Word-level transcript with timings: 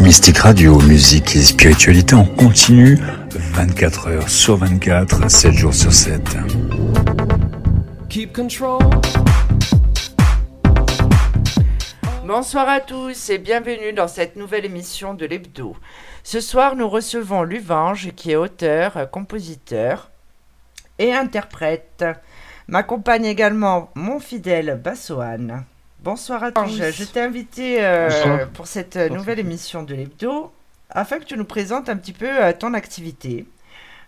Mystique 0.00 0.38
Radio, 0.38 0.80
musique 0.80 1.36
et 1.36 1.42
spiritualité 1.42 2.14
en 2.14 2.24
continu, 2.24 2.98
24 3.52 4.08
heures 4.08 4.28
sur 4.30 4.56
24, 4.56 5.30
7 5.30 5.52
jours 5.52 5.74
sur 5.74 5.92
7. 5.92 6.20
Keep 8.08 8.32
control. 8.32 8.80
Bonsoir 12.26 12.66
à 12.66 12.80
tous 12.80 13.28
et 13.28 13.36
bienvenue 13.36 13.92
dans 13.92 14.08
cette 14.08 14.36
nouvelle 14.36 14.64
émission 14.64 15.12
de 15.12 15.26
l'Hebdo. 15.26 15.76
Ce 16.22 16.40
soir, 16.40 16.76
nous 16.76 16.88
recevons 16.88 17.42
Luvange 17.42 18.12
qui 18.16 18.30
est 18.30 18.36
auteur, 18.36 19.10
compositeur 19.10 20.10
et 20.98 21.12
interprète. 21.12 22.06
M'accompagne 22.68 23.26
également 23.26 23.90
mon 23.94 24.18
fidèle 24.18 24.80
Bassoane. 24.82 25.64
Bonsoir 26.02 26.42
à 26.44 26.52
tous. 26.52 26.82
Je 26.92 27.04
t'ai 27.04 27.20
invité 27.20 27.84
euh, 27.84 28.46
pour 28.46 28.66
cette 28.66 28.96
nouvelle 28.96 29.38
émission 29.38 29.82
de 29.82 29.94
l'Hebdo 29.94 30.52
afin 30.88 31.18
que 31.18 31.24
tu 31.24 31.36
nous 31.36 31.44
présentes 31.44 31.88
un 31.88 31.96
petit 31.96 32.12
peu 32.12 32.26
euh, 32.26 32.52
ton 32.52 32.74
activité. 32.74 33.46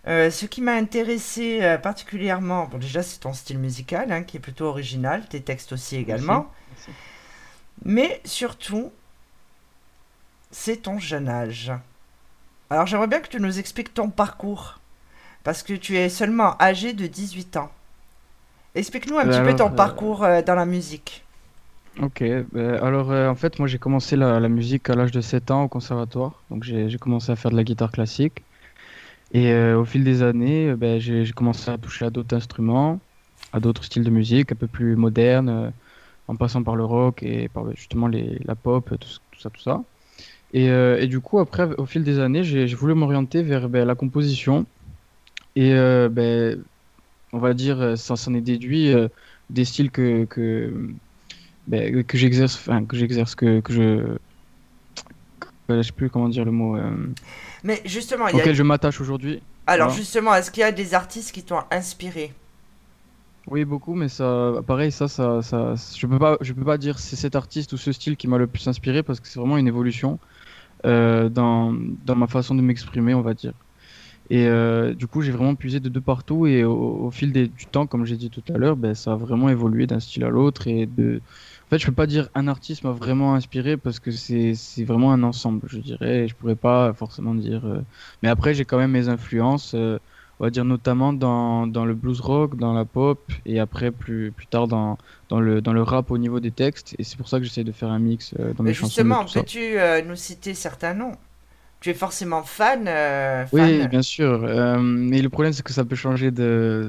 Euh, 0.08 0.30
ce 0.30 0.46
qui 0.46 0.62
m'a 0.62 0.72
intéressé 0.72 1.60
euh, 1.62 1.78
particulièrement, 1.78 2.64
bon 2.64 2.78
déjà 2.78 3.02
c'est 3.02 3.20
ton 3.20 3.32
style 3.32 3.58
musical 3.58 4.10
hein, 4.10 4.24
qui 4.24 4.36
est 4.36 4.40
plutôt 4.40 4.64
original, 4.66 5.28
tes 5.28 5.40
textes 5.42 5.72
aussi 5.72 5.96
également, 5.96 6.50
Merci. 6.70 6.90
mais 7.84 8.20
surtout 8.24 8.90
c'est 10.50 10.78
ton 10.78 10.98
jeune 10.98 11.28
âge. 11.28 11.72
Alors 12.68 12.86
j'aimerais 12.86 13.06
bien 13.06 13.20
que 13.20 13.28
tu 13.28 13.40
nous 13.40 13.60
expliques 13.60 13.94
ton 13.94 14.10
parcours, 14.10 14.80
parce 15.44 15.62
que 15.62 15.74
tu 15.74 15.96
es 15.96 16.08
seulement 16.08 16.60
âgé 16.60 16.94
de 16.94 17.06
18 17.06 17.58
ans. 17.58 17.70
Explique-nous 18.74 19.18
un 19.18 19.24
Ben 19.24 19.30
petit 19.30 19.52
peu 19.52 19.56
ton 19.56 19.70
euh, 19.70 19.76
parcours 19.76 20.24
euh, 20.24 20.42
dans 20.42 20.54
la 20.54 20.66
musique. 20.66 21.21
Ok, 22.00 22.22
ben, 22.52 22.74
alors 22.82 23.10
euh, 23.10 23.28
en 23.28 23.34
fait 23.34 23.58
moi 23.58 23.68
j'ai 23.68 23.78
commencé 23.78 24.16
la, 24.16 24.48
musique 24.48 24.88
à 24.88 24.94
l'âge 24.94 25.10
de 25.12 25.20
7 25.20 25.50
ans 25.50 25.64
au 25.64 25.68
conservatoire, 25.68 26.44
donc 26.50 26.64
j'ai 26.64 26.96
commencé 26.98 27.30
à 27.30 27.36
faire 27.36 27.50
de 27.50 27.56
la 27.56 27.64
guitare 27.64 27.92
classique. 27.92 28.44
Et 29.32 29.52
euh, 29.52 29.78
au 29.78 29.84
fil 29.84 30.04
des 30.04 30.22
années 30.22 30.70
euh, 30.70 30.76
ben, 30.76 30.98
j'ai 31.00 31.30
commencé 31.32 31.70
à 31.70 31.78
toucher 31.78 32.06
à 32.06 32.10
d'autres 32.10 32.34
instruments, 32.36 33.00
à 33.52 33.60
d'autres 33.60 33.84
styles 33.84 34.04
de 34.04 34.10
musique 34.10 34.52
un 34.52 34.56
peu 34.56 34.68
plus 34.68 34.96
modernes, 34.96 35.48
euh, 35.50 35.70
en 36.28 36.36
passant 36.36 36.62
par 36.62 36.76
le 36.76 36.84
rock 36.84 37.22
et 37.22 37.48
par 37.48 37.64
ben, 37.64 37.74
justement 37.76 38.08
la 38.08 38.56
pop, 38.56 38.90
tout, 38.98 39.38
ça, 39.38 39.50
tout 39.50 39.62
ça. 39.62 39.84
Et, 40.52 40.70
euh, 40.70 41.06
du 41.06 41.20
coup 41.20 41.38
après 41.40 41.68
au 41.78 41.86
fil 41.86 42.04
des 42.04 42.18
années 42.20 42.44
j'ai 42.44 42.66
voulu 42.74 42.94
m'orienter 42.94 43.42
vers 43.42 43.68
ben, 43.68 43.86
la 43.86 43.94
composition. 43.94 44.66
Et 45.56 45.72
euh, 45.74 46.08
on 47.32 47.38
va 47.38 47.54
dire 47.54 47.80
euh, 47.80 47.96
ça 47.96 48.16
s'en 48.16 48.34
est 48.34 48.40
déduit 48.40 48.92
euh, 48.92 49.08
des 49.50 49.64
styles 49.64 49.90
que 49.90 50.26
ben, 51.66 52.04
que 52.04 52.18
j'exerce, 52.18 52.56
enfin 52.56 52.84
que 52.86 52.96
j'exerce, 52.96 53.34
que, 53.34 53.60
que 53.60 53.72
je, 53.72 54.16
que- 55.68 55.76
je 55.78 55.82
sais 55.82 55.92
plus 55.92 56.10
comment 56.10 56.28
dire 56.28 56.44
le 56.44 56.52
mot, 56.52 56.76
euh, 56.76 57.14
Mais 57.62 57.82
justement, 57.84 58.28
il 58.28 58.36
y 58.36 58.40
a... 58.40 58.46
auquel 58.46 58.54
je 58.54 58.62
m'attache 58.62 59.00
aujourd'hui. 59.00 59.42
alors 59.66 59.88
voilà. 59.88 59.90
justement, 59.90 60.34
est-ce 60.36 60.50
qu'il 60.52 60.60
y 60.60 60.64
a 60.64 60.70
des 60.72 60.94
artistes 60.94 61.32
qui 61.32 61.42
t'ont 61.44 61.64
inspiré? 61.72 62.32
Oui, 63.48 63.64
beaucoup, 63.64 63.94
mais 63.94 64.08
ça, 64.08 64.62
pareil, 64.68 64.92
ça, 64.92 65.08
ça, 65.08 65.42
ça, 65.42 65.74
je 65.96 66.06
peux 66.06 66.18
pas, 66.18 66.36
je 66.42 66.52
peux 66.52 66.64
pas 66.64 66.78
dire 66.78 67.00
c'est 67.00 67.16
cet 67.16 67.34
artiste 67.34 67.72
ou 67.72 67.76
ce 67.76 67.90
style 67.90 68.16
qui 68.16 68.28
m'a 68.28 68.38
le 68.38 68.46
plus 68.46 68.68
inspiré 68.68 69.02
parce 69.02 69.18
que 69.18 69.26
c'est 69.26 69.40
vraiment 69.40 69.58
une 69.58 69.66
évolution 69.66 70.20
euh, 70.86 71.28
dans, 71.30 71.72
dans 71.74 72.16
ma 72.16 72.28
façon 72.28 72.54
de 72.54 72.62
m'exprimer, 72.62 73.14
on 73.14 73.22
va 73.22 73.34
dire. 73.34 73.54
Et 74.30 74.46
euh, 74.46 74.94
du 74.94 75.08
coup, 75.08 75.22
j'ai 75.22 75.32
vraiment 75.32 75.56
puisé 75.56 75.80
de 75.80 75.88
deux 75.90 76.00
partout 76.02 76.46
et 76.46 76.64
au, 76.64 76.74
au 77.06 77.10
fil 77.12 77.32
des- 77.32 77.48
du 77.48 77.66
temps, 77.68 77.86
comme 77.86 78.06
j'ai 78.06 78.16
dit 78.18 78.30
tout 78.30 78.44
à 78.54 78.58
l'heure, 78.58 78.76
ben, 78.76 78.94
ça 78.94 79.12
a 79.14 79.16
vraiment 79.16 79.48
évolué 79.50 79.86
d'un 79.86 80.00
style 80.00 80.24
à 80.24 80.30
l'autre 80.30 80.68
et 80.68 80.86
de. 80.86 81.22
En 81.72 81.76
fait, 81.76 81.78
je 81.80 81.86
peux 81.86 81.94
pas 81.94 82.06
dire 82.06 82.28
un 82.34 82.48
artiste 82.48 82.84
m'a 82.84 82.92
vraiment 82.92 83.34
inspiré 83.34 83.76
parce 83.78 83.98
que 83.98 84.10
c'est 84.10 84.54
c'est 84.54 84.84
vraiment 84.84 85.12
un 85.12 85.22
ensemble, 85.22 85.66
je 85.68 85.78
dirais. 85.78 86.28
Je 86.28 86.34
pourrais 86.34 86.54
pas 86.56 86.92
forcément 86.94 87.34
dire. 87.34 87.64
euh, 87.66 87.80
Mais 88.22 88.28
après, 88.28 88.52
j'ai 88.54 88.64
quand 88.66 88.76
même 88.78 88.90
mes 88.92 89.08
influences. 89.08 89.74
euh, 89.74 89.98
on 90.38 90.44
va 90.44 90.50
dire 90.50 90.64
notamment 90.66 91.12
dans, 91.14 91.66
dans 91.66 91.84
le 91.86 91.94
blues 91.94 92.20
rock, 92.20 92.56
dans 92.56 92.72
la 92.74 92.84
pop, 92.84 93.32
et 93.46 93.58
après 93.60 93.90
plus, 93.92 94.32
plus 94.32 94.48
tard 94.48 94.66
dans, 94.68 94.98
dans, 95.28 95.40
le, 95.40 95.62
dans 95.62 95.72
le 95.72 95.82
rap 95.82 96.10
au 96.10 96.18
niveau 96.18 96.40
des 96.40 96.52
textes. 96.52 96.94
Et 96.98 97.04
c'est 97.04 97.16
pour 97.16 97.28
ça 97.28 97.38
que 97.38 97.44
j'essaie 97.44 97.64
de 97.64 97.72
faire 97.72 97.90
un 97.90 98.00
mix 98.00 98.34
euh, 98.38 98.52
dans 98.54 98.64
mes 98.64 98.72
Mais 98.72 98.74
chansons. 98.74 99.14
justement, 99.14 99.26
peux-tu 99.26 99.78
euh, 99.78 100.02
nous 100.02 100.16
citer 100.16 100.54
certains 100.54 100.94
noms? 100.94 101.16
Tu 101.80 101.90
es 101.90 101.94
forcément 101.94 102.42
fan, 102.44 102.86
euh, 102.88 103.46
Oui, 103.52 103.86
bien 103.86 104.00
sûr. 104.00 104.44
euh, 104.44 104.78
mais 104.80 105.20
le 105.20 105.28
problème, 105.28 105.52
c'est 105.52 105.62
que 105.62 105.74
ça 105.74 105.84
peut 105.84 105.94
changer 105.94 106.30
de 106.30 106.88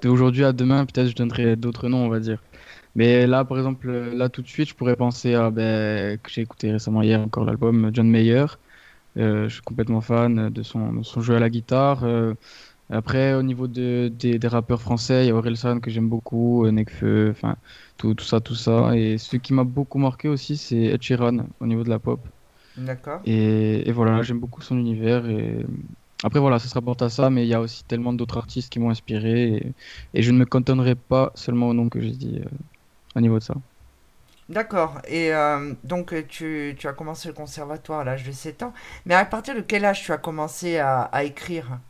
d'aujourd'hui 0.00 0.44
à 0.44 0.52
demain. 0.52 0.86
Peut-être 0.86 1.08
je 1.08 1.16
donnerai 1.16 1.56
d'autres 1.56 1.88
noms, 1.88 2.04
on 2.04 2.08
va 2.08 2.20
dire. 2.20 2.44
Mais 2.96 3.26
là, 3.28 3.44
par 3.46 3.58
exemple, 3.58 3.90
là 3.92 4.28
tout 4.30 4.42
de 4.42 4.48
suite, 4.48 4.70
je 4.70 4.74
pourrais 4.76 4.96
penser 4.96 5.34
à 5.34 5.50
ben, 5.52 6.18
que 6.18 6.30
j'ai 6.30 6.42
écouté 6.42 6.72
récemment 6.72 7.02
hier 7.02 7.20
encore 7.22 7.46
l'album 7.46 7.90
John 7.94 8.08
Mayer. 8.10 8.46
Euh, 9.18 9.48
je 9.48 9.54
suis 9.54 9.62
complètement 9.62 10.00
fan 10.02 10.50
de 10.50 10.62
son, 10.64 10.92
de 10.94 11.02
son 11.04 11.20
jeu 11.22 11.36
à 11.36 11.40
la 11.40 11.50
guitare. 11.50 12.04
euh, 12.04 12.34
après, 12.90 13.34
au 13.34 13.42
niveau 13.42 13.68
de, 13.68 14.08
des, 14.14 14.38
des 14.38 14.48
rappeurs 14.48 14.82
français, 14.82 15.24
il 15.26 15.28
y 15.28 15.30
a 15.32 15.36
Orelsan 15.36 15.80
que 15.80 15.90
j'aime 15.90 16.08
beaucoup, 16.10 16.66
euh, 16.66 16.72
Nekfeu, 16.72 17.30
enfin 17.32 17.56
tout, 17.98 18.14
tout 18.14 18.24
ça, 18.24 18.40
tout 18.40 18.54
ça. 18.56 18.96
Et 18.96 19.18
ce 19.18 19.36
qui 19.38 19.54
m'a 19.54 19.64
beaucoup 19.64 19.98
marqué 19.98 20.28
aussi, 20.28 20.56
c'est 20.58 20.76
Ed 20.84 21.02
Sheeran 21.02 21.48
au 21.60 21.66
niveau 21.66 21.84
de 21.84 21.90
la 21.90 21.98
pop. 22.00 22.28
D'accord. 22.76 23.22
Et, 23.24 23.88
et 23.88 23.92
voilà, 23.92 24.22
j'aime 24.22 24.40
beaucoup 24.40 24.62
son 24.62 24.78
univers. 24.78 25.28
Et 25.28 25.64
après, 26.24 26.40
voilà, 26.40 26.58
ça 26.58 26.68
se 26.68 26.74
rapporte 26.74 27.02
à 27.02 27.10
ça, 27.10 27.30
mais 27.30 27.44
il 27.44 27.48
y 27.48 27.54
a 27.54 27.60
aussi 27.60 27.84
tellement 27.84 28.12
d'autres 28.12 28.38
artistes 28.38 28.70
qui 28.72 28.78
m'ont 28.80 28.90
inspiré. 28.90 29.54
Et, 29.56 29.74
et 30.14 30.22
je 30.22 30.30
ne 30.32 30.38
me 30.38 30.44
cantonnerai 30.46 30.94
pas 30.96 31.32
seulement 31.34 31.68
au 31.68 31.74
nom 31.74 31.88
que 31.88 32.00
j'ai 32.00 32.12
dit 32.12 32.38
euh, 32.40 32.48
au 33.16 33.20
niveau 33.20 33.38
de 33.38 33.44
ça. 33.44 33.54
D'accord. 34.48 35.00
Et 35.08 35.32
euh, 35.34 35.74
donc, 35.84 36.14
tu, 36.28 36.74
tu 36.78 36.86
as 36.88 36.92
commencé 36.92 37.28
le 37.28 37.34
conservatoire 37.34 38.00
à 38.00 38.04
l'âge 38.04 38.24
de 38.24 38.32
7 38.32 38.62
ans. 38.62 38.72
Mais 39.04 39.14
à 39.14 39.24
partir 39.24 39.54
de 39.56 39.60
quel 39.60 39.84
âge 39.84 40.02
tu 40.04 40.12
as 40.12 40.18
commencé 40.18 40.78
à, 40.78 41.02
à 41.02 41.24
écrire? 41.24 41.80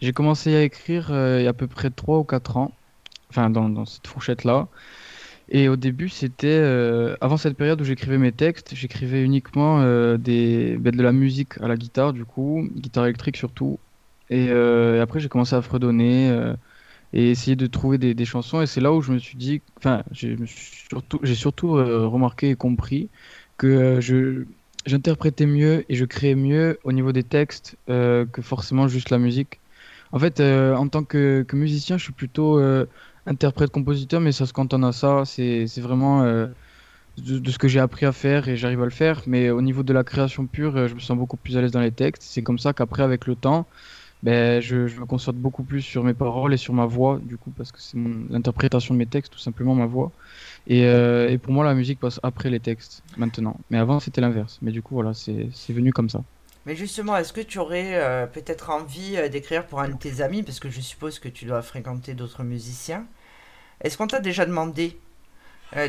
J'ai 0.00 0.12
commencé 0.12 0.54
à 0.54 0.62
écrire 0.62 1.10
euh, 1.10 1.40
il 1.40 1.44
y 1.44 1.46
a 1.46 1.50
à 1.50 1.52
peu 1.54 1.68
près 1.68 1.90
3 1.90 2.18
ou 2.18 2.24
4 2.24 2.56
ans, 2.58 2.72
enfin 3.30 3.50
dans, 3.50 3.68
dans 3.68 3.86
cette 3.86 4.06
fourchette-là. 4.06 4.68
Et 5.48 5.68
au 5.68 5.76
début, 5.76 6.08
c'était 6.10 6.48
euh, 6.48 7.16
avant 7.20 7.36
cette 7.38 7.56
période 7.56 7.80
où 7.80 7.84
j'écrivais 7.84 8.18
mes 8.18 8.32
textes, 8.32 8.74
j'écrivais 8.74 9.22
uniquement 9.22 9.80
des, 10.18 10.76
ben, 10.78 10.94
de 10.96 11.02
la 11.02 11.12
musique 11.12 11.60
à 11.62 11.68
la 11.68 11.76
guitare, 11.76 12.12
du 12.12 12.24
coup, 12.26 12.68
guitare 12.76 13.06
électrique 13.06 13.36
surtout. 13.36 13.80
Et, 14.30 14.46
et 14.46 15.00
après, 15.00 15.20
j'ai 15.20 15.28
commencé 15.28 15.54
à 15.56 15.62
fredonner 15.62 16.30
et 17.16 17.30
essayer 17.30 17.56
de 17.56 17.66
trouver 17.66 17.96
des, 17.96 18.12
des 18.12 18.26
chansons. 18.26 18.60
Et 18.60 18.66
c'est 18.66 18.82
là 18.82 18.92
où 18.92 19.00
je 19.00 19.10
me 19.10 19.18
suis 19.18 19.38
dit, 19.38 19.62
enfin, 19.78 20.02
j'ai 20.12 20.36
surtout, 20.44 21.18
surtout 21.24 21.76
euh, 21.76 22.06
remarqué 22.06 22.50
et 22.50 22.56
compris 22.56 23.08
que 23.56 23.66
euh, 23.66 24.00
je, 24.02 24.44
j'interprétais 24.84 25.46
mieux 25.46 25.86
et 25.88 25.94
je 25.94 26.04
créais 26.04 26.34
mieux 26.34 26.78
au 26.84 26.92
niveau 26.92 27.12
des 27.12 27.22
textes 27.22 27.78
euh, 27.88 28.26
que 28.26 28.42
forcément 28.42 28.86
juste 28.86 29.08
la 29.08 29.18
musique. 29.18 29.60
En 30.12 30.18
fait, 30.18 30.40
en 30.40 30.88
tant 30.88 31.04
que, 31.04 31.42
que 31.48 31.56
musicien, 31.56 31.96
je 31.96 32.04
suis 32.04 32.12
plutôt 32.12 32.60
interprète-compositeur, 33.26 34.20
mais 34.20 34.30
ça 34.30 34.46
se 34.46 34.52
cantonne 34.52 34.84
à 34.84 34.92
ça. 34.92 35.24
C'est, 35.24 35.66
vraiment 35.78 36.22
de, 36.24 37.50
ce 37.50 37.58
que 37.58 37.66
j'ai 37.66 37.80
appris 37.80 38.06
à 38.06 38.12
faire 38.12 38.48
et 38.48 38.56
j'arrive 38.56 38.82
à 38.82 38.84
le 38.84 38.92
faire. 38.92 39.22
Mais 39.26 39.50
au 39.50 39.60
niveau 39.62 39.82
de 39.82 39.92
la 39.92 40.04
création 40.04 40.46
pure, 40.46 40.86
je 40.86 40.94
me 40.94 41.00
sens 41.00 41.18
beaucoup 41.18 41.36
plus 41.36 41.56
à 41.56 41.60
l'aise 41.60 41.72
dans 41.72 41.80
les 41.80 41.90
textes. 41.90 42.22
C'est 42.22 42.42
comme 42.42 42.58
ça 42.58 42.72
qu'après, 42.72 43.02
avec 43.02 43.26
le 43.26 43.34
temps, 43.34 43.66
ben, 44.26 44.60
je, 44.60 44.74
me 44.74 45.06
concentre 45.06 45.38
beaucoup 45.38 45.62
plus 45.62 45.82
sur 45.82 46.02
mes 46.02 46.12
paroles 46.12 46.52
et 46.52 46.56
sur 46.56 46.74
ma 46.74 46.84
voix, 46.84 47.20
du 47.22 47.36
coup, 47.36 47.52
parce 47.56 47.70
que 47.70 47.80
c'est 47.80 47.96
l'interprétation 48.28 48.92
de 48.92 48.98
mes 48.98 49.06
textes, 49.06 49.32
tout 49.32 49.38
simplement 49.38 49.76
ma 49.76 49.86
voix. 49.86 50.10
Et, 50.66 50.84
euh, 50.84 51.30
et 51.30 51.38
pour 51.38 51.52
moi, 51.52 51.64
la 51.64 51.74
musique 51.74 52.00
passe 52.00 52.18
après 52.24 52.50
les 52.50 52.58
textes, 52.58 53.04
maintenant. 53.16 53.56
Mais 53.70 53.78
avant, 53.78 54.00
c'était 54.00 54.20
l'inverse. 54.20 54.58
Mais 54.62 54.72
du 54.72 54.82
coup, 54.82 54.94
voilà, 54.94 55.14
c'est, 55.14 55.48
venu 55.68 55.92
comme 55.92 56.10
ça. 56.10 56.24
Mais 56.66 56.74
justement, 56.74 57.16
est-ce 57.16 57.32
que 57.32 57.40
tu 57.40 57.60
aurais 57.60 57.94
euh, 57.94 58.26
peut-être 58.26 58.70
envie 58.70 59.16
euh, 59.16 59.28
d'écrire 59.28 59.64
pour 59.64 59.78
un 59.78 59.90
de 59.90 59.96
tes 59.96 60.20
amis? 60.22 60.42
Parce 60.42 60.58
que 60.58 60.70
je 60.70 60.80
suppose 60.80 61.20
que 61.20 61.28
tu 61.28 61.44
dois 61.44 61.62
fréquenter 61.62 62.14
d'autres 62.14 62.42
musiciens. 62.42 63.06
Est-ce 63.80 63.96
qu'on 63.96 64.08
t'a 64.08 64.18
déjà 64.18 64.44
demandé 64.44 64.98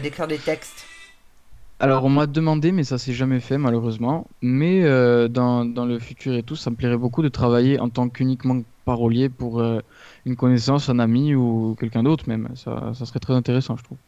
d'écrire 0.02 0.28
des 0.28 0.38
textes? 0.38 0.86
Alors, 1.80 2.06
on 2.06 2.10
m'a 2.10 2.26
demandé, 2.28 2.72
mais 2.72 2.84
ça 2.84 2.98
s'est 2.98 3.14
jamais 3.14 3.40
fait, 3.40 3.58
malheureusement. 3.60 4.28
Mais 4.42 4.84
euh, 4.84 5.28
dans, 5.28 5.64
dans 5.66 5.86
le 5.86 6.00
futur 6.00 6.34
et 6.34 6.44
tout, 6.44 6.56
ça 6.56 6.72
me 6.72 6.76
plairait 6.76 6.98
beaucoup 6.98 7.22
de 7.22 7.30
travailler 7.30 7.80
en 7.80 7.90
tant 7.90 8.10
qu'uniquement 8.10 8.62
parolier 8.86 9.30
pour 9.30 9.60
euh, 9.62 9.82
une 10.26 10.36
connaissance, 10.36 10.90
un 10.90 10.98
ami 11.00 11.36
ou 11.36 11.76
quelqu'un 11.80 12.02
d'autre 12.04 12.28
même. 12.28 12.56
Ça, 12.56 12.94
ça 12.96 13.06
serait 13.06 13.20
très 13.20 13.34
intéressant, 13.34 13.78
je 13.78 13.84
trouve. 13.84 14.00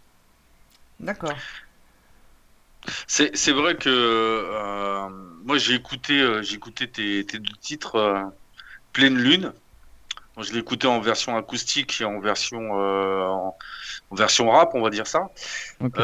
D'accord. 1.00 1.40
C'est 3.08 3.36
c'est 3.36 3.52
vrai 3.52 3.76
que 3.78 3.90
euh, 3.90 5.10
moi 5.44 5.58
j'ai 5.58 5.76
écouté 5.76 6.22
euh, 6.22 6.42
j'ai 6.42 6.56
écouté 6.56 6.90
tes, 6.90 7.26
tes 7.26 7.40
deux 7.40 7.56
titres 7.60 7.96
euh, 7.96 8.24
Pleine 8.94 9.18
Lune. 9.18 9.54
Bon, 10.36 10.44
je 10.44 10.54
l'ai 10.54 10.60
écouté 10.60 10.88
en 10.88 11.02
version 11.02 11.38
acoustique 11.38 12.02
et 12.02 12.06
en 12.06 12.20
version 12.22 12.60
euh, 12.80 13.26
en, 13.28 13.58
en 14.12 14.16
version 14.16 14.50
rap, 14.52 14.72
on 14.76 14.82
va 14.84 14.90
dire 14.92 15.08
ça. 15.08 15.22
Ok. 15.80 16.00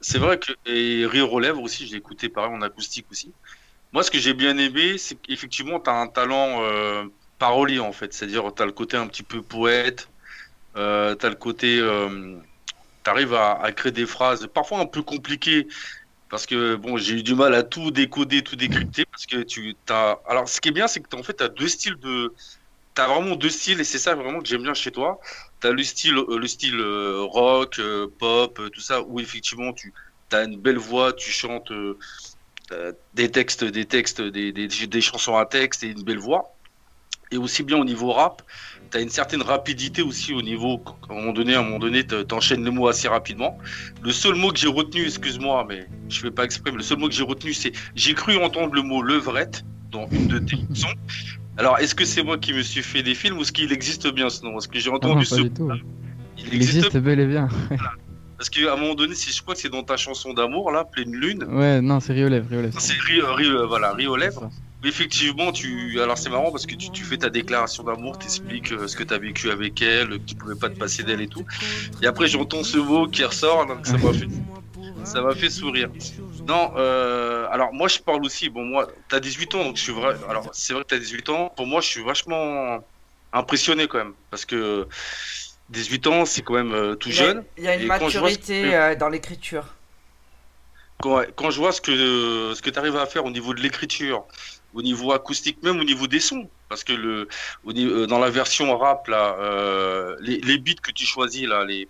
C'est 0.00 0.18
vrai 0.18 0.38
que 0.38 0.52
et 0.66 1.06
Rire 1.06 1.32
aux 1.32 1.40
lèvres 1.40 1.62
aussi, 1.62 1.86
je 1.86 1.92
l'ai 1.92 1.98
écouté 1.98 2.28
pareil 2.28 2.52
en 2.52 2.62
acoustique 2.62 3.10
aussi. 3.10 3.34
Moi, 3.92 4.02
ce 4.02 4.10
que 4.10 4.18
j'ai 4.18 4.34
bien 4.34 4.56
aimé, 4.58 4.98
c'est 4.98 5.16
qu'effectivement, 5.16 5.80
tu 5.80 5.90
as 5.90 5.94
un 5.94 6.08
talent 6.08 6.62
euh, 6.62 7.04
parolier 7.38 7.80
en 7.80 7.92
fait, 7.92 8.12
c'est-à-dire 8.12 8.52
tu 8.54 8.62
as 8.62 8.66
le 8.66 8.72
côté 8.72 8.96
un 8.96 9.06
petit 9.08 9.22
peu 9.24 9.42
poète, 9.42 10.08
euh, 10.76 11.16
tu 11.16 11.26
as 11.26 11.30
le 11.30 11.36
côté, 11.36 11.78
euh, 11.80 12.38
tu 13.04 13.10
arrives 13.10 13.34
à, 13.34 13.72
créer 13.72 13.92
des 13.92 14.06
phrases 14.06 14.48
parfois 14.54 14.80
un 14.80 14.86
peu 14.86 15.02
compliquées 15.02 15.66
parce 16.30 16.46
que 16.46 16.76
bon, 16.76 16.96
j'ai 16.98 17.16
eu 17.20 17.22
du 17.24 17.34
mal 17.34 17.54
à 17.54 17.62
tout 17.64 17.90
décoder, 17.90 18.42
tout 18.42 18.56
décrypter 18.56 19.04
parce 19.06 19.26
que 19.26 19.42
tu 19.42 19.76
as. 19.90 20.20
Alors, 20.26 20.48
ce 20.48 20.60
qui 20.60 20.70
est 20.70 20.72
bien, 20.72 20.88
c'est 20.88 21.00
que 21.02 21.16
en 21.16 21.22
fait, 21.22 21.36
tu 21.36 21.44
as 21.44 21.48
deux 21.48 21.68
styles 21.68 21.96
de. 21.98 22.34
Tu 22.96 23.02
as 23.02 23.08
vraiment 23.08 23.36
deux 23.36 23.50
styles 23.50 23.80
et 23.80 23.84
c'est 23.84 23.98
ça 23.98 24.14
vraiment 24.14 24.40
que 24.40 24.48
j'aime 24.48 24.62
bien 24.62 24.74
chez 24.74 24.92
toi. 24.92 25.20
As 25.62 25.72
le 25.72 25.82
style, 25.82 26.16
euh, 26.16 26.38
le 26.38 26.46
style 26.46 26.80
euh, 26.80 27.22
rock, 27.22 27.78
euh, 27.78 28.06
pop, 28.18 28.60
tout 28.72 28.80
ça, 28.80 29.02
où 29.02 29.20
effectivement 29.20 29.72
tu 29.72 29.92
as 30.32 30.44
une 30.44 30.56
belle 30.56 30.78
voix, 30.78 31.12
tu 31.12 31.30
chantes 31.30 31.72
des 33.14 33.30
textes, 33.30 33.64
des 33.64 33.84
textes, 33.84 34.22
des, 34.22 34.52
des, 34.52 34.68
des 34.68 35.00
chansons 35.00 35.36
à 35.36 35.44
texte 35.44 35.82
et 35.82 35.88
une 35.88 36.02
belle 36.02 36.18
voix. 36.18 36.54
Et 37.32 37.36
aussi 37.36 37.62
bien 37.62 37.78
au 37.78 37.84
niveau 37.84 38.12
rap, 38.12 38.42
tu 38.90 38.98
as 38.98 39.00
une 39.00 39.08
certaine 39.08 39.42
rapidité 39.42 40.02
aussi 40.02 40.32
au 40.32 40.42
niveau, 40.42 40.82
à 41.08 41.12
un 41.12 41.16
moment 41.16 41.32
donné, 41.32 41.54
à 41.54 41.60
un 41.60 41.62
moment 41.62 41.78
donné, 41.78 42.04
t'enchaînes 42.04 42.64
les 42.64 42.70
mots 42.70 42.88
assez 42.88 43.08
rapidement. 43.08 43.58
Le 44.02 44.12
seul 44.12 44.34
mot 44.34 44.50
que 44.50 44.58
j'ai 44.58 44.68
retenu, 44.68 45.04
excuse-moi, 45.04 45.66
mais 45.68 45.86
je 46.08 46.20
fais 46.20 46.30
pas 46.30 46.44
exprès, 46.44 46.70
mais 46.70 46.78
le 46.78 46.82
seul 46.82 46.98
mot 46.98 47.08
que 47.08 47.14
j'ai 47.14 47.22
retenu, 47.22 47.52
c'est 47.52 47.72
j'ai 47.94 48.14
cru 48.14 48.36
entendre 48.36 48.74
le 48.74 48.82
mot 48.82 49.02
levrette 49.02 49.64
dans 49.90 50.08
une 50.10 50.28
de 50.28 50.38
tes 50.38 50.56
chansons. 50.74 50.94
Alors, 51.60 51.78
est-ce 51.78 51.94
que 51.94 52.06
c'est 52.06 52.22
moi 52.22 52.38
qui 52.38 52.54
me 52.54 52.62
suis 52.62 52.82
fait 52.82 53.02
des 53.02 53.14
films 53.14 53.36
ou 53.36 53.42
est-ce 53.42 53.52
qu'il 53.52 53.70
existe 53.70 54.10
bien 54.10 54.30
ce 54.30 54.42
nom? 54.42 54.56
Est-ce 54.56 54.66
que 54.66 54.78
j'ai 54.78 54.88
entendu 54.88 55.26
ah 55.30 55.36
non, 55.36 55.42
pas 55.42 55.42
ce 55.42 55.48
tout. 55.54 55.70
Il, 56.38 56.54
existe, 56.54 56.96
bel 56.96 57.20
et 57.20 57.26
bien. 57.26 57.50
Parce 58.38 58.48
qu'à 58.48 58.72
un 58.72 58.76
moment 58.76 58.94
donné, 58.94 59.14
si 59.14 59.30
je 59.30 59.42
crois 59.42 59.52
que 59.52 59.60
c'est 59.60 59.68
dans 59.68 59.82
ta 59.82 59.98
chanson 59.98 60.32
d'amour, 60.32 60.70
là, 60.70 60.86
Pleine 60.86 61.14
Lune. 61.14 61.44
Ouais, 61.50 61.82
non, 61.82 62.00
c'est 62.00 62.14
Rio 62.14 62.30
Lèvres. 62.30 62.48
C'est 62.78 62.98
Rio, 62.98 63.34
Rio, 63.34 63.68
voilà, 63.68 63.92
Rio 63.92 64.16
Lèvres. 64.16 64.48
Effectivement, 64.82 65.52
tu. 65.52 66.00
Alors 66.00 66.16
c'est 66.16 66.30
marrant 66.30 66.50
parce 66.50 66.64
que 66.64 66.74
tu, 66.74 67.04
fais 67.04 67.18
ta 67.18 67.28
déclaration 67.28 67.84
d'amour, 67.84 68.18
t'expliques 68.18 68.72
euh, 68.72 68.88
ce 68.88 68.96
que 68.96 69.02
tu 69.02 69.12
as 69.12 69.18
vécu 69.18 69.50
avec 69.50 69.82
elle, 69.82 70.08
que 70.08 70.16
tu 70.24 70.34
pouvais 70.34 70.54
pas 70.54 70.70
te 70.70 70.78
passer 70.78 71.02
d'elle 71.02 71.20
et 71.20 71.28
tout. 71.28 71.44
Et 72.00 72.06
après 72.06 72.28
j'entends 72.28 72.64
ce 72.64 72.78
mot 72.78 73.06
qui 73.06 73.22
ressort, 73.22 73.66
donc 73.66 73.86
ça 73.86 73.98
m'a 73.98 74.14
fait, 74.14 74.26
ça 75.04 75.20
m'a 75.22 75.34
fait 75.34 75.50
sourire. 75.50 75.90
Non, 76.46 76.72
euh, 76.76 77.46
alors 77.50 77.72
moi 77.72 77.88
je 77.88 77.98
parle 77.98 78.24
aussi. 78.24 78.48
Bon 78.48 78.64
moi, 78.64 78.88
t'as 79.08 79.20
18 79.20 79.54
ans, 79.54 79.64
donc 79.64 79.76
je 79.76 79.82
suis 79.82 79.92
vrai. 79.92 80.14
Alors 80.28 80.48
c'est 80.52 80.72
vrai 80.72 80.82
que 80.82 80.88
t'as 80.88 80.98
18 80.98 81.28
ans. 81.30 81.52
Pour 81.56 81.66
moi, 81.66 81.80
je 81.80 81.88
suis 81.88 82.02
vachement 82.02 82.84
impressionné 83.32 83.86
quand 83.86 83.98
même 83.98 84.14
parce 84.30 84.44
que 84.44 84.86
18 85.70 86.06
ans, 86.08 86.24
c'est 86.24 86.42
quand 86.42 86.54
même 86.54 86.72
euh, 86.72 86.94
tout 86.94 87.10
jeune. 87.10 87.44
Il 87.56 87.64
y 87.64 87.68
a 87.68 87.76
une 87.76 87.86
maturité 87.86 88.96
dans 88.98 89.08
l'écriture. 89.08 89.64
Quand, 91.02 91.22
quand, 91.34 91.50
je 91.50 91.58
vois 91.58 91.72
ce 91.72 91.80
que 91.80 92.52
ce 92.54 92.60
que 92.60 92.68
tu 92.68 92.78
arrives 92.78 92.96
à 92.96 93.06
faire 93.06 93.24
au 93.24 93.30
niveau 93.30 93.54
de 93.54 93.60
l'écriture, 93.60 94.26
au 94.74 94.82
niveau 94.82 95.12
acoustique, 95.12 95.62
même 95.62 95.80
au 95.80 95.84
niveau 95.84 96.06
des 96.06 96.20
sons. 96.20 96.48
Parce 96.68 96.84
que 96.84 96.92
le, 96.92 97.28
euh, 97.66 98.06
dans 98.06 98.18
la 98.18 98.30
version 98.30 98.76
rap, 98.76 99.08
là, 99.08 99.36
euh, 99.40 100.16
les, 100.20 100.38
les, 100.40 100.58
beats 100.58 100.80
que 100.80 100.92
tu 100.92 101.04
choisis, 101.04 101.46
là, 101.46 101.64
les, 101.64 101.88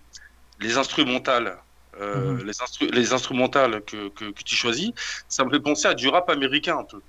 les 0.59 0.77
instrumentales, 0.77 1.57
euh, 2.01 2.33
mhm. 2.33 2.45
les, 2.45 2.91
les, 2.91 3.13
instrumentales 3.13 3.81
que, 3.81 4.09
que, 4.09 4.31
que, 4.31 4.43
tu 4.43 4.55
choisis, 4.55 4.91
ça 5.27 5.45
me 5.45 5.49
fait 5.49 5.59
penser 5.59 5.87
à 5.87 5.93
du 5.93 6.07
rap 6.07 6.29
américain 6.29 6.77
un 6.79 6.83
peu. 6.83 7.01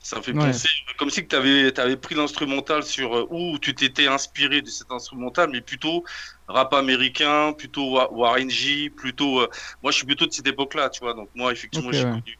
Ça 0.00 0.16
me 0.16 0.22
fait 0.22 0.32
penser 0.32 0.68
comme 0.98 1.10
si 1.10 1.26
tu 1.26 1.34
avais, 1.34 1.78
avais, 1.80 1.96
pris 1.96 2.14
l'instrumental 2.14 2.84
sur 2.84 3.16
euh, 3.16 3.26
où 3.30 3.58
tu 3.58 3.74
t'étais 3.74 4.06
inspiré 4.06 4.62
de 4.62 4.68
cet 4.68 4.92
instrumental, 4.92 5.50
mais 5.50 5.60
plutôt 5.60 6.04
rap 6.46 6.72
américain, 6.74 7.52
plutôt 7.52 7.96
R&G, 7.96 8.90
plutôt. 8.90 9.48
moi, 9.82 9.90
je 9.90 9.96
suis 9.96 10.06
plutôt 10.06 10.26
de 10.26 10.32
cette 10.32 10.46
époque-là, 10.46 10.90
tu 10.90 11.00
vois. 11.00 11.14
Donc 11.14 11.28
moi, 11.34 11.50
effectivement, 11.52 11.90
j'ai 11.90 12.04
connu 12.04 12.38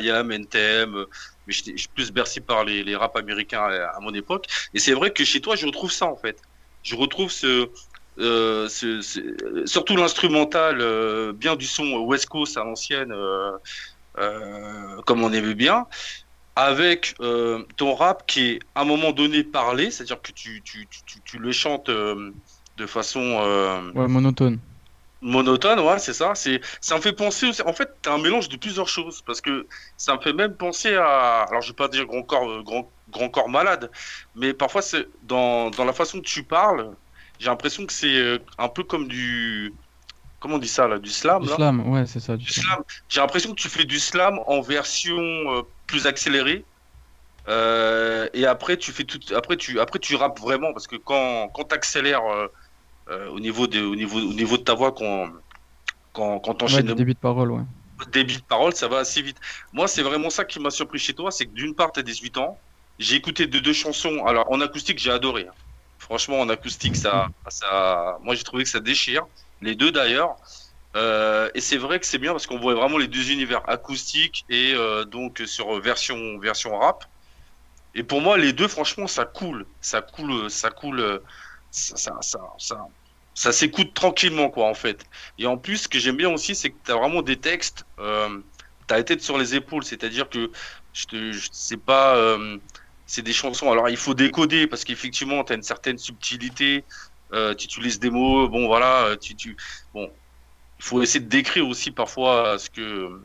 IAM, 0.00 0.30
NTM, 0.30 1.06
mais 1.46 1.52
je 1.52 1.62
suis 1.62 1.88
plus 1.94 2.12
bercé 2.12 2.40
par 2.40 2.64
les, 2.64 2.82
les 2.82 2.96
rap 2.96 3.16
américains 3.16 3.62
à, 3.62 3.98
mon 4.00 4.12
époque. 4.14 4.46
Et 4.74 4.78
c'est 4.78 4.92
vrai 4.92 5.10
que 5.10 5.24
chez 5.24 5.40
toi, 5.40 5.56
je 5.56 5.66
retrouve 5.66 5.92
ça 5.92 6.06
en 6.06 6.16
fait. 6.16 6.40
Je 6.82 6.94
retrouve 6.94 7.30
ce, 7.30 7.68
euh, 8.18 8.68
surtout 8.68 9.96
l'instrumental, 9.96 10.78
euh, 10.80 11.32
bien 11.32 11.56
du 11.56 11.66
son 11.66 11.98
West 11.98 12.26
Coast 12.26 12.56
à 12.56 12.64
l'ancienne, 12.64 13.12
euh, 13.12 15.02
comme 15.04 15.22
on 15.22 15.32
aimait 15.32 15.54
bien, 15.54 15.86
avec 16.54 17.14
ton 17.76 17.94
rap 17.94 18.26
qui 18.26 18.46
est 18.46 18.58
à 18.74 18.82
un 18.82 18.84
moment 18.84 19.12
donné 19.12 19.44
parlé, 19.44 19.90
c'est-à-dire 19.90 20.20
que 20.22 20.32
tu, 20.32 20.62
tu, 20.62 20.86
tu, 20.88 21.20
tu, 21.24 21.38
le 21.38 21.52
chantes 21.52 21.90
de 21.90 22.86
façon 22.86 23.92
ouais, 23.94 24.08
monotone 24.08 24.58
monotone, 25.22 25.80
ouais, 25.80 25.98
c'est 25.98 26.12
ça. 26.12 26.34
C'est, 26.34 26.60
ça 26.80 26.96
me 26.96 27.00
fait 27.00 27.12
penser 27.12 27.48
aussi. 27.48 27.62
En 27.62 27.72
fait, 27.72 27.88
t'as 28.02 28.14
un 28.14 28.18
mélange 28.18 28.48
de 28.48 28.56
plusieurs 28.56 28.88
choses 28.88 29.22
parce 29.22 29.40
que 29.40 29.66
ça 29.96 30.14
me 30.14 30.20
fait 30.20 30.32
même 30.32 30.54
penser 30.54 30.94
à. 30.94 31.42
Alors, 31.48 31.62
je 31.62 31.68
vais 31.68 31.76
pas 31.76 31.88
dire 31.88 32.06
grand 32.06 32.22
corps, 32.22 32.62
grand, 32.62 32.90
grand 33.10 33.28
corps 33.28 33.48
malade, 33.48 33.90
mais 34.34 34.52
parfois 34.54 34.82
c'est 34.82 35.06
dans, 35.22 35.70
dans 35.70 35.84
la 35.84 35.92
façon 35.92 36.20
que 36.20 36.26
tu 36.26 36.42
parles, 36.42 36.94
j'ai 37.38 37.46
l'impression 37.46 37.86
que 37.86 37.92
c'est 37.92 38.16
euh, 38.16 38.38
un 38.58 38.68
peu 38.68 38.82
comme 38.82 39.08
du. 39.08 39.72
Comment 40.40 40.56
on 40.56 40.58
dit 40.58 40.68
ça 40.68 40.86
là 40.86 40.98
Du 40.98 41.10
slam. 41.10 41.42
Du 41.42 41.48
slam, 41.48 41.88
ouais, 41.88 42.06
c'est 42.06 42.20
ça. 42.20 42.36
Du, 42.36 42.46
slam. 42.46 42.82
J'ai 43.08 43.20
l'impression 43.20 43.50
que 43.50 43.60
tu 43.60 43.68
fais 43.68 43.84
du 43.84 43.98
slam 43.98 44.38
en 44.46 44.60
version 44.60 45.16
euh, 45.18 45.62
plus 45.86 46.06
accélérée. 46.06 46.64
et 47.48 48.46
après 48.46 48.76
tu 48.76 48.92
fais 48.92 49.04
tout. 49.04 49.20
Après 49.34 49.56
tu 49.56 49.80
après 49.80 49.98
tu 49.98 50.14
rappes 50.14 50.40
vraiment 50.40 50.72
parce 50.72 50.86
que 50.86 50.96
quand 50.96 51.48
quand 51.54 51.64
t'accélères 51.64 52.48
euh, 53.08 53.28
au, 53.30 53.38
niveau 53.38 53.68
de, 53.68 53.80
au, 53.80 53.94
niveau, 53.94 54.18
au 54.18 54.32
niveau 54.32 54.56
de 54.56 54.62
ta 54.62 54.74
voix 54.74 54.90
quand, 54.90 55.28
quand, 56.12 56.40
quand 56.40 56.54
t'enchaînes. 56.54 56.88
Ouais, 56.88 56.94
débit 56.94 57.14
de 57.14 57.18
parole, 57.18 57.52
ouais. 57.52 57.62
Débit 58.10 58.38
de 58.38 58.42
parole, 58.42 58.74
ça 58.74 58.88
va 58.88 58.98
assez 58.98 59.22
vite. 59.22 59.38
Moi, 59.72 59.86
c'est 59.86 60.02
vraiment 60.02 60.28
ça 60.28 60.44
qui 60.44 60.58
m'a 60.58 60.70
surpris 60.70 60.98
chez 60.98 61.14
toi, 61.14 61.30
c'est 61.30 61.46
que 61.46 61.52
d'une 61.52 61.74
part, 61.74 61.92
tu 61.92 62.00
as 62.00 62.02
18 62.02 62.38
ans. 62.38 62.58
J'ai 62.98 63.14
écouté 63.14 63.46
deux, 63.46 63.60
deux 63.60 63.72
chansons. 63.72 64.26
Alors, 64.26 64.50
en 64.50 64.60
acoustique, 64.60 64.98
j'ai 64.98 65.12
adoré. 65.12 65.46
Hein. 65.48 65.54
Franchement, 66.06 66.38
en 66.40 66.48
acoustique, 66.48 66.94
ça, 66.94 67.28
ça, 67.48 68.18
moi, 68.22 68.36
j'ai 68.36 68.44
trouvé 68.44 68.62
que 68.62 68.68
ça 68.70 68.78
déchire. 68.78 69.26
Les 69.60 69.74
deux 69.74 69.90
d'ailleurs. 69.90 70.36
Euh, 70.94 71.50
et 71.54 71.60
c'est 71.60 71.78
vrai 71.78 71.98
que 71.98 72.06
c'est 72.06 72.18
bien 72.18 72.30
parce 72.30 72.46
qu'on 72.46 72.60
voit 72.60 72.74
vraiment 72.74 72.96
les 72.96 73.08
deux 73.08 73.32
univers 73.32 73.68
acoustique 73.68 74.44
et 74.48 74.72
euh, 74.74 75.04
donc 75.04 75.42
sur 75.44 75.80
version 75.80 76.38
version 76.38 76.78
rap. 76.78 77.04
Et 77.96 78.04
pour 78.04 78.20
moi, 78.20 78.38
les 78.38 78.52
deux, 78.52 78.68
franchement, 78.68 79.08
ça 79.08 79.24
coule, 79.24 79.66
ça 79.80 80.00
coule, 80.00 80.48
ça 80.48 80.70
coule, 80.70 81.20
ça, 81.72 81.96
ça, 82.20 82.40
ça, 82.58 82.86
ça, 83.34 83.52
s'écoute 83.52 83.94
tranquillement, 83.94 84.48
quoi, 84.48 84.68
en 84.68 84.74
fait. 84.74 85.04
Et 85.38 85.46
en 85.46 85.56
plus, 85.56 85.78
ce 85.78 85.88
que 85.88 85.98
j'aime 85.98 86.16
bien 86.16 86.30
aussi, 86.30 86.54
c'est 86.54 86.70
que 86.70 86.76
tu 86.84 86.92
as 86.92 86.94
vraiment 86.94 87.22
des 87.22 87.36
textes, 87.36 87.84
euh, 87.98 88.38
tu 88.86 88.94
as 88.94 88.98
la 88.98 89.02
tête 89.02 89.22
sur 89.22 89.38
les 89.38 89.56
épaules, 89.56 89.82
c'est-à-dire 89.82 90.28
que 90.28 90.52
je 90.92 91.06
te, 91.06 91.32
je 91.32 91.48
sais 91.52 91.76
pas, 91.76 92.16
euh, 92.16 92.58
c'est 93.06 93.22
des 93.22 93.32
chansons. 93.32 93.70
Alors, 93.70 93.88
il 93.88 93.96
faut 93.96 94.14
décoder 94.14 94.66
parce 94.66 94.84
qu'effectivement, 94.84 95.44
tu 95.44 95.52
as 95.52 95.56
une 95.56 95.62
certaine 95.62 95.98
subtilité, 95.98 96.84
euh, 97.32 97.54
tu 97.54 97.64
utilises 97.66 97.98
des 97.98 98.10
mots, 98.10 98.48
bon, 98.48 98.66
voilà, 98.66 99.16
tu, 99.20 99.34
tu, 99.34 99.56
bon, 99.94 100.12
il 100.78 100.84
faut 100.84 101.02
essayer 101.02 101.20
de 101.20 101.28
décrire 101.28 101.66
aussi 101.66 101.90
parfois 101.90 102.58
ce 102.58 102.68
que, 102.68 103.20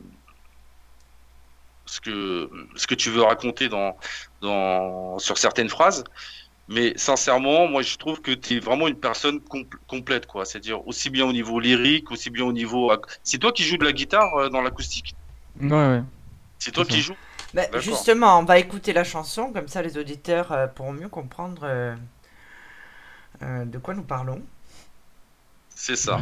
ce 1.85 1.99
que, 1.99 2.49
ce 2.75 2.87
que 2.87 2.95
tu 2.95 3.09
veux 3.09 3.23
raconter 3.23 3.69
dans, 3.69 3.97
dans, 4.41 5.19
sur 5.19 5.37
certaines 5.37 5.69
phrases. 5.69 6.03
Mais 6.67 6.93
sincèrement, 6.95 7.67
moi, 7.67 7.81
je 7.81 7.97
trouve 7.97 8.21
que 8.21 8.31
tu 8.31 8.55
es 8.55 8.59
vraiment 8.59 8.87
une 8.87 8.99
personne 8.99 9.41
complète, 9.87 10.25
quoi. 10.25 10.45
C'est-à-dire 10.45 10.87
aussi 10.87 11.09
bien 11.09 11.25
au 11.25 11.33
niveau 11.33 11.59
lyrique, 11.59 12.11
aussi 12.11 12.29
bien 12.29 12.45
au 12.45 12.53
niveau. 12.53 12.93
C'est 13.23 13.39
toi 13.39 13.51
qui 13.51 13.63
joues 13.63 13.77
de 13.77 13.83
la 13.83 13.91
guitare 13.91 14.33
euh, 14.35 14.49
dans 14.49 14.61
l'acoustique? 14.61 15.15
Ouais, 15.59 15.69
ouais. 15.69 16.01
C'est 16.59 16.71
toi 16.71 16.85
qui 16.85 17.01
joues? 17.01 17.15
Bah, 17.53 17.63
Justement, 17.79 18.39
on 18.39 18.43
va 18.43 18.59
écouter 18.59 18.93
la 18.93 19.03
chanson, 19.03 19.51
comme 19.51 19.67
ça 19.67 19.81
les 19.81 19.97
auditeurs 19.97 20.51
euh, 20.51 20.67
pourront 20.67 20.93
mieux 20.93 21.09
comprendre 21.09 21.61
euh, 21.63 21.95
de 23.65 23.77
quoi 23.77 23.93
nous 23.93 24.03
parlons. 24.03 24.41
C'est 25.75 25.95
ça. 25.95 26.19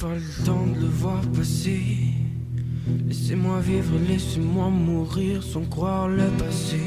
Pas 0.00 0.14
le 0.14 0.44
temps 0.46 0.66
de 0.66 0.80
le 0.80 0.86
voir 0.86 1.20
passer. 1.36 1.82
Laissez-moi 3.06 3.60
vivre, 3.60 3.92
laissez-moi 4.08 4.70
mourir 4.70 5.42
sans 5.42 5.64
croire 5.64 6.08
le 6.08 6.26
passé. 6.38 6.80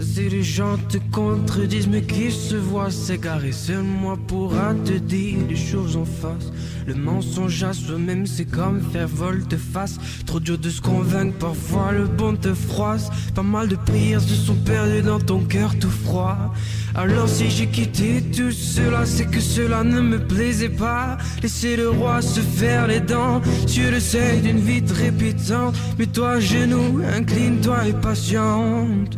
C'est 0.00 0.28
les 0.28 0.42
gens 0.42 0.76
te 0.88 0.98
contredisent, 1.10 1.88
mais 1.88 2.02
qui 2.02 2.30
se 2.30 2.56
voit 2.56 2.90
s'égarer. 2.90 3.52
Seul 3.52 3.82
moi 3.82 4.18
pourra 4.26 4.74
te 4.74 4.92
dire 4.92 5.38
les 5.48 5.56
choses 5.56 5.96
en 5.96 6.04
face. 6.04 6.52
Le 6.86 6.94
mensonge 6.94 7.62
à 7.62 7.72
soi-même, 7.72 8.26
c'est 8.26 8.44
comme 8.44 8.80
faire 8.92 9.06
volte-face. 9.06 9.98
Trop 10.26 10.40
dur 10.40 10.58
de 10.58 10.68
se 10.68 10.80
convaincre, 10.80 11.38
parfois 11.38 11.92
le 11.92 12.06
bon 12.06 12.36
te 12.36 12.52
froisse. 12.52 13.08
Pas 13.34 13.42
mal 13.42 13.68
de 13.68 13.76
prières 13.76 14.20
se 14.20 14.34
sont 14.34 14.56
perdues 14.56 15.02
dans 15.02 15.20
ton 15.20 15.40
cœur 15.40 15.78
tout 15.78 15.90
froid. 15.90 16.52
Alors 16.94 17.28
si 17.28 17.48
j'ai 17.48 17.68
quitté 17.68 18.20
tout 18.20 18.50
cela, 18.50 19.06
c'est 19.06 19.24
que 19.24 19.40
cela 19.40 19.82
ne 19.82 20.00
me 20.00 20.18
plaisait 20.18 20.68
pas. 20.68 21.16
Laisser 21.42 21.76
le 21.76 21.88
roi 21.88 22.20
se 22.20 22.40
faire 22.40 22.86
les 22.86 23.00
dents 23.00 23.40
sur 23.66 23.90
le 23.90 24.00
seuil 24.00 24.40
d'une 24.40 24.60
vie 24.60 24.82
trépidante. 24.82 25.74
Mais 25.98 26.06
toi, 26.06 26.40
genou, 26.40 27.00
incline-toi 27.16 27.88
et 27.88 27.92
patiente. 27.94 29.16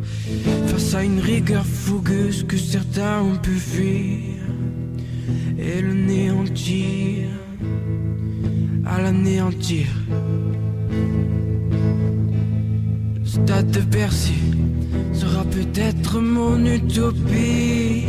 Face 0.66 0.94
à 0.94 1.02
une 1.04 1.20
rigueur 1.20 1.64
fougueuse 1.64 2.44
que 2.46 2.56
certains 2.56 3.22
ont 3.22 3.36
pu 3.36 3.52
fuir 3.52 4.34
et 5.58 5.80
le 5.80 5.94
néantir, 5.94 7.28
à 8.84 9.00
l'anéantir. 9.00 9.86
Le 13.20 13.26
stade 13.26 13.70
de 13.70 13.80
Bercy 13.80 14.34
sera 15.12 15.44
peut-être 15.44 16.20
mon 16.20 16.64
utopie 16.66 18.04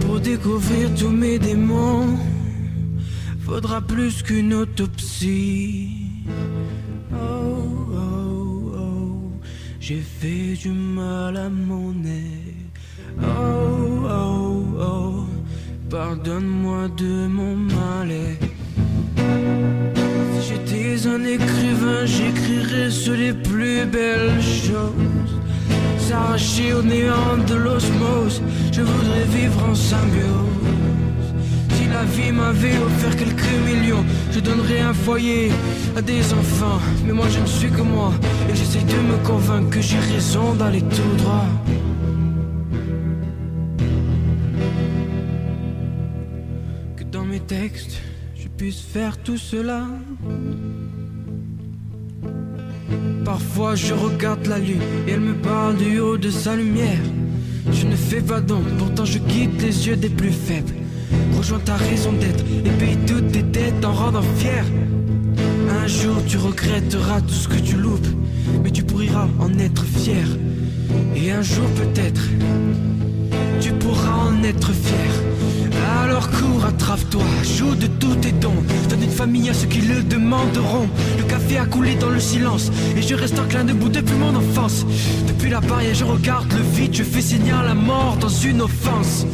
pour 0.00 0.20
découvrir 0.20 0.94
tous 0.94 1.10
mes 1.10 1.38
démons. 1.38 2.18
Faudra 3.44 3.80
plus 3.80 4.22
qu'une 4.22 4.54
autopsie. 4.54 5.91
J'ai 9.82 10.00
fait 10.00 10.54
du 10.62 10.70
mal 10.70 11.36
à 11.36 11.48
mon 11.48 11.92
nez. 11.92 12.54
Oh, 13.20 14.06
oh, 14.08 14.64
oh, 14.80 15.24
pardonne-moi 15.90 16.86
de 16.96 17.26
mon 17.26 17.56
malais. 17.56 18.38
Si 20.34 20.48
j'étais 20.48 21.08
un 21.08 21.24
écrivain, 21.24 22.04
j'écrirais 22.04 22.92
sur 22.92 23.14
les 23.14 23.32
plus 23.32 23.84
belles 23.86 24.40
choses. 24.40 25.32
S'arracher 25.98 26.74
au 26.74 26.82
néant 26.82 27.38
de 27.48 27.56
l'osmose, 27.56 28.40
je 28.72 28.82
voudrais 28.82 29.24
vivre 29.36 29.64
en 29.68 29.74
symbiose. 29.74 30.91
La 32.02 32.08
vie 32.08 32.32
m'avait 32.32 32.78
offert 32.78 33.16
quelques 33.16 33.56
millions, 33.64 34.04
je 34.32 34.40
donnerais 34.40 34.80
un 34.80 34.92
foyer 34.92 35.52
à 35.94 36.02
des 36.02 36.32
enfants. 36.32 36.80
Mais 37.06 37.12
moi 37.12 37.28
je 37.28 37.38
ne 37.38 37.46
suis 37.46 37.70
que 37.70 37.80
moi, 37.80 38.12
et 38.50 38.56
j'essaie 38.56 38.80
de 38.80 39.00
me 39.10 39.24
convaincre 39.24 39.70
que 39.70 39.80
j'ai 39.80 40.00
raison 40.00 40.52
d'aller 40.54 40.80
tout 40.80 41.14
droit. 41.18 41.46
Que 46.96 47.04
dans 47.04 47.24
mes 47.24 47.38
textes, 47.38 48.00
je 48.34 48.48
puisse 48.48 48.80
faire 48.80 49.16
tout 49.18 49.38
cela. 49.38 49.86
Parfois 53.24 53.76
je 53.76 53.94
regarde 53.94 54.44
la 54.48 54.58
lune 54.58 54.82
et 55.06 55.12
elle 55.12 55.20
me 55.20 55.34
parle 55.34 55.76
du 55.76 56.00
haut 56.00 56.18
de 56.18 56.30
sa 56.30 56.56
lumière. 56.56 57.04
Je 57.70 57.86
ne 57.86 57.94
fais 57.94 58.22
pas 58.22 58.40
d'ombre, 58.40 58.70
pourtant 58.76 59.04
je 59.04 59.18
quitte 59.18 59.62
les 59.62 59.86
yeux 59.86 59.96
des 59.96 60.10
plus 60.10 60.32
faibles. 60.32 60.81
Rejoins 61.42 61.58
ta 61.58 61.74
raison 61.74 62.12
d'être 62.12 62.44
et 62.64 62.70
paye 62.78 62.96
toutes 63.04 63.32
tes 63.32 63.42
dettes 63.42 63.84
en 63.84 63.92
rendant 63.92 64.22
fier. 64.36 64.64
Un 65.82 65.88
jour 65.88 66.14
tu 66.24 66.36
regretteras 66.36 67.20
tout 67.20 67.34
ce 67.34 67.48
que 67.48 67.58
tu 67.58 67.74
loupes, 67.74 68.06
mais 68.62 68.70
tu 68.70 68.84
pourras 68.84 69.26
en 69.40 69.58
être 69.58 69.84
fier. 69.84 70.24
Et 71.16 71.32
un 71.32 71.42
jour 71.42 71.66
peut-être, 71.70 72.22
tu 73.60 73.72
pourras 73.72 74.28
en 74.28 74.40
être 74.44 74.70
fier. 74.70 75.10
Alors 76.04 76.30
cours, 76.30 76.64
attrape-toi, 76.64 77.24
joue 77.42 77.74
de 77.74 77.88
tous 77.88 78.14
tes 78.14 78.30
dons. 78.30 78.62
Donne 78.88 79.02
une 79.02 79.10
famille 79.10 79.50
à 79.50 79.54
ceux 79.54 79.66
qui 79.66 79.80
le 79.80 80.04
demanderont. 80.04 80.88
Le 81.18 81.24
café 81.24 81.58
a 81.58 81.64
coulé 81.64 81.96
dans 81.96 82.10
le 82.10 82.20
silence, 82.20 82.70
et 82.96 83.02
je 83.02 83.16
reste 83.16 83.40
en 83.40 83.48
clin 83.48 83.64
debout 83.64 83.88
depuis 83.88 84.14
mon 84.14 84.36
enfance. 84.36 84.86
Depuis 85.26 85.50
la 85.50 85.60
barrière, 85.60 85.94
je 85.94 86.04
regarde 86.04 86.52
le 86.52 86.62
vide, 86.62 86.94
je 86.94 87.02
fais 87.02 87.20
signer 87.20 87.50
la 87.50 87.74
mort 87.74 88.16
dans 88.20 88.28
une 88.28 88.60
offense. 88.60 89.26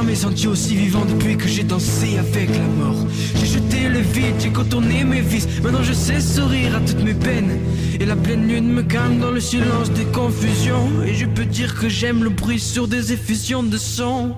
Je 0.00 0.06
jamais 0.06 0.14
senti 0.16 0.48
aussi 0.48 0.76
vivant 0.76 1.04
depuis 1.04 1.36
que 1.36 1.46
j'ai 1.46 1.62
dansé 1.62 2.16
avec 2.16 2.48
la 2.48 2.64
mort. 2.82 3.06
J'ai 3.34 3.44
jeté 3.44 3.86
le 3.86 3.98
vide, 3.98 4.34
j'ai 4.38 4.48
contourné 4.48 5.04
mes 5.04 5.20
vices. 5.20 5.46
Maintenant 5.62 5.82
je 5.82 5.92
sais 5.92 6.22
sourire 6.22 6.74
à 6.74 6.80
toutes 6.80 7.04
mes 7.04 7.12
peines. 7.12 7.58
Et 8.00 8.06
la 8.06 8.16
pleine 8.16 8.48
lune 8.48 8.72
me 8.72 8.82
calme 8.82 9.18
dans 9.18 9.30
le 9.30 9.40
silence 9.40 9.90
des 9.90 10.06
confusions. 10.06 10.88
Et 11.04 11.12
je 11.12 11.26
peux 11.26 11.44
dire 11.44 11.78
que 11.78 11.90
j'aime 11.90 12.24
le 12.24 12.30
bruit 12.30 12.58
sur 12.58 12.88
des 12.88 13.12
effusions 13.12 13.62
de 13.62 13.76
son. 13.76 14.34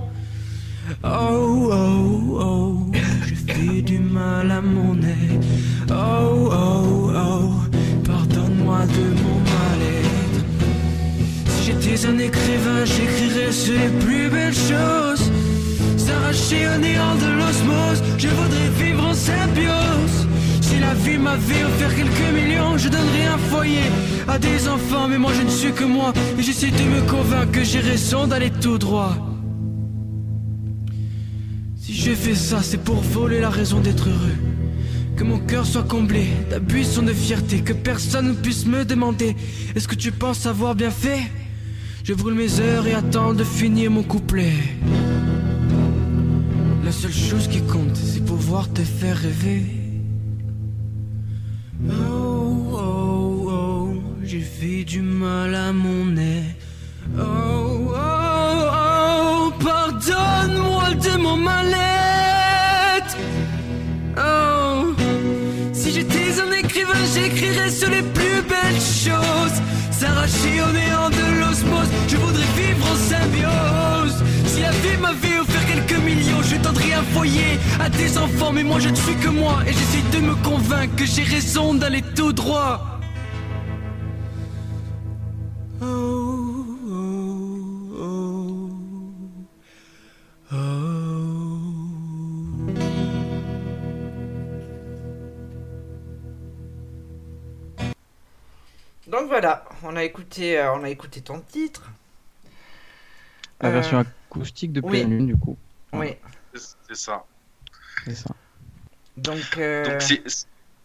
Oh, 1.05 1.71
oh, 1.73 2.41
oh, 2.41 2.79
j'ai 3.29 3.55
fait 3.55 3.83
du 3.83 4.01
mal 4.01 4.51
à 4.51 4.61
mon 4.61 4.95
nez. 4.95 5.39
Oh, 5.91 6.51
oh, 6.53 7.13
oh, 7.15 7.53
pardonne-moi 8.05 8.81
de 8.87 9.05
mon 9.23 9.39
mal-être. 9.53 10.45
Si 11.47 11.67
j'étais 11.67 12.05
un 12.07 12.19
écrivain, 12.19 12.85
j'écrirais 12.85 13.51
les 13.69 14.05
plus 14.05 14.29
belles 14.29 14.53
choses. 14.53 15.12
S'arracher 16.13 16.69
au 16.69 16.79
néant 16.79 17.15
de 17.15 17.31
l'osmose, 17.39 18.03
je 18.19 18.29
voudrais 18.29 18.69
vivre 18.79 19.03
en 19.07 19.15
symbiose. 19.15 20.29
Si 20.61 20.79
la 20.79 20.93
vie 20.93 21.17
m'avait 21.17 21.65
offert 21.65 21.95
quelques 21.97 22.35
millions, 22.35 22.77
je 22.77 22.91
donnerais 22.91 23.29
un 23.33 23.39
foyer 23.39 23.89
à 24.29 24.39
des 24.39 24.69
enfants. 24.69 25.09
Mais 25.09 25.17
moi 25.17 25.33
je 25.35 25.43
ne 25.43 25.49
suis 25.49 25.73
que 25.73 25.85
moi, 25.85 26.13
et 26.39 26.43
j'essaie 26.43 26.71
de 26.71 26.83
me 26.83 27.01
convaincre 27.11 27.53
que 27.53 27.65
j'ai 27.65 27.81
raison 27.81 28.27
d'aller 28.27 28.51
tout 28.51 28.77
droit. 28.77 29.17
Si 31.77 31.95
j'ai 31.95 32.15
fait 32.15 32.35
ça, 32.35 32.61
c'est 32.63 32.83
pour 32.85 33.01
voler 33.01 33.41
la 33.41 33.51
raison 33.51 33.81
d'être 33.81 34.07
heureux. 34.11 34.39
Que 35.17 35.25
mon 35.25 35.39
cœur 35.39 35.65
soit 35.65 35.85
comblé 35.85 36.27
d'abusons 36.51 37.05
de 37.05 37.15
fierté, 37.15 37.63
que 37.63 37.73
personne 37.73 38.29
ne 38.29 38.35
puisse 38.35 38.67
me 38.67 38.85
demander 38.85 39.35
Est-ce 39.75 39.89
que 39.89 39.95
tu 39.95 40.13
penses 40.13 40.45
avoir 40.45 40.75
bien 40.75 40.91
fait? 40.91 41.23
Je 42.05 42.13
brûle 42.13 42.35
mes 42.35 42.61
heures 42.61 42.87
et 42.87 42.93
attends 42.93 43.33
de 43.33 43.45
finir 43.45 43.91
mon 43.91 44.03
couplet. 44.03 44.53
La 47.03 47.09
seule 47.09 47.31
chose 47.31 47.49
qui 47.49 47.61
compte, 47.63 47.97
c'est 47.97 48.25
pouvoir 48.25 48.73
te 48.73 48.83
faire 48.83 49.17
rêver. 49.17 49.65
Oh, 51.91 52.75
oh, 52.75 53.49
oh, 53.51 53.95
j'ai 54.23 54.41
fait 54.41 54.85
du 54.85 55.03
mal 55.03 55.53
à 55.53 55.73
mon 55.73 56.05
nez. 56.05 56.45
Oh, 57.19 57.91
oh, 57.91 58.69
oh, 58.73 59.53
pardonne-moi 59.65 60.95
de 60.95 61.21
mon 61.21 61.37
mal-être. 61.39 63.17
Oh, 64.17 64.95
si 65.73 65.91
j'étais 65.91 66.41
un 66.41 66.53
écrivain, 66.53 67.03
j'écrirais 67.13 67.71
sur 67.71 67.91
les 67.91 68.03
plus 68.03 68.43
belles 68.49 68.85
choses. 69.05 69.59
S'arracher 69.91 70.63
au 70.63 70.73
néant 70.73 71.11
de 71.11 71.41
l'osmose, 71.41 71.91
je 72.07 72.17
voudrais 72.17 72.51
vivre 72.57 72.87
en 72.93 72.95
symbiose. 72.95 74.23
Si 74.47 74.61
la 74.61 74.71
vie 74.71 74.99
m'avait 75.01 75.39
offert 75.41 75.42
un 77.03 77.05
foyer 77.15 77.59
à 77.81 77.89
des 77.89 78.19
enfants. 78.19 78.53
Mais 78.53 78.63
moi 78.65 78.79
je 78.79 78.89
ne 78.89 78.95
suis 78.95 79.17
que 79.17 79.29
moi, 79.29 79.63
et 79.67 79.73
j'essaie 79.73 80.03
de 80.17 80.21
me 80.25 80.35
convaincre 80.43 80.95
que 80.97 81.05
j'ai 81.05 81.23
raison 81.25 81.75
d'aller 81.75 82.03
tout 82.15 82.33
droit. 82.33 83.01
Oh, 85.81 86.65
oh, 87.99 88.71
oh. 90.53 90.63
Donc 99.07 99.27
voilà, 99.29 99.65
on 99.83 99.97
a 99.97 100.05
écouté, 100.05 100.59
euh, 100.59 100.73
on 100.75 100.85
a 100.85 100.89
écouté 100.91 101.21
ton 101.21 101.41
titre. 101.41 101.91
La 103.61 103.69
Euh, 103.69 103.73
version 103.73 103.99
acoustique 104.31 104.73
de 104.73 104.81
oui. 104.81 104.91
Pleine 104.91 105.11
Lune, 105.11 105.27
du 105.27 105.37
coup. 105.37 105.57
Oui. 105.93 106.17
C'est- 106.55 106.95
ça. 106.95 107.25
C'est 108.05 108.15
ça. 108.15 108.31
Donc, 109.17 109.37
euh, 109.59 109.85
Donc 109.85 109.99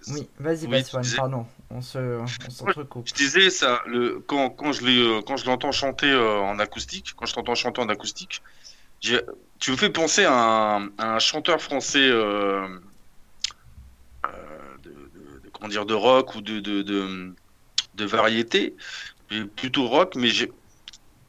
oui, 0.09 0.29
vas-y, 0.39 0.67
Oui, 0.67 0.83
disais- 1.01 1.15
pardon, 1.17 1.45
on 1.69 1.81
se, 1.81 1.97
on 2.19 2.49
s'entrecoupe. 2.49 3.07
Je 3.07 3.13
disais 3.13 3.49
ça, 3.49 3.81
le, 3.85 4.19
quand, 4.19 4.49
quand 4.51 4.71
je 4.71 4.85
euh, 4.85 5.21
quand 5.21 5.37
je 5.37 5.45
l'entends 5.45 5.71
chanter 5.71 6.09
euh, 6.09 6.39
en 6.39 6.59
acoustique, 6.59 7.13
quand 7.15 7.25
je 7.25 7.33
t'entends 7.33 7.55
chanter 7.55 7.81
en 7.81 7.89
acoustique, 7.89 8.41
tu 8.99 9.71
me 9.71 9.75
fais 9.77 9.89
penser 9.89 10.25
à 10.25 10.33
un, 10.33 10.87
à 10.97 11.15
un 11.15 11.19
chanteur 11.19 11.61
français 11.61 11.99
euh, 12.09 12.67
euh, 14.25 14.29
de, 14.83 14.89
de- 14.89 15.39
de- 15.43 15.49
comment 15.51 15.67
dire, 15.69 15.85
de 15.85 15.93
rock 15.93 16.35
ou 16.35 16.41
de, 16.41 16.59
de, 16.59 16.81
de, 16.81 17.33
de 17.95 18.05
variété, 18.05 18.75
mais 19.31 19.45
plutôt 19.45 19.87
rock, 19.87 20.15
mais 20.15 20.29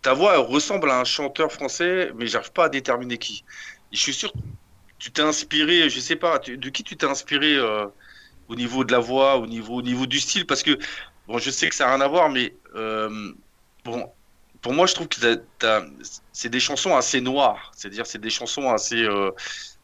ta 0.02 0.14
voix 0.14 0.38
ressemble 0.38 0.90
à 0.90 1.00
un 1.00 1.04
chanteur 1.04 1.52
français, 1.52 2.12
mais 2.16 2.26
j'arrive 2.26 2.52
pas 2.52 2.66
à 2.66 2.68
déterminer 2.68 3.18
qui. 3.18 3.44
Je 3.92 3.98
suis 4.00 4.14
sûr, 4.14 4.32
que 4.32 4.38
tu 4.98 5.12
t'es 5.12 5.22
inspiré, 5.22 5.90
je 5.90 6.00
sais 6.00 6.16
pas, 6.16 6.38
tu- 6.38 6.58
de 6.58 6.68
qui 6.70 6.84
tu 6.84 6.96
t'es 6.96 7.06
inspiré 7.06 7.56
euh, 7.56 7.86
au 8.48 8.56
niveau 8.56 8.84
de 8.84 8.92
la 8.92 8.98
voix, 9.00 9.38
au 9.38 9.46
niveau, 9.46 9.76
au 9.76 9.82
niveau 9.82 10.06
du 10.06 10.20
style, 10.20 10.46
parce 10.46 10.62
que 10.62 10.78
Bon, 11.28 11.38
je 11.38 11.50
sais 11.50 11.68
que 11.68 11.74
ça 11.74 11.86
n'a 11.86 11.92
rien 11.96 12.00
à 12.02 12.08
voir, 12.08 12.30
mais 12.30 12.54
euh, 12.74 13.32
bon, 13.84 14.10
pour 14.62 14.72
moi, 14.72 14.86
je 14.86 14.94
trouve 14.94 15.08
que 15.08 15.16
c'est 16.32 16.48
des 16.48 16.60
chansons 16.60 16.96
assez 16.96 17.20
noires. 17.20 17.70
C'est-à-dire, 17.76 18.06
c'est 18.06 18.18
des 18.20 18.30
chansons 18.30 18.70
assez. 18.70 19.02
euh, 19.04 19.30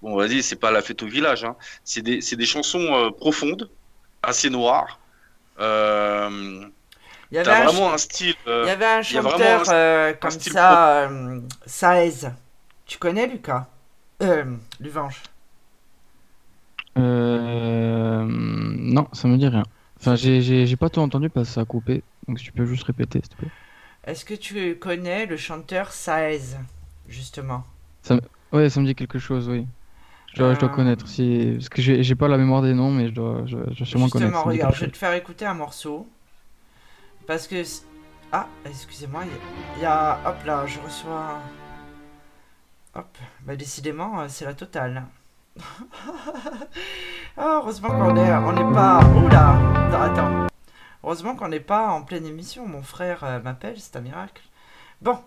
bon, 0.02 0.16
vas-y, 0.16 0.42
c'est 0.42 0.56
pas 0.56 0.70
la 0.70 0.82
fête 0.82 1.02
au 1.02 1.06
village. 1.06 1.44
Hein. 1.44 1.56
C'est 1.84 2.02
des, 2.02 2.46
chansons 2.46 3.12
profondes, 3.18 3.70
assez 4.22 4.50
noires. 4.50 5.00
Il 5.58 7.36
y 7.36 7.38
avait 7.38 7.50
un, 7.52 7.64
vraiment 7.64 7.92
un 7.92 7.98
style. 7.98 8.34
il 8.46 8.66
y 8.66 8.68
avait 8.70 8.84
un 8.86 9.02
chanteur 9.02 9.68
un- 9.68 10.12
comme 10.14 10.30
style 10.30 10.52
ça, 10.52 11.10
Saez. 11.66 12.30
Tu 12.86 12.98
connais 12.98 13.26
Lucas? 13.26 13.66
Euh, 14.22 14.44
Luvange. 14.80 15.22
Euh... 16.98 18.24
Non, 18.28 19.08
ça 19.12 19.28
me 19.28 19.36
dit 19.36 19.48
rien. 19.48 19.64
Enfin, 19.98 20.16
j'ai- 20.16 20.76
pas 20.76 20.90
tout 20.90 21.00
entendu 21.00 21.30
parce 21.30 21.48
que 21.48 21.54
ça 21.54 21.60
a 21.62 21.64
coupé. 21.64 22.02
Donc 22.28 22.38
si 22.38 22.44
tu 22.46 22.52
peux 22.52 22.64
juste 22.66 22.84
répéter, 22.84 23.20
s'il 23.20 23.30
te 23.30 23.36
plaît. 23.36 23.50
Est-ce 24.06 24.24
que 24.24 24.34
tu 24.34 24.76
connais 24.76 25.26
le 25.26 25.36
chanteur 25.36 25.92
Saez, 25.92 26.56
justement? 27.08 27.64
Ouais, 28.52 28.68
ça 28.70 28.80
me 28.80 28.86
dit 28.86 28.94
quelque 28.94 29.18
chose, 29.18 29.48
oui. 29.48 29.66
Je 30.32 30.38
dois, 30.40 30.54
je 30.54 30.60
dois 30.60 30.68
Euh, 30.68 30.72
connaître. 30.72 31.08
Si... 31.08 31.52
Parce 31.56 31.68
que 31.68 31.80
j'ai 31.82 32.14
pas 32.14 32.28
la 32.28 32.38
mémoire 32.38 32.62
des 32.62 32.74
noms, 32.74 32.90
mais 32.90 33.08
je 33.08 33.14
dois, 33.14 33.42
je, 33.46 33.56
je 33.56 33.56
dois 33.56 33.86
sûrement 33.86 34.08
connaître. 34.08 34.32
Justement, 34.32 34.44
ça 34.44 34.50
regarde, 34.50 34.74
je 34.74 34.84
vais 34.84 34.90
te 34.90 34.96
faire 34.96 35.14
écouter 35.14 35.46
un 35.46 35.54
morceau. 35.54 36.06
Parce 37.26 37.46
que. 37.46 37.62
Ah, 38.32 38.46
excusez-moi, 38.66 39.24
il 39.76 39.82
y 39.82 39.86
a. 39.86 40.20
Hop 40.26 40.44
là, 40.44 40.66
je 40.66 40.78
reçois. 40.80 41.40
Hop, 42.96 43.18
bah 43.42 43.56
décidément, 43.56 44.20
euh, 44.20 44.26
c'est 44.28 44.44
la 44.44 44.54
totale. 44.54 45.04
Ah, 47.36 47.58
heureusement 47.60 47.88
qu'on 47.88 48.14
est, 48.14 48.32
on 48.32 48.52
n'est 48.52 48.74
pas. 48.74 49.04
Oula 49.04 49.58
Attends. 50.04 50.46
Heureusement 51.02 51.34
qu'on 51.34 51.48
n'est 51.48 51.58
pas 51.58 51.88
en 51.88 52.02
pleine 52.02 52.26
émission. 52.26 52.66
Mon 52.66 52.82
frère 52.82 53.24
euh, 53.24 53.40
m'appelle, 53.40 53.74
c'est 53.80 53.96
un 53.96 54.00
miracle. 54.00 54.42
Bon. 55.02 55.18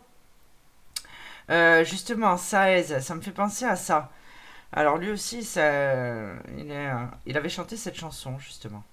Euh, 1.50 1.84
justement, 1.84 2.38
Saez, 2.38 3.02
ça 3.02 3.16
me 3.16 3.22
fait 3.22 3.32
penser 3.32 3.66
à 3.66 3.76
ça. 3.76 4.10
Alors 4.72 4.98
lui 4.98 5.12
aussi, 5.12 5.44
ça, 5.44 5.62
il, 6.58 6.72
est, 6.72 6.88
euh, 6.88 7.06
il 7.26 7.38
avait 7.38 7.50
chanté 7.50 7.78
cette 7.78 7.96
chanson, 7.96 8.40
justement. 8.40 8.84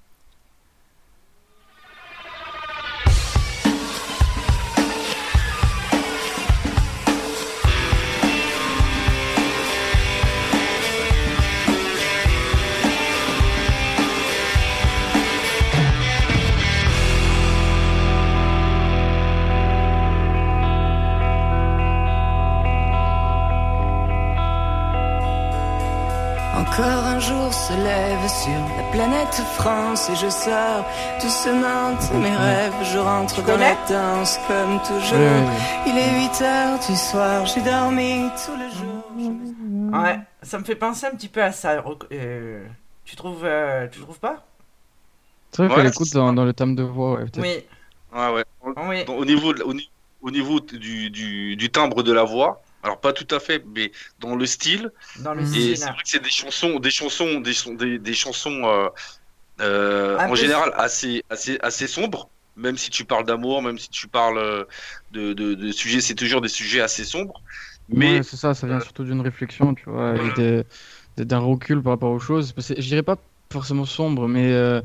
Jour 27.27 27.53
se 27.53 27.73
lève 27.73 28.29
sur 28.29 28.77
la 28.77 28.91
planète 28.93 29.35
France 29.57 30.11
et 30.11 30.17
je 30.17 30.29
sors 30.29 30.85
doucement 31.23 31.93
de 31.93 32.19
mes 32.19 32.35
rêves. 32.37 32.73
Je 32.93 32.99
rentre 32.99 33.43
dans 33.45 33.57
la 33.57 33.75
danse 33.89 34.39
comme 34.47 34.79
toujours. 34.83 35.19
Il 35.87 35.97
est 35.97 36.29
8 36.29 36.43
heures 36.43 36.79
du 36.79 36.97
soir, 36.97 37.47
j'ai 37.47 37.63
dormi 37.63 38.29
tout 38.45 38.53
le 38.57 38.69
jour. 38.71 40.01
Ouais, 40.03 40.19
ça 40.43 40.59
me 40.59 40.65
fait 40.65 40.75
penser 40.75 41.07
un 41.07 41.15
petit 41.15 41.29
peu 41.29 41.43
à 41.43 41.53
ça. 41.53 41.83
Euh, 42.13 42.67
tu 43.05 43.17
trouves, 43.17 43.45
euh, 43.45 43.87
tu 43.91 44.01
trouves 44.01 44.19
pas? 44.19 44.45
C'est 45.53 45.63
vrai 45.65 45.69
Ouais, 45.77 45.83
qu'elle 45.83 45.93
écoute 45.93 46.13
dans, 46.13 46.33
le 46.33 46.53
thème 46.53 46.75
de 46.75 46.83
voix, 46.83 47.15
ouais, 47.15 47.25
peut-être. 47.25 47.41
Oui, 47.41 47.65
Ouais, 48.13 48.33
ouais. 48.33 48.45
oui. 48.89 49.05
Donc, 49.05 49.19
au 49.21 49.25
niveau, 49.25 49.53
au, 49.65 49.73
ni- 49.75 49.91
au 50.23 50.31
niveau 50.31 50.61
du, 50.61 51.11
du, 51.11 51.57
du 51.57 51.71
timbre 51.71 52.03
de 52.03 52.13
la 52.13 52.25
voix, 52.25 52.63
alors 52.85 53.01
pas 53.01 53.15
tout 53.15 53.29
à 53.35 53.41
fait, 53.41 53.65
mais 53.67 53.93
dans 54.21 54.37
le 54.37 54.47
style, 54.47 54.93
Dans 55.17 55.35
le 55.35 55.45
et 55.45 55.45
style. 55.45 55.77
c'est 55.77 55.93
vrai 55.93 56.03
que 56.05 56.11
c'est 56.11 56.23
des 56.23 56.31
chansons, 56.31 56.81
des 56.81 56.93
chansons, 56.93 57.41
des, 57.41 57.55
chans- 57.55 57.75
des, 57.75 57.99
des 58.01 58.15
chansons 58.15 58.65
euh, 58.67 58.89
euh, 59.61 60.21
en 60.25 60.35
général 60.37 60.73
assez, 60.77 61.23
assez, 61.31 61.59
assez 61.63 61.87
sombres. 61.89 62.31
Même 62.57 62.79
si 62.79 62.91
tu 62.91 63.05
parles 63.07 63.27
d'amour, 63.27 63.63
même 63.63 63.79
si 63.79 63.89
tu 63.91 64.09
parles 64.09 64.39
euh, 64.39 64.65
de, 65.11 65.33
de, 65.35 65.55
de 65.55 65.73
sujets, 65.73 66.01
c'est 66.03 66.15
toujours 66.17 66.41
des 66.43 66.49
sujets 66.49 66.81
assez 66.83 67.05
sombres. 67.05 67.43
Mais 67.89 68.21
Ouais, 68.21 68.23
c'est 68.25 68.37
ça, 68.37 68.55
ça 68.55 68.67
vient 68.67 68.81
euh, 68.81 68.81
surtout 68.81 69.05
d'une 69.05 69.21
réflexion, 69.21 69.75
tu 69.75 69.89
vois, 69.89 70.19
et 70.21 70.31
voilà. 70.31 70.33
de- 70.33 70.67
de- 71.17 71.25
d'un 71.25 71.39
recul 71.39 71.81
par 71.83 71.93
rapport 71.93 72.11
aux 72.13 72.19
choses. 72.19 72.53
Je 72.57 72.75
dirais 72.81 73.03
pas 73.05 73.17
forcément 73.53 73.85
sombre, 73.85 74.27
mais 74.27 74.53
euh, 74.53 74.81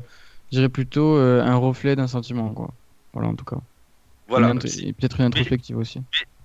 je 0.52 0.56
dirais 0.58 0.68
plutôt 0.68 1.16
euh, 1.16 1.42
un 1.42 1.56
reflet 1.56 1.96
d'un 1.96 2.06
sentiment, 2.06 2.54
quoi. 2.54 2.76
Voilà, 3.12 3.28
en 3.28 3.34
tout 3.36 3.44
cas. 3.44 3.56
voilà, 4.26 4.54
peut-être 4.54 5.20
une 5.20 5.26
introspective 5.26 5.76
aussi. 5.78 6.00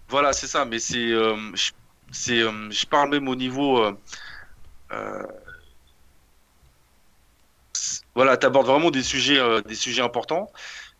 Voilà, 0.10 0.34
c'est 0.34 0.48
ça. 0.48 0.66
Mais 0.66 0.80
c'est, 0.80 1.12
euh, 1.12 1.36
c'est, 2.12 2.40
euh, 2.42 2.70
je 2.70 2.86
parle 2.86 3.10
même 3.10 3.28
au 3.28 3.36
niveau. 3.36 3.84
Euh, 3.84 3.98
euh, 4.92 5.24
voilà, 8.14 8.38
tu 8.38 8.46
abordes 8.46 8.68
vraiment 8.68 8.92
des 8.92 9.04
sujets, 9.04 9.40
euh, 9.40 9.62
des 9.62 9.76
sujets 9.76 10.02
importants. 10.02 10.52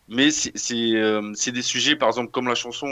Mais 0.08 0.30
c'est, 0.30 0.52
c'est 0.56 1.50
des 1.52 1.62
sujets, 1.62 1.96
par 1.96 2.08
exemple, 2.08 2.30
comme 2.30 2.46
la 2.46 2.54
chanson 2.54 2.86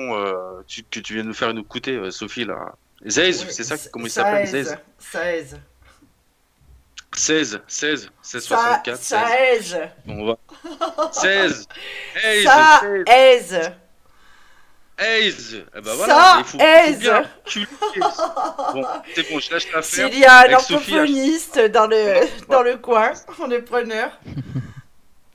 tu, 0.67 0.83
que 0.83 0.99
tu 0.99 1.15
viens 1.15 1.23
de 1.23 1.29
nous 1.29 1.35
faire 1.35 1.55
nous 1.55 1.61
écouter, 1.61 2.11
Sophie, 2.11 2.45
là. 2.45 2.75
Zeiz, 3.07 3.45
oui, 3.45 3.53
c'est 3.53 3.65
ça 3.65 3.77
Comment 3.93 4.07
il 4.07 4.11
s'appelle 4.11 4.47
Zeiz 4.47 4.77
16. 4.99 5.61
16, 7.17 7.61
16, 7.69 8.11
16, 8.21 8.45
64. 8.45 8.97
16. 8.97 9.19
16. 9.61 9.79
Bon, 10.07 10.23
on 10.23 10.27
va. 10.27 10.39
16. 11.13 11.69
16. 12.21 12.49
16. 13.07 13.73
Aise 14.97 15.65
eh 15.77 15.81
ben 15.81 15.95
voilà, 15.95 16.45
Ça, 16.45 16.59
il. 17.57 17.69
Bon, 18.73 18.85
c'est 19.15 19.31
bon, 19.31 19.41
je 19.41 19.51
lâche 19.51 19.73
l'affaire. 19.73 20.09
S'il 20.09 20.19
y 20.19 20.25
a 20.25 20.49
un 20.49 20.53
orthophoniste 20.53 21.59
dans, 21.73 21.87
le, 21.87 22.21
dans 22.49 22.63
le 22.63 22.77
coin, 22.77 23.13
on 23.41 23.51
est 23.51 23.63
preneur. 23.63 24.19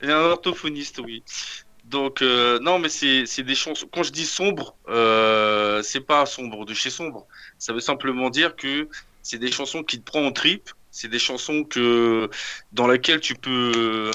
Il 0.02 0.08
y 0.08 0.12
a 0.12 0.18
un 0.18 0.30
orthophoniste, 0.30 0.98
oui. 1.00 1.22
Donc, 1.84 2.22
euh, 2.22 2.58
non, 2.60 2.78
mais 2.78 2.88
c'est 2.88 3.42
des 3.42 3.54
chansons. 3.54 3.86
Quand 3.92 4.02
je 4.02 4.12
dis 4.12 4.24
sombre, 4.24 4.76
euh, 4.88 5.82
c'est 5.82 6.00
pas 6.00 6.24
sombre 6.24 6.64
de 6.64 6.72
chez 6.72 6.88
sombre. 6.88 7.26
Ça 7.58 7.72
veut 7.72 7.80
simplement 7.80 8.30
dire 8.30 8.56
que 8.56 8.88
c'est 9.22 9.38
des 9.38 9.50
chansons 9.52 9.82
qui 9.82 10.00
te 10.00 10.04
prend 10.04 10.24
en 10.24 10.32
trip. 10.32 10.70
C'est 10.90 11.08
des 11.08 11.18
chansons 11.18 11.64
que 11.64 12.30
dans 12.72 12.86
lesquelles 12.86 13.20
tu 13.20 13.34
peux 13.34 14.10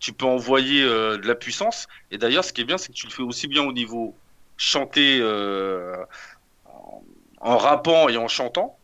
tu 0.00 0.12
peux 0.12 0.26
envoyer 0.26 0.82
euh, 0.82 1.16
de 1.16 1.28
la 1.28 1.36
puissance. 1.36 1.86
Et 2.10 2.18
d'ailleurs, 2.18 2.44
ce 2.44 2.52
qui 2.52 2.60
est 2.60 2.64
bien, 2.64 2.76
c'est 2.76 2.88
que 2.88 2.96
tu 2.96 3.06
le 3.06 3.12
fais 3.12 3.22
aussi 3.22 3.46
bien 3.46 3.62
au 3.62 3.72
niveau 3.72 4.16
chanté 4.62 5.18
euh, 5.20 5.96
en, 7.40 7.56
rappant 7.58 8.08
et 8.08 8.16
en 8.16 8.28
chantant. 8.28 8.78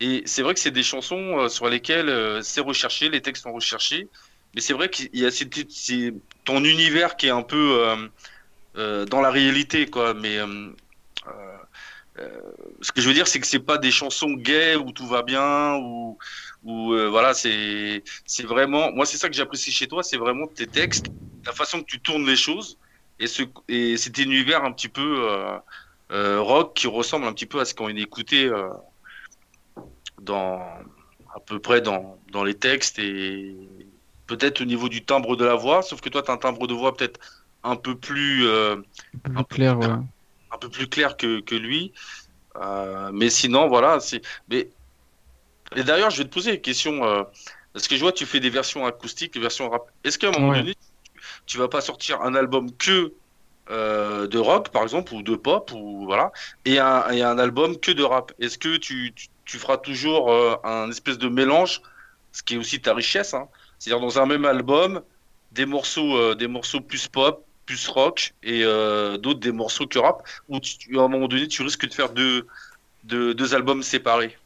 Et 0.00 0.22
c'est 0.26 0.42
vrai 0.42 0.54
que 0.54 0.60
c'est 0.60 0.72
des 0.72 0.82
chansons 0.82 1.38
euh, 1.40 1.48
sur 1.48 1.68
lesquelles 1.68 2.08
euh, 2.10 2.42
c'est 2.42 2.60
recherché, 2.60 3.08
les 3.10 3.22
textes 3.22 3.44
sont 3.44 3.52
recherchés. 3.52 4.08
Mais 4.54 4.60
c'est 4.60 4.74
vrai 4.74 4.90
qu'il 4.90 5.10
y 5.14 5.26
a 5.26 5.30
cette- 5.30 5.68
ton 6.44 6.64
univers 6.64 7.16
qui 7.16 7.26
est 7.28 7.30
un 7.30 7.42
peu 7.42 8.10
dans 8.74 9.20
la 9.20 9.30
réalité, 9.30 9.86
quoi. 9.86 10.14
Mais 10.14 10.38
ce 12.80 12.92
que 12.92 13.00
je 13.00 13.08
veux 13.08 13.14
dire, 13.14 13.28
c'est 13.28 13.40
que 13.40 13.46
c'est 13.46 13.60
pas 13.60 13.78
des 13.78 13.90
chansons 13.90 14.32
gays 14.32 14.76
où 14.76 14.92
tout 14.92 15.06
va 15.06 15.22
bien, 15.22 15.76
ou 15.76 16.18
ou 16.64 16.94
voilà, 17.10 17.34
c'est 17.34 18.02
c'est 18.26 18.44
vraiment. 18.44 18.92
Moi, 18.92 19.06
c'est 19.06 19.18
ça 19.18 19.28
que 19.28 19.34
j'apprécie 19.34 19.72
chez 19.72 19.86
toi, 19.88 20.02
c'est 20.02 20.16
vraiment 20.16 20.46
tes 20.46 20.66
textes, 20.66 21.06
la 21.46 21.52
façon 21.52 21.80
que 21.80 21.86
tu 21.86 22.00
tournes 22.00 22.26
les 22.26 22.36
choses, 22.36 22.78
et 23.18 23.26
ce 23.26 23.42
et 23.68 23.96
cet 23.96 24.18
univers 24.18 24.64
un 24.64 24.72
petit 24.72 24.88
peu 24.88 25.28
euh, 25.30 25.58
euh, 26.12 26.40
rock 26.40 26.74
qui 26.74 26.86
ressemble 26.86 27.26
un 27.26 27.32
petit 27.32 27.46
peu 27.46 27.60
à 27.60 27.64
ce 27.64 27.74
qu'on 27.74 27.86
a 27.88 27.90
écouté 27.98 28.46
euh, 28.46 28.68
dans 30.20 30.60
à 31.34 31.40
peu 31.44 31.58
près 31.58 31.80
dans 31.80 32.18
dans 32.32 32.44
les 32.44 32.54
textes 32.54 32.98
et 32.98 33.54
peut-être 34.26 34.60
au 34.60 34.64
niveau 34.64 34.88
du 34.88 35.04
timbre 35.04 35.36
de 35.36 35.44
la 35.44 35.54
voix, 35.54 35.82
sauf 35.82 36.00
que 36.00 36.08
toi, 36.08 36.22
tu 36.22 36.30
as 36.30 36.34
un 36.34 36.38
timbre 36.38 36.66
de 36.66 36.74
voix 36.74 36.96
peut-être 36.96 37.20
un 37.62 37.76
peu 37.76 37.96
plus, 37.96 38.48
Un 38.48 38.76
peu 39.22 39.30
un 39.36 39.42
plus 39.42 39.44
peu 39.44 39.44
clair, 39.44 39.78
ouais. 39.78 39.86
un 39.86 40.58
peu 40.60 40.68
plus 40.68 40.88
clair 40.88 41.16
que, 41.16 41.40
que 41.40 41.54
lui. 41.54 41.92
Mais 43.12 43.30
sinon, 43.30 43.68
voilà. 43.68 43.98
Mais... 44.48 44.68
Et 45.76 45.82
d'ailleurs, 45.84 46.10
je 46.10 46.18
vais 46.18 46.28
te 46.28 46.34
poser 46.34 46.54
une 46.54 46.60
question. 46.60 47.04
euh, 47.04 47.22
parce 47.72 47.88
que 47.88 47.96
je 47.96 48.00
vois 48.00 48.12
tu 48.12 48.24
fais 48.24 48.40
des 48.40 48.50
versions 48.50 48.86
acoustiques, 48.86 49.34
des 49.34 49.40
versions 49.40 49.68
rap. 49.68 49.82
Est-ce 50.02 50.18
qu'à 50.18 50.28
un 50.28 50.32
moment 50.32 50.50
Ouais. 50.50 50.60
donné, 50.60 50.74
tu 51.46 51.58
vas 51.58 51.68
pas 51.68 51.80
sortir 51.80 52.22
un 52.22 52.34
album 52.34 52.70
que 52.76 53.12
euh, 53.68 54.28
de 54.28 54.38
rock, 54.38 54.68
par 54.68 54.84
exemple, 54.84 55.12
ou 55.14 55.22
de 55.22 55.34
pop, 55.34 55.72
ou 55.74 56.04
voilà, 56.04 56.30
et 56.64 56.78
un, 56.78 57.10
et 57.10 57.22
un 57.22 57.36
album 57.38 57.76
que 57.78 57.90
de 57.90 58.04
rap 58.04 58.32
Est-ce 58.38 58.58
que 58.58 58.76
tu, 58.76 59.12
feras 59.44 59.78
toujours 59.78 60.30
euh, 60.30 60.54
un 60.62 60.88
espèce 60.90 61.18
de 61.18 61.28
mélange, 61.28 61.82
ce 62.30 62.44
qui 62.44 62.54
est 62.54 62.58
aussi 62.58 62.80
ta 62.80 62.94
richesse, 62.94 63.34
hein 63.34 63.48
c'est-à-dire 63.78 64.00
dans 64.00 64.20
un 64.20 64.26
même 64.26 64.44
album, 64.44 65.02
des 65.52 65.66
morceaux, 65.66 66.16
euh, 66.16 66.36
plus 66.86 67.08
pop, 67.08 67.44
plus 67.66 67.88
rock, 67.88 68.34
et 68.44 68.62
d'autres 68.62 69.40
des 69.40 69.52
morceaux 69.52 69.86
que 69.88 69.98
rap, 69.98 70.22
où 70.48 70.56
à 70.56 71.02
un 71.02 71.08
moment 71.08 71.26
donné, 71.26 71.48
tu 71.48 71.62
risques 71.62 71.88
de 71.88 71.94
faire 71.94 72.10
deux 72.10 73.54
albums 73.54 73.82
séparés? 73.82 74.36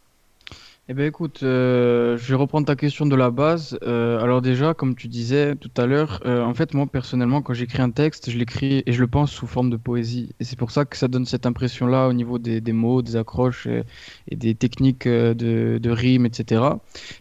Eh 0.92 0.92
ben 0.92 1.06
écoute, 1.06 1.44
euh, 1.44 2.18
je 2.18 2.30
vais 2.30 2.34
reprendre 2.34 2.66
ta 2.66 2.74
question 2.74 3.06
de 3.06 3.14
la 3.14 3.30
base. 3.30 3.78
Euh, 3.84 4.18
alors 4.18 4.42
déjà, 4.42 4.74
comme 4.74 4.96
tu 4.96 5.06
disais 5.06 5.54
tout 5.54 5.70
à 5.76 5.86
l'heure, 5.86 6.20
euh, 6.26 6.42
en 6.42 6.52
fait 6.52 6.74
moi 6.74 6.84
personnellement, 6.88 7.42
quand 7.42 7.54
j'écris 7.54 7.80
un 7.80 7.92
texte, 7.92 8.28
je 8.28 8.36
l'écris 8.36 8.82
et 8.84 8.90
je 8.90 9.00
le 9.00 9.06
pense 9.06 9.30
sous 9.30 9.46
forme 9.46 9.70
de 9.70 9.76
poésie. 9.76 10.34
Et 10.40 10.44
c'est 10.44 10.58
pour 10.58 10.72
ça 10.72 10.84
que 10.84 10.96
ça 10.96 11.06
donne 11.06 11.26
cette 11.26 11.46
impression-là 11.46 12.08
au 12.08 12.12
niveau 12.12 12.40
des, 12.40 12.60
des 12.60 12.72
mots, 12.72 13.02
des 13.02 13.14
accroches 13.14 13.68
et, 13.68 13.84
des 14.34 14.56
techniques 14.56 15.06
de, 15.06 15.78
de 15.80 15.90
rime, 15.90 16.26
etc. 16.26 16.60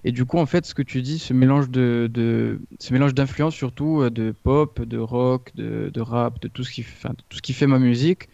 Et 0.03 0.11
du 0.11 0.25
coup, 0.25 0.39
en 0.39 0.47
fait, 0.47 0.65
ce 0.65 0.73
que 0.73 0.81
tu 0.81 1.03
dis, 1.03 1.19
ce 1.19 1.33
mélange 1.33 1.69
de, 1.69 2.09
de 2.11 2.61
ce 2.79 2.91
mélange 2.91 3.13
d'influences 3.13 3.53
surtout 3.53 4.09
de 4.09 4.31
pop, 4.31 4.81
de 4.81 4.97
rock, 4.97 5.51
de, 5.53 5.91
de 5.93 6.01
rap, 6.01 6.41
de 6.41 6.47
tout 6.47 6.63
ce 6.63 6.71
qui, 6.71 6.81
enfin, 6.81 7.13
tout 7.29 7.37
ce 7.37 7.43
qui 7.43 7.53
fait 7.53 7.67
ma 7.67 7.77
musique. 7.77 8.29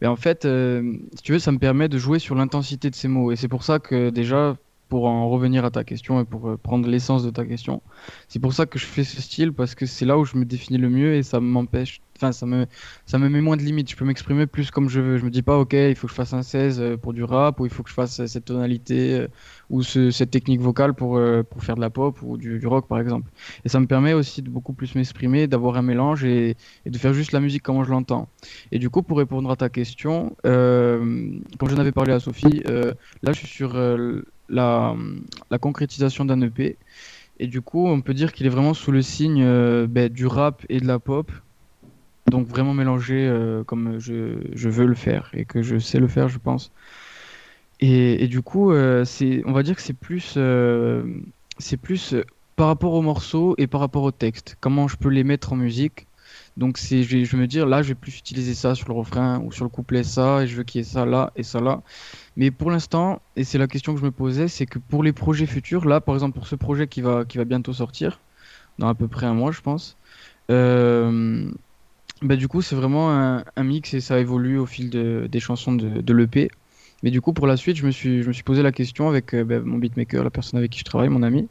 Mais 0.00 0.06
en 0.06 0.16
fait, 0.16 0.44
si 0.44 1.22
tu 1.22 1.32
veux, 1.32 1.38
ça 1.38 1.52
me 1.52 1.58
permet 1.58 1.90
de 1.90 1.98
jouer 1.98 2.18
sur 2.18 2.34
l'intensité 2.34 2.88
de 2.88 2.94
ces 2.94 3.08
mots. 3.08 3.30
Et 3.30 3.36
c'est 3.36 3.48
pour 3.48 3.62
ça 3.62 3.78
que 3.78 4.08
déjà, 4.08 4.56
pour 4.90 5.06
en 5.06 5.30
revenir 5.30 5.64
à 5.64 5.70
ta 5.70 5.84
question 5.84 6.20
et 6.20 6.24
pour 6.26 6.50
euh, 6.50 6.58
prendre 6.58 6.88
l'essence 6.88 7.24
de 7.24 7.30
ta 7.30 7.46
question, 7.46 7.82
c'est 8.28 8.40
pour 8.40 8.52
ça 8.52 8.66
que 8.66 8.78
je 8.78 8.86
fais 8.86 9.04
ce 9.04 9.22
style 9.22 9.52
parce 9.54 9.74
que 9.74 9.86
c'est 9.86 10.04
là 10.04 10.18
où 10.18 10.24
je 10.26 10.36
me 10.36 10.44
définis 10.44 10.78
le 10.78 10.90
mieux 10.90 11.14
et 11.14 11.22
ça 11.22 11.40
m'empêche, 11.40 12.02
enfin, 12.20 12.32
ça 12.32 12.46
me, 12.46 12.66
ça 13.06 13.18
me 13.18 13.28
met 13.28 13.40
moins 13.40 13.56
de 13.56 13.62
limites. 13.62 13.90
Je 13.90 13.96
peux 13.96 14.04
m'exprimer 14.04 14.46
plus 14.46 14.70
comme 14.70 14.88
je 14.88 15.00
veux. 15.00 15.16
Je 15.16 15.24
me 15.24 15.30
dis 15.30 15.42
pas, 15.42 15.58
ok, 15.58 15.72
il 15.72 15.94
faut 15.96 16.06
que 16.06 16.12
je 16.12 16.16
fasse 16.16 16.32
un 16.32 16.42
16 16.42 16.80
euh, 16.80 16.96
pour 16.96 17.12
du 17.12 17.24
rap, 17.24 17.60
ou 17.60 17.66
il 17.66 17.72
faut 17.72 17.82
que 17.82 17.88
je 17.88 17.94
fasse 17.94 18.24
cette 18.26 18.44
tonalité, 18.44 19.20
euh, 19.20 19.28
ou 19.70 19.82
cette 19.82 20.30
technique 20.30 20.60
vocale 20.60 20.94
pour, 20.94 21.16
euh, 21.16 21.42
pour 21.42 21.64
faire 21.64 21.76
de 21.76 21.80
la 21.80 21.90
pop 21.90 22.18
ou 22.22 22.36
du, 22.36 22.66
rock, 22.66 22.86
par 22.88 23.00
exemple. 23.00 23.30
Et 23.64 23.68
ça 23.68 23.80
me 23.80 23.86
permet 23.86 24.12
aussi 24.12 24.42
de 24.42 24.50
beaucoup 24.50 24.72
plus 24.72 24.94
m'exprimer, 24.94 25.46
d'avoir 25.46 25.76
un 25.76 25.82
mélange 25.82 26.24
et, 26.24 26.56
de 26.86 26.98
faire 26.98 27.14
juste 27.14 27.32
la 27.32 27.40
musique 27.40 27.62
comme 27.62 27.82
je 27.84 27.90
l'entends. 27.90 28.28
Et 28.72 28.78
du 28.78 28.90
coup, 28.90 29.02
pour 29.02 29.18
répondre 29.18 29.50
à 29.50 29.56
ta 29.56 29.68
question, 29.68 30.36
comme 30.42 31.42
j'en 31.62 31.78
avais 31.78 31.92
parlé 31.92 32.12
à 32.12 32.20
Sophie, 32.20 32.62
là, 33.22 33.32
je 33.32 33.38
suis 33.38 33.48
sur 33.48 33.74
la, 34.48 34.94
la 35.50 35.58
concrétisation 35.58 36.24
d'un 36.24 36.40
EP. 36.42 36.76
Et 37.40 37.46
du 37.46 37.62
coup, 37.62 37.88
on 37.88 38.02
peut 38.02 38.12
dire 38.12 38.34
qu'il 38.34 38.44
est 38.44 38.50
vraiment 38.50 38.74
sous 38.74 38.92
le 38.92 39.00
signe 39.00 39.42
euh, 39.42 39.86
ben, 39.88 40.12
du 40.12 40.26
rap 40.26 40.62
et 40.68 40.78
de 40.78 40.86
la 40.86 40.98
pop. 40.98 41.32
Donc 42.30 42.46
vraiment 42.46 42.74
mélangé 42.74 43.26
euh, 43.26 43.64
comme 43.64 43.98
je, 43.98 44.38
je, 44.54 44.68
veux 44.68 44.86
le 44.86 44.94
faire 44.94 45.30
et 45.34 45.44
que 45.44 45.62
je 45.62 45.78
sais 45.78 45.98
le 45.98 46.08
faire, 46.08 46.28
je 46.28 46.38
pense. 46.38 46.72
Et, 47.80 48.28
du 48.28 48.42
coup, 48.42 48.72
euh, 48.72 49.04
on 49.46 49.52
va 49.52 49.62
dire 49.62 49.74
que 49.74 49.80
c'est 49.80 49.94
plus, 49.94 50.38
c'est 51.58 51.76
plus 51.78 52.14
par 52.56 52.66
rapport 52.66 52.92
aux 52.92 53.00
morceaux 53.00 53.54
et 53.56 53.66
par 53.66 53.80
rapport 53.80 54.02
au 54.02 54.10
texte. 54.10 54.56
Comment 54.60 54.86
je 54.86 54.96
peux 54.96 55.08
les 55.08 55.24
mettre 55.24 55.54
en 55.54 55.56
musique 55.56 56.06
donc 56.56 56.78
c'est, 56.78 57.02
je, 57.02 57.16
vais, 57.16 57.38
me 57.38 57.46
dire, 57.46 57.66
là, 57.66 57.82
je 57.82 57.88
vais 57.88 57.94
plus 57.94 58.18
utiliser 58.18 58.54
ça 58.54 58.74
sur 58.74 58.88
le 58.88 58.94
refrain 58.94 59.40
ou 59.40 59.52
sur 59.52 59.64
le 59.64 59.70
couplet 59.70 60.02
ça, 60.02 60.42
et 60.42 60.46
je 60.46 60.56
veux 60.56 60.62
qu'il 60.62 60.80
y 60.80 60.82
ait 60.82 60.86
ça 60.86 61.06
là 61.06 61.32
et 61.36 61.42
ça 61.42 61.60
là. 61.60 61.82
Mais 62.36 62.50
pour 62.50 62.70
l'instant, 62.70 63.22
et 63.36 63.44
c'est 63.44 63.58
la 63.58 63.66
question 63.66 63.94
que 63.94 64.00
je 64.00 64.04
me 64.04 64.10
posais, 64.10 64.48
c'est 64.48 64.66
que 64.66 64.78
pour 64.78 65.02
les 65.02 65.12
projets 65.12 65.46
futurs, 65.46 65.86
là, 65.86 66.00
par 66.00 66.14
exemple 66.14 66.34
pour 66.36 66.46
ce 66.46 66.56
projet 66.56 66.86
qui 66.86 67.00
va, 67.00 67.24
qui 67.24 67.38
va 67.38 67.44
bientôt 67.44 67.72
sortir, 67.72 68.20
dans 68.78 68.88
à 68.88 68.94
peu 68.94 69.08
près 69.08 69.26
un 69.26 69.34
mois, 69.34 69.52
je 69.52 69.60
pense, 69.60 69.96
euh, 70.50 71.50
bah, 72.22 72.36
du 72.36 72.48
coup, 72.48 72.62
c'est 72.62 72.76
vraiment 72.76 73.10
un, 73.10 73.62
mix 73.62 73.94
et 73.94 74.00
ça 74.00 74.18
évolue 74.18 74.58
au 74.58 74.66
fil 74.66 74.90
de, 74.90 75.26
des 75.30 75.40
chansons 75.40 75.72
de, 75.72 76.00
de 76.00 76.14
l'EP. 76.14 76.50
Mais 77.02 77.10
du 77.10 77.20
coup, 77.20 77.32
pour 77.32 77.46
la 77.46 77.56
suite, 77.56 77.76
je 77.76 77.86
me 77.86 77.90
suis, 77.90 78.22
je 78.22 78.28
me 78.28 78.32
suis 78.32 78.42
posé 78.42 78.62
la 78.62 78.72
question 78.72 79.08
avec 79.08 79.34
euh, 79.34 79.44
bah, 79.44 79.60
mon 79.60 79.78
beatmaker, 79.78 80.22
la 80.22 80.30
personne 80.30 80.58
avec 80.58 80.70
qui 80.70 80.80
je 80.80 80.84
travaille, 80.84 81.08
mon 81.08 81.22
ami. 81.22 81.48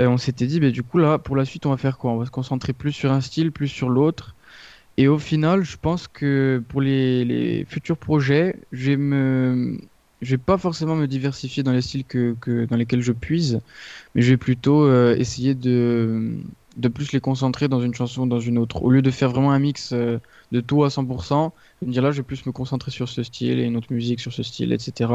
Euh, 0.00 0.06
on 0.08 0.18
s'était 0.18 0.46
dit, 0.46 0.60
bah, 0.60 0.70
du 0.70 0.82
coup, 0.82 0.98
là, 0.98 1.18
pour 1.18 1.36
la 1.36 1.44
suite, 1.44 1.66
on 1.66 1.70
va 1.70 1.76
faire 1.78 1.98
quoi? 1.98 2.12
On 2.12 2.18
va 2.18 2.26
se 2.26 2.30
concentrer 2.30 2.72
plus 2.72 2.92
sur 2.92 3.12
un 3.12 3.20
style, 3.20 3.50
plus 3.50 3.68
sur 3.68 3.88
l'autre. 3.88 4.34
Et 4.98 5.08
au 5.08 5.18
final, 5.18 5.62
je 5.62 5.76
pense 5.80 6.08
que 6.08 6.62
pour 6.68 6.80
les, 6.80 7.64
futurs 7.68 7.96
projets, 7.96 8.56
je 8.72 8.90
vais 8.90 8.96
me, 8.96 9.78
je 10.22 10.30
vais 10.32 10.38
pas 10.38 10.58
forcément 10.58 10.96
me 10.96 11.06
diversifier 11.06 11.62
dans 11.62 11.72
les 11.72 11.82
styles 11.82 12.04
que, 12.04 12.64
dans 12.66 12.76
lesquels 12.76 13.00
je 13.00 13.12
puise, 13.12 13.60
mais 14.14 14.22
je 14.22 14.30
vais 14.30 14.36
plutôt 14.36 14.84
euh, 14.84 15.14
essayer 15.16 15.54
de, 15.54 16.40
de 16.78 16.88
plus 16.88 17.12
les 17.12 17.20
concentrer 17.20 17.68
dans 17.68 17.80
une 17.80 17.94
chanson 17.94 18.22
ou 18.22 18.26
dans 18.26 18.40
une 18.40 18.56
autre. 18.56 18.82
Au 18.82 18.90
lieu 18.90 19.02
de 19.02 19.10
faire 19.10 19.30
vraiment 19.30 19.52
un 19.52 19.58
mix 19.58 19.92
euh, 19.92 20.18
de 20.52 20.60
tout 20.60 20.84
à 20.84 20.88
100%, 20.88 21.50
je 21.82 21.86
me 21.86 21.92
dire 21.92 22.02
là, 22.02 22.10
je 22.10 22.18
vais 22.18 22.22
plus 22.22 22.46
me 22.46 22.52
concentrer 22.52 22.90
sur 22.90 23.08
ce 23.08 23.22
style 23.22 23.58
et 23.58 23.64
une 23.64 23.76
autre 23.76 23.92
musique 23.92 24.20
sur 24.20 24.32
ce 24.32 24.42
style, 24.42 24.72
etc. 24.72 25.10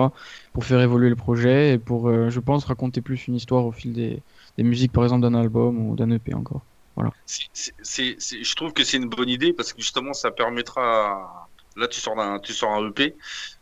pour 0.54 0.66
faire 0.66 0.82
évoluer 0.82 1.10
le 1.10 1.16
projet 1.16 1.74
et 1.74 1.78
pour, 1.78 2.12
je 2.30 2.40
pense, 2.40 2.66
raconter 2.66 3.02
plus 3.02 3.28
une 3.28 3.36
histoire 3.36 3.66
au 3.66 3.72
fil 3.72 3.94
des, 3.94 4.22
des 4.58 4.64
musiques 4.64 4.92
par 4.92 5.04
exemple 5.04 5.22
d'un 5.22 5.34
album 5.34 5.90
ou 5.90 5.96
d'un 5.96 6.12
EP 6.12 6.34
encore. 6.34 6.62
Voilà. 6.96 7.12
je 7.28 8.56
trouve 8.56 8.74
que 8.74 8.84
c'est 8.84 8.98
une 8.98 9.10
bonne 9.10 9.30
idée 9.30 9.54
parce 9.54 9.74
que 9.74 9.82
justement 9.82 10.14
ça 10.14 10.32
permettra. 10.32 11.50
Là 11.76 11.88
tu 11.88 12.00
sors 12.00 12.20
un, 12.20 12.40
tu 12.40 12.54
sors 12.54 12.72
un 12.72 12.88
EP, 12.88 13.16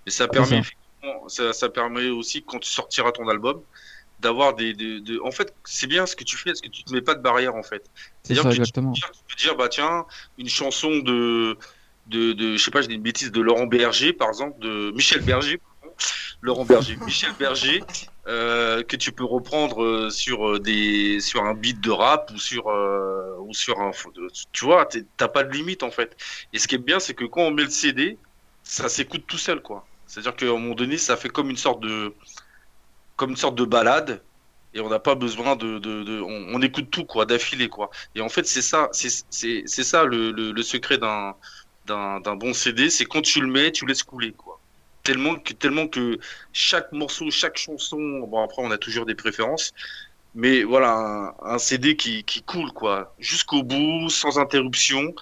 mais 0.06 0.12
ça 0.12 0.28
permet, 0.28 0.62
ça. 1.28 1.54
Ça, 1.54 1.70
permet 1.70 2.10
aussi 2.10 2.44
quand 2.44 2.60
tu 2.60 2.70
sortiras 2.70 3.14
ton 3.14 3.28
album 3.30 3.62
d'avoir 4.22 4.56
des, 4.56 4.76
En 5.24 5.32
fait, 5.32 5.54
c'est 5.64 5.88
bien 5.88 6.06
ce 6.06 6.16
que 6.16 6.24
tu 6.24 6.38
fais, 6.38 6.52
parce 6.52 6.62
que 6.62 6.70
tu 6.70 6.84
te 6.84 6.94
mets 6.94 7.02
pas 7.02 7.16
de 7.16 7.22
barrière 7.22 7.56
en 7.56 7.64
fait. 7.64 7.84
C'est-à-dire 8.24 8.44
que 8.44 8.64
tu, 8.64 8.72
peux 8.72 9.36
dire 9.38 9.56
bah 9.56 9.70
tiens 9.70 10.06
une 10.38 10.50
chanson 10.50 11.00
de 11.00 11.58
de, 12.08 12.34
de 12.34 12.58
je 12.58 12.64
sais 12.64 12.72
pas, 12.72 12.82
j'ai 12.82 12.92
une 12.92 13.02
bêtise 13.02 13.32
de 13.32 13.42
Laurent 13.42 13.68
Berger 13.68 14.14
par 14.14 14.30
exemple, 14.30 14.60
de 14.60 14.92
Michel 14.92 15.22
Berger 15.22 15.60
Laurent 16.42 16.66
Berger, 16.66 16.98
Michel 17.06 17.34
Berger, 17.40 17.84
euh, 18.28 18.84
que 18.84 18.96
tu 18.96 19.12
peux 19.12 19.24
reprendre 19.24 19.84
euh, 19.84 20.10
sur 20.10 20.50
euh, 20.50 20.60
des 20.60 21.20
sur 21.20 21.44
un 21.44 21.54
beat 21.54 21.80
de 21.82 21.92
rap 21.92 22.32
ou 22.34 22.40
sur 22.40 22.68
ou 23.40 23.54
sur 23.54 23.80
un 23.80 23.92
tu 24.52 24.66
vois 24.66 24.88
t'as 25.18 25.28
pas 25.28 25.44
de 25.44 25.52
limite 25.52 25.84
en 25.84 25.92
fait. 25.92 26.18
Et 26.54 26.60
ce 26.60 26.68
qui 26.68 26.76
est 26.76 26.80
bien 26.80 27.00
c'est 27.00 27.14
que 27.14 27.26
quand 27.26 27.42
on 27.42 27.52
met 27.52 27.64
le 27.64 27.70
CD 27.70 28.18
ça 28.64 28.90
s'écoute 28.90 29.24
tout 29.28 29.38
seul 29.38 29.62
quoi. 29.62 29.86
C'est 30.08 30.20
à 30.20 30.24
dire 30.24 30.36
qu'à 30.36 30.48
un 30.48 30.54
moment 30.54 30.76
donné 30.76 30.98
ça 30.98 31.16
fait 31.16 31.30
comme 31.30 31.50
une 31.50 31.58
sorte 31.58 31.82
de 31.82 32.14
comme 33.22 33.32
une 33.32 33.38
sorte 33.38 33.56
de 33.56 33.66
balade 33.66 34.22
et 34.74 34.80
on 34.80 34.90
n'a 34.90 35.00
pas 35.00 35.16
besoin 35.16 35.56
de, 35.56 36.22
on, 36.22 36.62
écoute 36.62 36.90
tout 36.90 37.06
quoi 37.06 37.26
d'affilée 37.26 37.70
quoi 37.70 37.90
et 38.16 38.22
en 38.22 38.30
fait 38.30 38.48
c'est 38.48 38.64
ça 38.64 38.90
c'est 38.92 39.84
ça 39.84 40.06
le 40.06 40.62
secret 40.64 40.98
d'un 40.98 41.36
d'un 41.86 42.36
bon 42.36 42.54
CD 42.54 42.90
c'est 42.90 43.06
quand 43.06 43.22
tu 43.22 43.42
le 43.42 43.48
mets 43.48 43.72
tu 43.72 43.86
laisses 43.86 44.04
couler 44.04 44.32
quoi 44.32 44.60
tellement 45.04 45.36
que, 45.36 45.54
tellement 45.54 45.88
que 45.88 46.20
chaque 46.54 46.92
morceau, 46.92 47.32
chaque 47.32 47.58
chanson, 47.58 47.98
bon 48.28 48.44
après 48.44 48.62
on 48.64 48.72
a 48.72 48.78
toujours 48.78 49.06
des 49.06 49.16
préférences, 49.16 49.74
mais 50.36 50.64
voilà, 50.64 51.36
un, 51.44 51.58
CD 51.58 51.96
qui, 51.96 52.24
qui 52.24 52.42
coule 52.42 52.72
quoi, 52.72 53.14
jusqu'au 53.20 53.64
bout, 53.64 54.10
sans 54.10 54.40
interruption. 54.40 55.14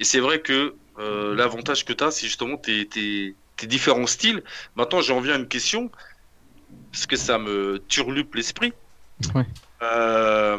Et 0.00 0.04
c'est 0.04 0.20
vrai 0.20 0.40
que 0.40 0.74
euh, 0.98 1.34
l'avantage 1.36 1.84
que 1.84 1.92
tu 1.92 2.02
as, 2.04 2.10
c'est 2.10 2.26
justement 2.26 2.56
tes, 2.56 2.86
tes, 2.88 3.34
tes, 3.56 3.66
différents 3.66 4.06
styles. 4.06 4.42
Maintenant, 4.74 5.00
j'en 5.00 5.20
viens 5.20 5.34
à 5.34 5.38
une 5.38 5.48
question, 5.48 5.90
parce 6.92 7.06
que 7.06 7.16
ça 7.16 7.38
me 7.38 7.82
turlupe 7.88 8.34
l'esprit. 8.34 8.72
Ouais. 9.34 9.46
Euh, 9.82 10.58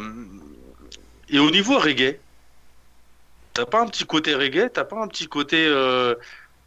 et 1.30 1.40
au 1.40 1.52
niveau 1.52 1.78
reggae, 1.78 2.18
t'as 3.54 3.66
pas 3.66 3.82
un 3.82 3.88
petit 3.88 4.06
côté 4.06 4.36
reggae, 4.36 4.70
t'as 4.74 4.84
pas 4.84 5.02
un 5.02 5.08
petit 5.08 5.28
côté 5.28 5.66
euh, 5.68 6.16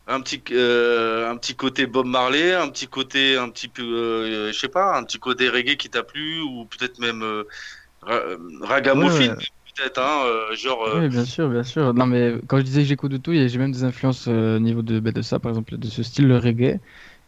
un 0.07 0.21
petit 0.21 0.43
euh, 0.53 1.31
un 1.31 1.37
petit 1.37 1.55
côté 1.55 1.87
Bob 1.87 2.07
Marley, 2.07 2.55
un 2.55 2.69
petit 2.69 2.89
côté 2.89 3.37
un 3.37 3.49
petit 3.49 3.69
peu 3.69 4.51
je 4.53 4.59
sais 4.59 4.69
pas, 4.69 4.97
un 4.97 5.05
petit 5.05 5.19
côté 5.19 5.49
reggae 5.49 5.77
qui 5.77 5.89
t'a 5.89 6.03
plu 6.03 6.41
ou 6.41 6.67
peut-être 6.67 6.99
même 6.99 7.25
ragamuffin 8.63 9.37
peut-être 9.75 9.99
hein, 9.99 10.55
genre 10.55 10.87
Oui, 10.97 11.09
bien 11.09 11.25
sûr, 11.25 11.49
bien 11.49 11.63
sûr. 11.63 11.95
Non 11.95 12.05
mais 12.05 12.35
quand 12.47 12.59
je 12.59 12.63
disais 12.63 12.83
que 12.83 12.89
j'écoute 12.89 13.13
de 13.13 13.17
tout, 13.17 13.33
j'ai 13.33 13.59
même 13.59 13.73
des 13.73 13.85
influences 13.85 14.27
au 14.29 14.59
niveau 14.59 14.83
de 14.83 15.01
de 15.01 15.23
ça 15.23 15.39
par 15.39 15.51
exemple 15.51 15.79
de 15.79 15.89
ce 15.89 16.03
style 16.03 16.29
le 16.29 16.37
reggae 16.37 16.79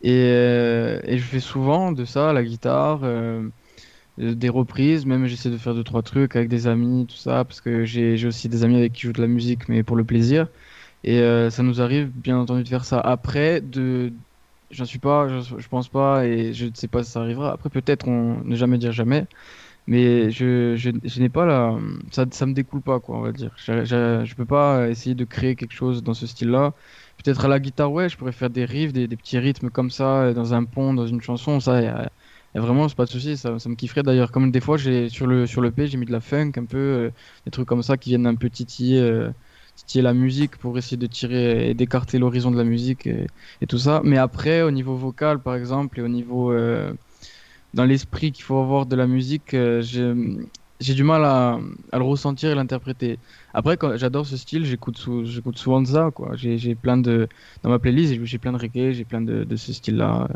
et, 0.05 1.01
et 1.05 1.19
je 1.19 1.25
fais 1.25 1.41
souvent 1.41 1.93
de 1.93 2.05
ça 2.05 2.33
la 2.33 2.45
guitare 2.45 3.03
des 4.19 4.49
reprises, 4.49 5.07
même 5.07 5.27
j'essaie 5.27 5.51
de 5.51 5.59
faire 5.59 5.75
deux 5.75 5.85
trois 5.85 6.03
trucs 6.03 6.37
avec 6.37 6.49
des 6.49 6.67
amis, 6.67 7.07
tout 7.07 7.17
ça 7.17 7.45
parce 7.45 7.61
que 7.61 7.85
j'ai 7.85 8.27
aussi 8.27 8.49
des 8.49 8.63
amis 8.65 8.77
avec 8.77 8.93
qui 8.93 9.03
je 9.03 9.07
joue 9.09 9.13
de 9.13 9.21
la 9.21 9.27
musique 9.29 9.69
mais 9.69 9.83
pour 9.83 9.97
le 9.97 10.05
plaisir. 10.05 10.49
Et 11.05 11.21
euh, 11.21 11.51
ça 11.51 11.63
nous 11.63 11.81
arrive, 11.83 12.11
bien 12.11 12.39
entendu, 12.39 12.65
de 12.65 12.69
faire 12.69 12.85
ça. 12.85 13.01
Après, 13.01 13.61
de, 13.61 14.13
j'en 14.71 14.87
suis 14.87 14.99
pas, 14.99 15.29
je, 15.43 15.69
pense 15.69 15.89
pas, 15.89 16.27
et 16.27 16.55
je 16.55 16.67
ne 16.67 16.75
sais 16.75 16.89
pas 16.89 17.05
si 17.05 17.11
ça 17.13 17.21
arrivera. 17.21 17.53
Après, 17.53 17.71
peut-être, 17.71 18.09
on 18.09 18.43
ne 18.45 18.57
jamais 18.57 18.79
dire 18.79 18.93
jamais. 18.93 19.27
Mais 19.87 20.31
je, 20.31 20.77
je, 20.77 20.91
je 21.05 21.21
n'ai 21.21 21.29
pas 21.31 21.47
la, 21.47 21.79
ça, 22.13 22.27
ça 22.31 22.47
me 22.47 22.55
découle 22.55 22.83
pas, 22.83 23.01
quoi, 23.01 23.19
on 23.19 23.23
va 23.23 23.33
dire. 23.33 23.53
Je, 23.59 23.85
je, 23.85 24.25
je 24.25 24.35
peux 24.37 24.47
pas 24.47 24.89
essayer 24.91 25.15
de 25.15 25.25
créer 25.25 25.57
quelque 25.57 25.73
chose 25.75 26.03
dans 26.03 26.15
ce 26.15 26.27
style-là. 26.27 26.75
Peut-être 27.23 27.45
à 27.45 27.49
la 27.49 27.61
guitare, 27.61 27.91
ouais, 27.93 28.09
je 28.09 28.17
pourrais 28.17 28.33
faire 28.33 28.51
des 28.51 28.65
riffs, 28.65 28.93
des, 28.93 29.09
petits 29.09 29.39
rythmes 29.39 29.71
comme 29.71 29.91
ça, 29.91 30.33
dans 30.33 30.53
un 30.55 30.65
pont, 30.65 30.95
dans 30.95 31.07
une 31.07 31.21
chanson. 31.21 31.61
Ça, 31.61 31.81
y 31.81 32.59
vraiment, 32.59 32.89
c'est 32.89 32.97
pas 32.97 33.05
de 33.05 33.11
souci. 33.11 33.37
Ça, 33.37 33.53
me 33.53 33.75
kifferait 33.75 34.03
d'ailleurs. 34.03 34.31
Comme 34.33 34.51
des 34.51 34.61
fois, 34.61 34.77
j'ai 34.77 35.09
sur 35.09 35.27
le 35.27 35.47
sur 35.47 35.61
le 35.61 35.71
P, 35.71 35.87
j'ai 35.87 35.97
mis 35.97 36.07
de 36.07 36.13
la 36.13 36.21
funk, 36.21 36.53
un 36.57 36.65
peu, 36.65 36.79
euh, 36.79 37.11
des 37.45 37.51
trucs 37.51 37.67
comme 37.67 37.83
ça 37.83 37.97
qui 37.97 38.11
viennent 38.11 38.27
un 38.27 38.35
peu 38.37 38.51
titiller. 38.51 39.01
Euh, 39.01 39.31
titiller 39.77 40.03
la 40.03 40.15
musique 40.15 40.57
pour 40.57 40.79
essayer 40.79 40.97
de 40.97 41.07
tirer 41.07 41.71
et 41.71 41.75
d'écarter 41.75 42.19
l'horizon 42.19 42.51
de 42.51 42.57
la 42.57 42.65
musique 42.65 43.07
et, 43.09 43.27
tout 43.69 43.79
ça. 43.79 44.03
Mais 44.05 44.19
après, 44.19 44.63
au 44.63 44.71
niveau 44.71 44.95
vocal, 44.95 45.41
par 45.41 45.57
exemple, 45.57 45.99
et 45.99 46.03
au 46.03 46.09
niveau 46.09 46.53
euh, 46.53 46.93
dans 47.75 47.85
l'esprit 47.85 48.33
qu'il 48.33 48.45
faut 48.45 48.59
avoir 48.59 48.87
de 48.87 48.97
la 48.97 49.07
musique, 49.07 49.55
euh, 49.55 49.83
j'ai 50.81 50.95
du 50.95 51.05
mal 51.05 51.25
à, 51.25 51.59
à, 51.93 51.99
le 51.99 52.05
ressentir 52.05 52.51
et 52.51 52.55
l'interpréter. 52.55 53.19
Après, 53.53 53.79
j'adore 53.97 54.27
ce 54.27 54.37
style, 54.37 54.65
j'écoute 54.65 54.99
sou, 54.99 55.25
souvent 55.55 55.85
ça. 55.85 56.11
Quoi. 56.13 56.33
J'ai, 56.35 56.75
plein 56.75 56.97
de 56.97 57.29
dans 57.63 57.71
ma 57.71 57.79
playlist, 57.79 58.15
j'ai, 58.25 58.39
plein 58.39 58.53
de 58.53 58.59
reggae, 58.59 58.93
j'ai 58.93 59.05
plein 59.05 59.21
de, 59.21 59.45
de 59.45 59.57
ce 59.57 59.73
style-là. 59.73 60.29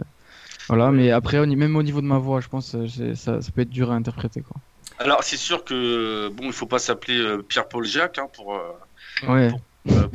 Voilà, 0.69 0.91
mais 0.91 1.11
après, 1.11 1.45
même 1.47 1.77
au 1.77 1.83
niveau 1.83 2.01
de 2.01 2.07
ma 2.07 2.19
voix, 2.19 2.41
je 2.41 2.49
pense 2.49 2.73
que 2.73 3.15
ça, 3.15 3.41
ça 3.41 3.53
peut 3.53 3.63
être 3.63 3.71
dur 3.71 3.91
à 3.91 3.95
interpréter. 3.95 4.43
Quoi. 4.43 4.57
Alors, 4.99 5.23
c'est 5.25 5.37
sûr 5.37 5.65
que 5.65 6.29
bon, 6.29 6.45
il 6.45 6.53
faut 6.53 6.67
pas 6.67 6.79
s'appeler 6.79 7.19
euh, 7.19 7.43
Pierre-Paul 7.43 7.85
Jacques 7.85 8.19
hein, 8.19 8.29
pour 8.35 8.61
Ouais. 9.27 9.51
Euh, 9.91 10.07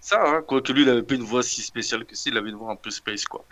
ça, 0.00 0.22
hein, 0.26 0.42
quoique 0.46 0.72
lui, 0.72 0.82
il 0.82 0.88
avait 0.88 1.02
pas 1.02 1.14
une 1.14 1.22
voix 1.22 1.42
si 1.42 1.62
spéciale 1.62 2.04
que 2.04 2.16
ça, 2.16 2.30
il 2.30 2.36
avait 2.36 2.50
une 2.50 2.56
voix 2.56 2.72
un 2.72 2.76
peu 2.76 2.90
space, 2.90 3.24
quoi. 3.26 3.44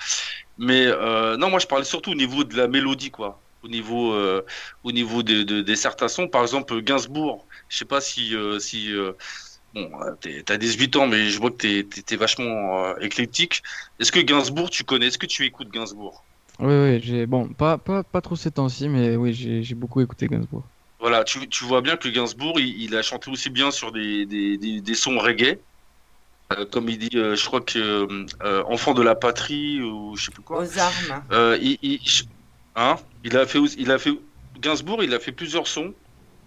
Mais 0.57 0.87
euh, 0.87 1.37
non, 1.37 1.51
moi, 1.51 1.59
je 1.59 1.67
parlais 1.67 1.85
surtout 1.85 2.13
au 2.13 2.15
niveau 2.15 2.45
de 2.45 2.57
la 2.57 2.69
mélodie, 2.69 3.11
quoi. 3.11 3.41
Au 3.63 3.69
niveau, 3.69 4.13
euh, 4.13 4.45
au 4.85 4.93
niveau 4.93 5.23
de, 5.23 5.43
des 5.43 5.77
certains 5.77 6.09
sons, 6.09 6.29
par 6.29 6.43
exemple 6.43 6.81
Gainsbourg. 6.81 7.47
Je 7.69 7.79
sais 7.79 7.85
pas 7.85 8.01
si, 8.01 8.35
si 8.61 8.91
bon, 9.75 9.91
t'as 10.45 10.57
18 10.57 10.97
ans, 10.97 11.07
mais 11.07 11.29
je 11.29 11.39
vois 11.39 11.51
que 11.51 11.57
t'es 11.83 12.15
es, 12.15 12.17
vachement 12.17 12.97
éclectique. 12.99 13.63
Est-ce 13.99 14.13
que 14.13 14.21
Gainsbourg, 14.21 14.71
tu 14.71 14.85
connais? 14.85 15.09
Est-ce 15.09 15.19
que 15.19 15.27
tu 15.27 15.45
écoutes 15.45 15.71
Gainsbourg? 15.71 16.25
Oui, 16.61 16.75
oui, 16.75 17.01
j'ai 17.03 17.27
bon, 17.27 17.49
pas, 17.49 17.79
pas, 17.79 18.03
pas 18.03 18.21
trop 18.21 18.37
ces 18.37 18.51
temps-ci, 18.51 18.89
mais 18.89 19.17
oui, 19.17 19.35
j'ai 19.35 19.75
beaucoup 19.75 20.01
écouté 20.01 20.29
Gainsbourg. 20.29 20.65
Voilà, 21.01 21.25
tu, 21.25 21.49
tu, 21.49 21.65
vois 21.65 21.81
bien 21.81 21.97
que 21.97 22.09
Gainsbourg, 22.09 22.59
il, 22.59 22.97
a 22.97 23.03
chanté 23.03 23.31
aussi 23.31 23.51
bien 23.51 23.71
sur 23.71 23.93
des, 23.93 24.27
des, 24.27 24.57
des, 24.57 24.95
sons 24.95 25.19
reggae 25.19 25.59
comme 26.71 26.89
il 26.89 26.99
dit, 26.99 27.11
je 27.13 27.45
crois 27.45 27.61
que 27.61 28.09
enfant 28.65 28.95
de 28.95 29.03
la 29.03 29.15
patrie 29.15 29.83
ou 29.83 30.17
je 30.17 30.25
sais 30.25 30.31
plus 30.31 30.43
quoi. 30.43 30.63
Aux 30.63 30.79
armes. 30.79 31.23
il, 31.61 32.01
hein, 32.79 32.97
il 33.25 33.37
a 33.37 33.47
fait, 33.47 33.59
il 33.79 33.91
a 33.91 33.99
fait 33.99 34.13
Gainsbourg, 34.61 35.03
il 35.03 35.15
a 35.15 35.21
fait 35.21 35.33
plusieurs 35.33 35.67
sons 35.67 35.95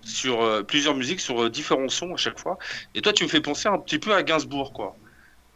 sur 0.04 0.66
plusieurs 0.66 0.96
musiques 0.96 1.22
sur 1.22 1.50
différents 1.50 1.90
sons 1.90 2.14
à 2.14 2.18
chaque 2.18 2.40
fois. 2.40 2.58
Et 2.96 3.02
toi, 3.02 3.14
tu 3.14 3.24
me 3.24 3.30
fais 3.30 3.42
penser 3.42 3.70
un 3.70 3.78
petit 3.78 4.00
peu 4.00 4.14
à 4.14 4.24
Gainsbourg, 4.24 4.74
quoi. 4.74 4.96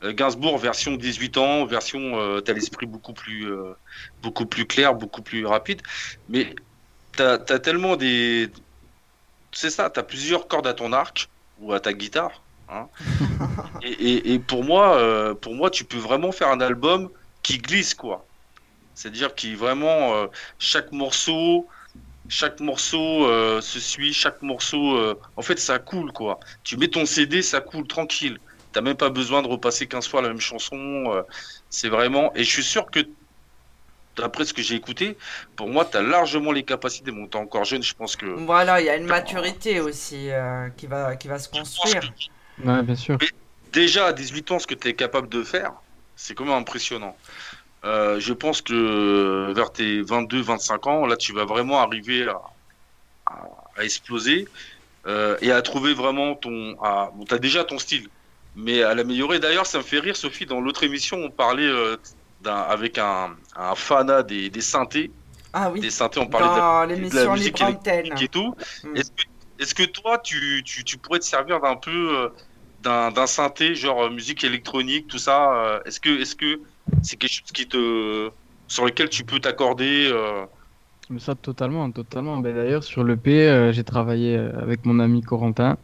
Gainsbourg 0.04 0.60
version 0.60 0.96
18 0.96 1.38
ans, 1.38 1.66
version 1.66 2.42
t'as 2.42 2.54
l'esprit 2.54 2.86
beaucoup 2.86 3.14
plus 3.14 3.48
beaucoup 4.22 4.46
plus 4.46 4.68
clair, 4.68 4.94
beaucoup 4.94 5.24
plus 5.24 5.48
rapide, 5.48 5.82
mais 6.30 6.54
t'as 7.16 7.34
as 7.34 7.60
tellement 7.60 7.96
des 7.96 8.52
c'est 9.56 9.70
ça, 9.70 9.90
t'as 9.90 10.04
plusieurs 10.04 10.48
cordes 10.48 10.68
à 10.68 10.74
ton 10.74 10.94
arc 10.94 11.30
ou 11.60 11.74
à 11.74 11.80
ta 11.80 11.94
guitare. 11.94 12.44
Hein. 12.70 12.88
et, 13.82 14.38
pour 14.40 14.64
moi, 14.64 14.98
euh, 14.98 15.34
pour 15.34 15.56
moi, 15.56 15.70
tu 15.70 15.86
peux 15.86 15.98
vraiment 15.98 16.32
faire 16.32 16.50
un 16.50 16.60
album 16.60 17.10
qui 17.42 17.58
glisse 17.58 17.94
quoi. 17.94 18.26
C'est-à-dire 18.96 19.36
qui 19.36 19.56
vraiment 19.56 20.16
euh, 20.16 20.28
chaque 20.58 20.92
morceau, 20.92 21.68
chaque 22.28 22.60
morceau 22.60 23.28
euh, 23.28 23.62
se 23.62 23.80
suit, 23.80 24.14
chaque 24.14 24.42
morceau, 24.42 25.16
en 25.36 25.42
fait, 25.42 25.60
ça 25.60 25.80
coule 25.80 26.12
quoi. 26.12 26.40
Tu 26.64 26.78
mets 26.78 26.88
ton 26.88 27.06
CD, 27.06 27.42
ça 27.42 27.62
coule 27.62 27.88
tranquille. 27.88 28.40
T'as 28.72 28.82
même 28.82 28.98
pas 28.98 29.10
besoin 29.10 29.42
de 29.42 29.48
repasser 29.48 29.88
15 29.88 30.08
fois 30.08 30.22
la 30.22 30.30
même 30.30 30.42
chanson. 30.42 31.24
c'est 31.70 31.90
vraiment. 31.90 32.34
Et 32.36 32.44
je 32.44 32.50
suis 32.50 32.64
sûr 32.64 32.90
que 32.90 33.02
d'après 34.16 34.46
ce 34.46 34.54
que 34.54 34.62
j'ai 34.62 34.76
écouté, 34.76 35.18
pour 35.56 35.68
moi, 35.68 35.86
tu 35.86 35.98
as 35.98 36.02
largement 36.02 36.52
les 36.52 36.64
capacités. 36.64 37.12
Bon, 37.12 37.28
tu 37.28 37.38
encore 37.38 37.66
jeune, 37.66 37.84
je 37.84 37.94
pense 37.94 38.16
que. 38.16 38.26
Voilà, 38.26 38.82
il 38.82 38.86
y 38.86 38.90
a 38.90 38.96
une 38.96 39.06
maturité 39.06 39.80
aussi 39.80 40.32
euh, 40.32 40.70
qui, 40.78 40.88
va, 40.88 41.16
qui 41.16 41.28
va 41.28 41.40
se 41.40 41.50
construire. 41.50 42.14
Ouais, 42.64 42.82
bien 42.84 42.96
sûr. 42.96 43.18
déjà, 43.72 44.08
à 44.08 44.14
18 44.14 44.52
ans, 44.52 44.60
ce 44.60 44.68
que 44.68 44.76
tu 44.76 44.88
es 44.88 44.94
capable 44.94 45.30
de 45.30 45.44
faire, 45.44 45.74
c'est 46.16 46.34
quand 46.34 46.46
même 46.46 46.54
impressionnant. 46.54 47.16
Euh, 47.86 48.20
je 48.20 48.34
pense 48.34 48.62
que 48.62 49.52
vers 49.54 49.72
tes 49.72 50.02
22, 50.02 50.42
25 50.42 50.88
ans, 50.88 51.06
là, 51.06 51.16
tu 51.16 51.34
vas 51.34 51.46
vraiment 51.46 51.80
arriver 51.80 52.28
à, 52.28 52.42
à, 53.28 53.84
exploser 53.84 54.48
euh, 55.08 55.38
et 55.42 55.52
à 55.52 55.62
trouver 55.62 55.94
vraiment 55.94 56.36
ton. 56.36 56.76
À... 56.82 57.12
Bon, 57.14 57.26
tu 57.26 57.34
as 57.34 57.40
déjà 57.40 57.64
ton 57.64 57.78
style, 57.78 58.08
mais 58.56 58.82
à 58.82 58.96
l'améliorer. 58.96 59.40
D'ailleurs, 59.40 59.68
ça 59.68 59.78
me 59.78 59.84
fait 59.84 60.00
rire, 60.00 60.16
Sophie, 60.16 60.46
dans 60.46 60.62
l'autre 60.62 60.84
émission, 60.84 61.18
on 61.18 61.30
parlait 61.30 61.70
avec 62.46 62.98
un, 62.98 63.36
un 63.56 63.76
fanat 63.76 64.24
des, 64.24 64.50
des, 64.50 64.62
synthés. 64.62 65.12
Ah 65.54 65.70
oui. 65.72 65.80
Des 65.80 65.90
synthés, 65.92 66.20
on 66.20 66.28
parlait 66.28 66.98
de 66.98 67.16
la, 67.16 67.28
musique 67.32 67.62
électronique 67.62 68.22
et 68.22 68.28
tout. 68.28 68.56
Mm. 68.84 68.98
Est-ce 69.60 69.74
que, 69.74 69.84
toi, 69.84 70.18
tu, 70.18 70.64
tu, 70.66 70.84
tu, 70.84 70.98
pourrais 70.98 71.20
te 71.20 71.26
servir 71.26 71.62
d'un 71.62 71.76
peu 71.76 72.18
euh, 72.18 72.30
d'un 72.82 73.28
synthé, 73.28 73.74
genre 73.76 74.04
euh, 74.04 74.10
musique 74.10 74.44
électronique, 74.44 75.08
tout 75.08 75.18
ça 75.18 75.54
euh, 75.54 75.80
Est-ce 75.86 76.00
que 76.00 76.22
est-ce 76.22 76.36
que 76.36 76.60
c'est 77.02 77.18
quelque 77.18 77.32
chose 77.32 78.32
sur 78.68 78.86
lequel 78.86 79.10
tu 79.10 79.24
peux 79.24 79.40
t'accorder 79.40 80.12
Ça 81.20 81.36
totalement, 81.36 81.90
totalement. 81.92 82.38
Ben, 82.38 82.56
D'ailleurs, 82.56 82.84
sur 82.84 83.04
le 83.04 83.16
P, 83.16 83.72
j'ai 83.74 83.84
travaillé 83.84 84.38
avec 84.38 84.86
mon 84.86 85.00
ami 85.00 85.22
Corentin. 85.22 85.78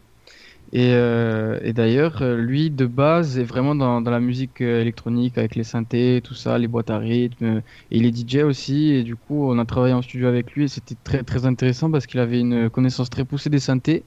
Et, 0.73 0.93
euh, 0.93 1.59
d'ailleurs, 1.73 2.21
euh, 2.21 2.37
lui, 2.37 2.69
de 2.69 2.85
base, 2.85 3.37
est 3.37 3.43
vraiment 3.43 3.75
dans, 3.75 3.99
la 3.99 4.19
musique 4.21 4.61
euh, 4.61 4.81
électronique 4.81 5.37
avec 5.37 5.55
les 5.55 5.65
synthés, 5.65 6.21
tout 6.23 6.33
ça, 6.33 6.57
les 6.57 6.67
boîtes 6.67 6.89
à 6.89 6.97
rythme. 6.97 7.61
Et 7.91 7.97
il 7.97 8.05
est 8.05 8.15
DJ 8.15 8.43
aussi. 8.43 8.91
Et 8.93 9.03
du 9.03 9.17
coup, 9.17 9.49
on 9.49 9.59
a 9.59 9.65
travaillé 9.65 9.93
en 9.93 10.01
studio 10.01 10.27
avec 10.27 10.53
lui 10.53 10.65
et 10.65 10.67
c'était 10.69 10.95
très, 11.03 11.23
très 11.23 11.45
intéressant 11.45 11.91
parce 11.91 12.05
qu'il 12.05 12.19
avait 12.21 12.39
une 12.39 12.69
connaissance 12.69 13.09
très 13.09 13.25
poussée 13.25 13.49
des 13.49 13.59
synthés. 13.59 14.03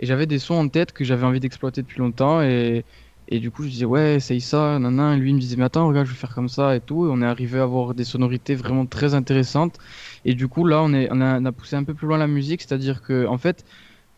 Et 0.00 0.06
j'avais 0.06 0.26
des 0.26 0.38
sons 0.38 0.54
en 0.54 0.68
tête 0.68 0.92
que 0.92 1.04
j'avais 1.04 1.26
envie 1.26 1.40
d'exploiter 1.40 1.82
depuis 1.82 1.98
longtemps. 1.98 2.40
Et, 2.42 2.84
et 3.28 3.40
du 3.40 3.50
coup, 3.50 3.64
je 3.64 3.68
disais, 3.68 3.84
ouais, 3.84 4.16
essaye 4.16 4.40
ça, 4.40 4.78
nan, 4.78 5.14
Et 5.14 5.16
lui, 5.16 5.30
il 5.30 5.34
me 5.34 5.40
disait, 5.40 5.56
mais 5.56 5.64
attends, 5.64 5.88
regarde, 5.88 6.06
je 6.06 6.12
vais 6.12 6.18
faire 6.18 6.34
comme 6.34 6.48
ça 6.48 6.76
et 6.76 6.80
tout. 6.80 7.06
Et 7.06 7.10
on 7.10 7.20
est 7.22 7.26
arrivé 7.26 7.58
à 7.58 7.64
avoir 7.64 7.94
des 7.94 8.04
sonorités 8.04 8.54
vraiment 8.54 8.86
très 8.86 9.14
intéressantes. 9.14 9.78
Et 10.24 10.34
du 10.34 10.46
coup, 10.48 10.64
là, 10.64 10.82
on, 10.82 10.92
est, 10.92 11.08
on, 11.10 11.20
a, 11.20 11.52
poussé 11.52 11.76
un 11.76 11.84
peu 11.84 11.94
plus 11.94 12.06
loin 12.06 12.18
la 12.18 12.28
musique. 12.28 12.62
C'est-à-dire 12.62 13.02
que, 13.02 13.26
en 13.26 13.38
fait, 13.38 13.64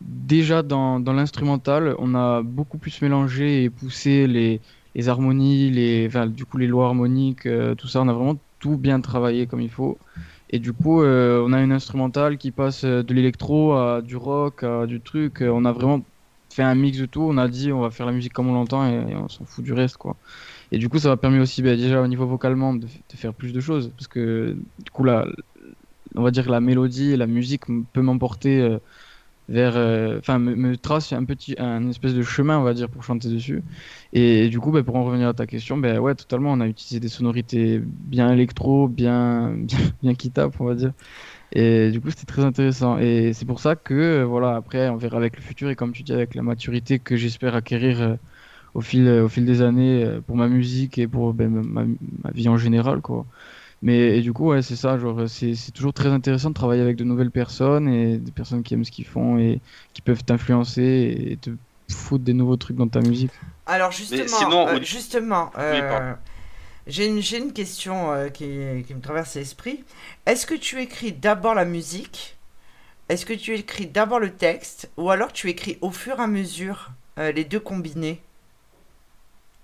déjà 0.01 0.61
dans, 0.61 0.99
dans 0.99 1.13
l'instrumental, 1.13 1.95
on 1.99 2.13
a 2.15 2.43
beaucoup 2.43 2.77
plus 2.77 3.01
mélangé 3.01 3.63
et 3.63 3.69
poussé 3.71 4.27
les, 4.27 4.61
les 4.95 5.09
harmonies, 5.09 5.71
les, 5.71 6.09
du 6.27 6.45
coup 6.45 6.57
les 6.57 6.67
lois 6.67 6.85
harmoniques, 6.85 7.45
euh, 7.45 7.75
tout 7.75 7.87
ça. 7.87 8.01
On 8.01 8.07
a 8.07 8.13
vraiment 8.13 8.37
tout 8.59 8.77
bien 8.77 9.01
travaillé 9.01 9.47
comme 9.47 9.61
il 9.61 9.69
faut. 9.69 9.97
Et 10.51 10.59
du 10.59 10.73
coup, 10.73 11.01
euh, 11.01 11.43
on 11.47 11.53
a 11.53 11.61
une 11.61 11.71
instrumentale 11.71 12.37
qui 12.37 12.51
passe 12.51 12.83
euh, 12.83 13.03
de 13.03 13.13
l'électro 13.13 13.73
à 13.73 14.01
du 14.01 14.15
rock, 14.17 14.63
à 14.63 14.85
du 14.85 14.99
truc. 15.01 15.41
On 15.41 15.65
a 15.65 15.71
vraiment 15.71 16.01
fait 16.49 16.63
un 16.63 16.75
mix 16.75 16.97
de 16.97 17.05
tout. 17.05 17.21
On 17.21 17.37
a 17.37 17.47
dit 17.47 17.71
on 17.71 17.81
va 17.81 17.91
faire 17.91 18.05
la 18.05 18.11
musique 18.11 18.33
comme 18.33 18.49
on 18.49 18.53
l'entend 18.53 18.87
et, 18.87 19.15
on 19.15 19.27
s'en 19.29 19.45
fout 19.45 19.63
du 19.63 19.73
reste, 19.73 19.97
quoi. 19.97 20.17
Et 20.71 20.77
du 20.77 20.89
coup, 20.89 20.99
ça 20.99 21.09
m'a 21.09 21.17
permis 21.17 21.39
aussi, 21.39 21.61
bah, 21.61 21.75
déjà 21.75 22.01
au 22.01 22.07
niveau 22.07 22.25
vocalement, 22.27 22.73
de, 22.73 22.87
faire 23.15 23.33
plus 23.33 23.53
de 23.53 23.59
choses. 23.59 23.91
Parce 23.97 24.07
que 24.07 24.57
du 24.79 24.91
coup, 24.91 25.03
là, 25.03 25.27
on 26.15 26.23
va 26.23 26.31
dire 26.31 26.49
la 26.49 26.61
mélodie 26.61 27.11
et 27.11 27.17
la 27.17 27.27
musique 27.27 27.63
peut 27.93 28.01
m'emporter 28.01 28.79
vers, 29.49 29.75
euh, 29.77 30.19
enfin, 30.19 30.39
me, 30.39 30.77
trace 30.77 31.11
un 31.11 31.25
petit, 31.25 31.55
un 31.57 31.89
espèce 31.89 32.13
de 32.13 32.21
chemin, 32.21 32.59
on 32.59 32.63
va 32.63 32.73
dire, 32.73 32.87
pour 32.89 33.03
chanter 33.03 33.29
dessus. 33.29 33.63
Et, 34.13 34.47
du 34.49 34.59
coup, 34.59 34.71
bah, 34.71 34.83
pour 34.83 34.95
en 34.95 35.03
revenir 35.03 35.27
à 35.27 35.33
ta 35.33 35.47
question, 35.47 35.77
ben 35.77 35.99
ouais, 35.99 36.15
totalement, 36.15 36.53
on 36.53 36.61
a 36.61 36.67
utilisé 36.67 36.99
des 36.99 37.09
sonorités 37.09 37.81
bien 37.83 38.31
électro, 38.31 38.87
bien, 38.87 39.51
bien, 40.01 40.13
bien 40.13 40.49
on 40.59 40.65
va 40.65 40.75
dire. 40.75 40.93
Et 41.51 41.91
du 41.91 41.99
coup, 41.99 42.09
c'était 42.09 42.25
très 42.25 42.43
intéressant. 42.43 42.97
Et 42.97 43.33
c'est 43.33 43.45
pour 43.45 43.59
ça 43.59 43.75
que, 43.75 43.93
euh, 43.93 44.25
voilà, 44.25 44.55
après, 44.55 44.89
on 44.89 44.97
verra 44.97 45.17
avec 45.17 45.35
le 45.35 45.41
futur 45.41 45.69
et 45.69 45.75
comme 45.75 45.91
tu 45.91 46.03
dis, 46.03 46.13
avec 46.13 46.35
la 46.35 46.43
maturité 46.43 46.99
que 46.99 47.15
j'espère 47.15 47.55
acquérir 47.55 48.01
euh, 48.01 48.15
au 48.73 48.81
fil, 48.81 49.07
au 49.09 49.29
fil 49.29 49.45
des 49.45 49.61
années 49.61 50.07
pour 50.27 50.35
ma 50.35 50.47
musique 50.47 50.97
et 50.97 51.07
pour 51.07 51.33
ben, 51.33 51.49
ma, 51.49 51.83
ma, 52.23 52.31
vie 52.31 52.49
en 52.49 52.57
général, 52.57 53.01
quoi. 53.01 53.25
Mais 53.81 54.17
et 54.17 54.21
du 54.21 54.33
coup, 54.33 54.49
ouais, 54.49 54.61
c'est 54.61 54.75
ça. 54.75 54.97
Genre, 54.99 55.27
c'est, 55.27 55.55
c'est 55.55 55.71
toujours 55.71 55.93
très 55.93 56.09
intéressant 56.09 56.49
de 56.49 56.53
travailler 56.53 56.81
avec 56.81 56.97
de 56.97 57.03
nouvelles 57.03 57.31
personnes 57.31 57.87
et 57.87 58.17
des 58.17 58.31
personnes 58.31 58.61
qui 58.61 58.73
aiment 58.73 58.83
ce 58.85 58.91
qu'ils 58.91 59.05
font 59.05 59.37
et 59.37 59.61
qui 59.93 60.01
peuvent 60.01 60.23
t'influencer 60.23 61.29
et 61.31 61.37
te 61.37 61.51
foutre 61.93 62.23
des 62.23 62.33
nouveaux 62.33 62.57
trucs 62.57 62.77
dans 62.77 62.87
ta 62.87 63.01
musique. 63.01 63.31
Alors 63.65 63.91
justement, 63.91 64.67
euh, 64.67 64.79
justement, 64.81 65.51
euh, 65.57 66.13
j'ai 66.87 67.07
une, 67.07 67.53
question 67.53 68.11
euh, 68.11 68.29
qui, 68.29 68.45
qui, 68.85 68.93
me 68.93 69.01
traverse 69.01 69.35
l'esprit. 69.35 69.83
Est-ce 70.25 70.45
que 70.45 70.55
tu 70.55 70.81
écris 70.81 71.11
d'abord 71.11 71.53
la 71.53 71.65
musique? 71.65 72.37
Est-ce 73.09 73.25
que 73.25 73.33
tu 73.33 73.53
écris 73.55 73.87
d'abord 73.87 74.19
le 74.19 74.31
texte 74.31 74.89
Ou 74.97 75.09
alors 75.09 75.33
tu 75.33 75.49
écris 75.49 75.77
au 75.81 75.91
fur 75.91 76.19
et 76.19 76.23
à 76.23 76.27
mesure 76.27 76.91
les 77.17 77.43
deux 77.43 77.59
combinés? 77.59 78.21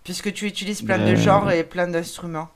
Puisque 0.04 0.34
tu 0.34 0.46
utilises 0.46 0.82
plein 0.82 0.98
de 0.98 1.04
ben, 1.04 1.16
genres 1.16 1.52
et 1.52 1.64
plein 1.64 1.88
d'instruments. 1.88 2.50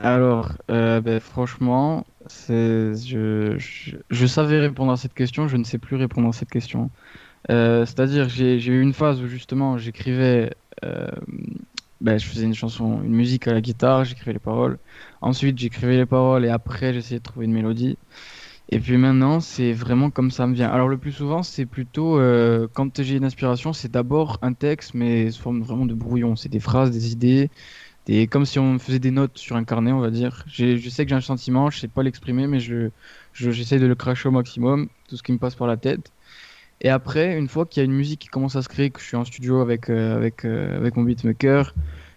Alors, 0.00 0.52
euh, 0.70 1.00
ben, 1.00 1.20
franchement, 1.20 2.06
je, 2.28 3.56
je, 4.10 4.26
savais 4.26 4.60
répondre 4.60 4.92
à 4.92 4.96
cette 4.96 5.14
question, 5.14 5.48
je 5.48 5.56
ne 5.56 5.64
sais 5.64 5.78
plus 5.78 5.96
répondre 5.96 6.28
à 6.28 6.32
cette 6.32 6.50
question. 6.50 6.90
Euh, 7.50 7.86
c'est-à-dire, 7.86 8.28
j'ai, 8.28 8.58
j'ai 8.58 8.72
eu 8.72 8.82
une 8.82 8.92
phase 8.92 9.22
où 9.22 9.26
justement 9.26 9.78
j'écrivais, 9.78 10.52
euh, 10.84 11.06
ben, 12.00 12.18
je 12.18 12.26
faisais 12.26 12.44
une 12.44 12.54
chanson, 12.54 13.02
une 13.02 13.14
musique 13.14 13.48
à 13.48 13.52
la 13.52 13.60
guitare, 13.60 14.04
j'écrivais 14.04 14.34
les 14.34 14.38
paroles. 14.38 14.78
Ensuite, 15.20 15.58
j'écrivais 15.58 15.96
les 15.96 16.06
paroles 16.06 16.44
et 16.44 16.48
après, 16.50 16.92
j'essayais 16.92 17.18
de 17.18 17.24
trouver 17.24 17.46
une 17.46 17.52
mélodie. 17.52 17.96
Et 18.68 18.80
puis 18.80 18.96
maintenant, 18.96 19.40
c'est 19.40 19.72
vraiment 19.72 20.10
comme 20.10 20.30
ça 20.30 20.46
me 20.46 20.54
vient. 20.54 20.68
Alors, 20.68 20.88
le 20.88 20.98
plus 20.98 21.12
souvent, 21.12 21.42
c'est 21.42 21.66
plutôt 21.66 22.18
quand 22.74 23.02
j'ai 23.02 23.16
une 23.16 23.24
inspiration, 23.24 23.72
c'est 23.72 23.90
d'abord 23.90 24.38
un 24.42 24.52
texte, 24.54 24.94
mais 24.94 25.30
sous 25.30 25.42
forme 25.42 25.62
vraiment 25.62 25.86
de 25.86 25.94
brouillon. 25.94 26.36
C'est 26.36 26.48
des 26.48 26.60
phrases, 26.60 26.90
des 26.90 27.12
idées. 27.12 27.50
Et 28.08 28.26
comme 28.28 28.44
si 28.46 28.58
on 28.58 28.78
faisait 28.78 28.98
des 29.00 29.10
notes 29.10 29.36
sur 29.38 29.56
un 29.56 29.64
carnet, 29.64 29.92
on 29.92 30.00
va 30.00 30.10
dire. 30.10 30.44
Je 30.48 30.88
sais 30.88 31.04
que 31.04 31.10
j'ai 31.10 31.16
un 31.16 31.20
sentiment, 31.20 31.70
je 31.70 31.78
sais 31.80 31.88
pas 31.88 32.02
l'exprimer, 32.02 32.46
mais 32.46 32.60
je 32.60 32.90
j'essaie 33.34 33.78
de 33.78 33.86
le 33.86 33.94
cracher 33.94 34.28
au 34.28 34.32
maximum, 34.32 34.88
tout 35.08 35.16
ce 35.16 35.22
qui 35.22 35.32
me 35.32 35.38
passe 35.38 35.54
par 35.54 35.66
la 35.66 35.76
tête. 35.76 36.12
Et 36.80 36.90
après, 36.90 37.38
une 37.38 37.48
fois 37.48 37.66
qu'il 37.66 37.80
y 37.80 37.82
a 37.82 37.84
une 37.84 37.94
musique 37.94 38.20
qui 38.20 38.28
commence 38.28 38.56
à 38.56 38.62
se 38.62 38.68
créer, 38.68 38.90
que 38.90 39.00
je 39.00 39.06
suis 39.06 39.16
en 39.16 39.24
studio 39.24 39.60
avec, 39.60 39.88
euh, 39.88 40.30
euh, 40.44 40.76
avec 40.76 40.96
mon 40.96 41.02
beatmaker, 41.04 41.74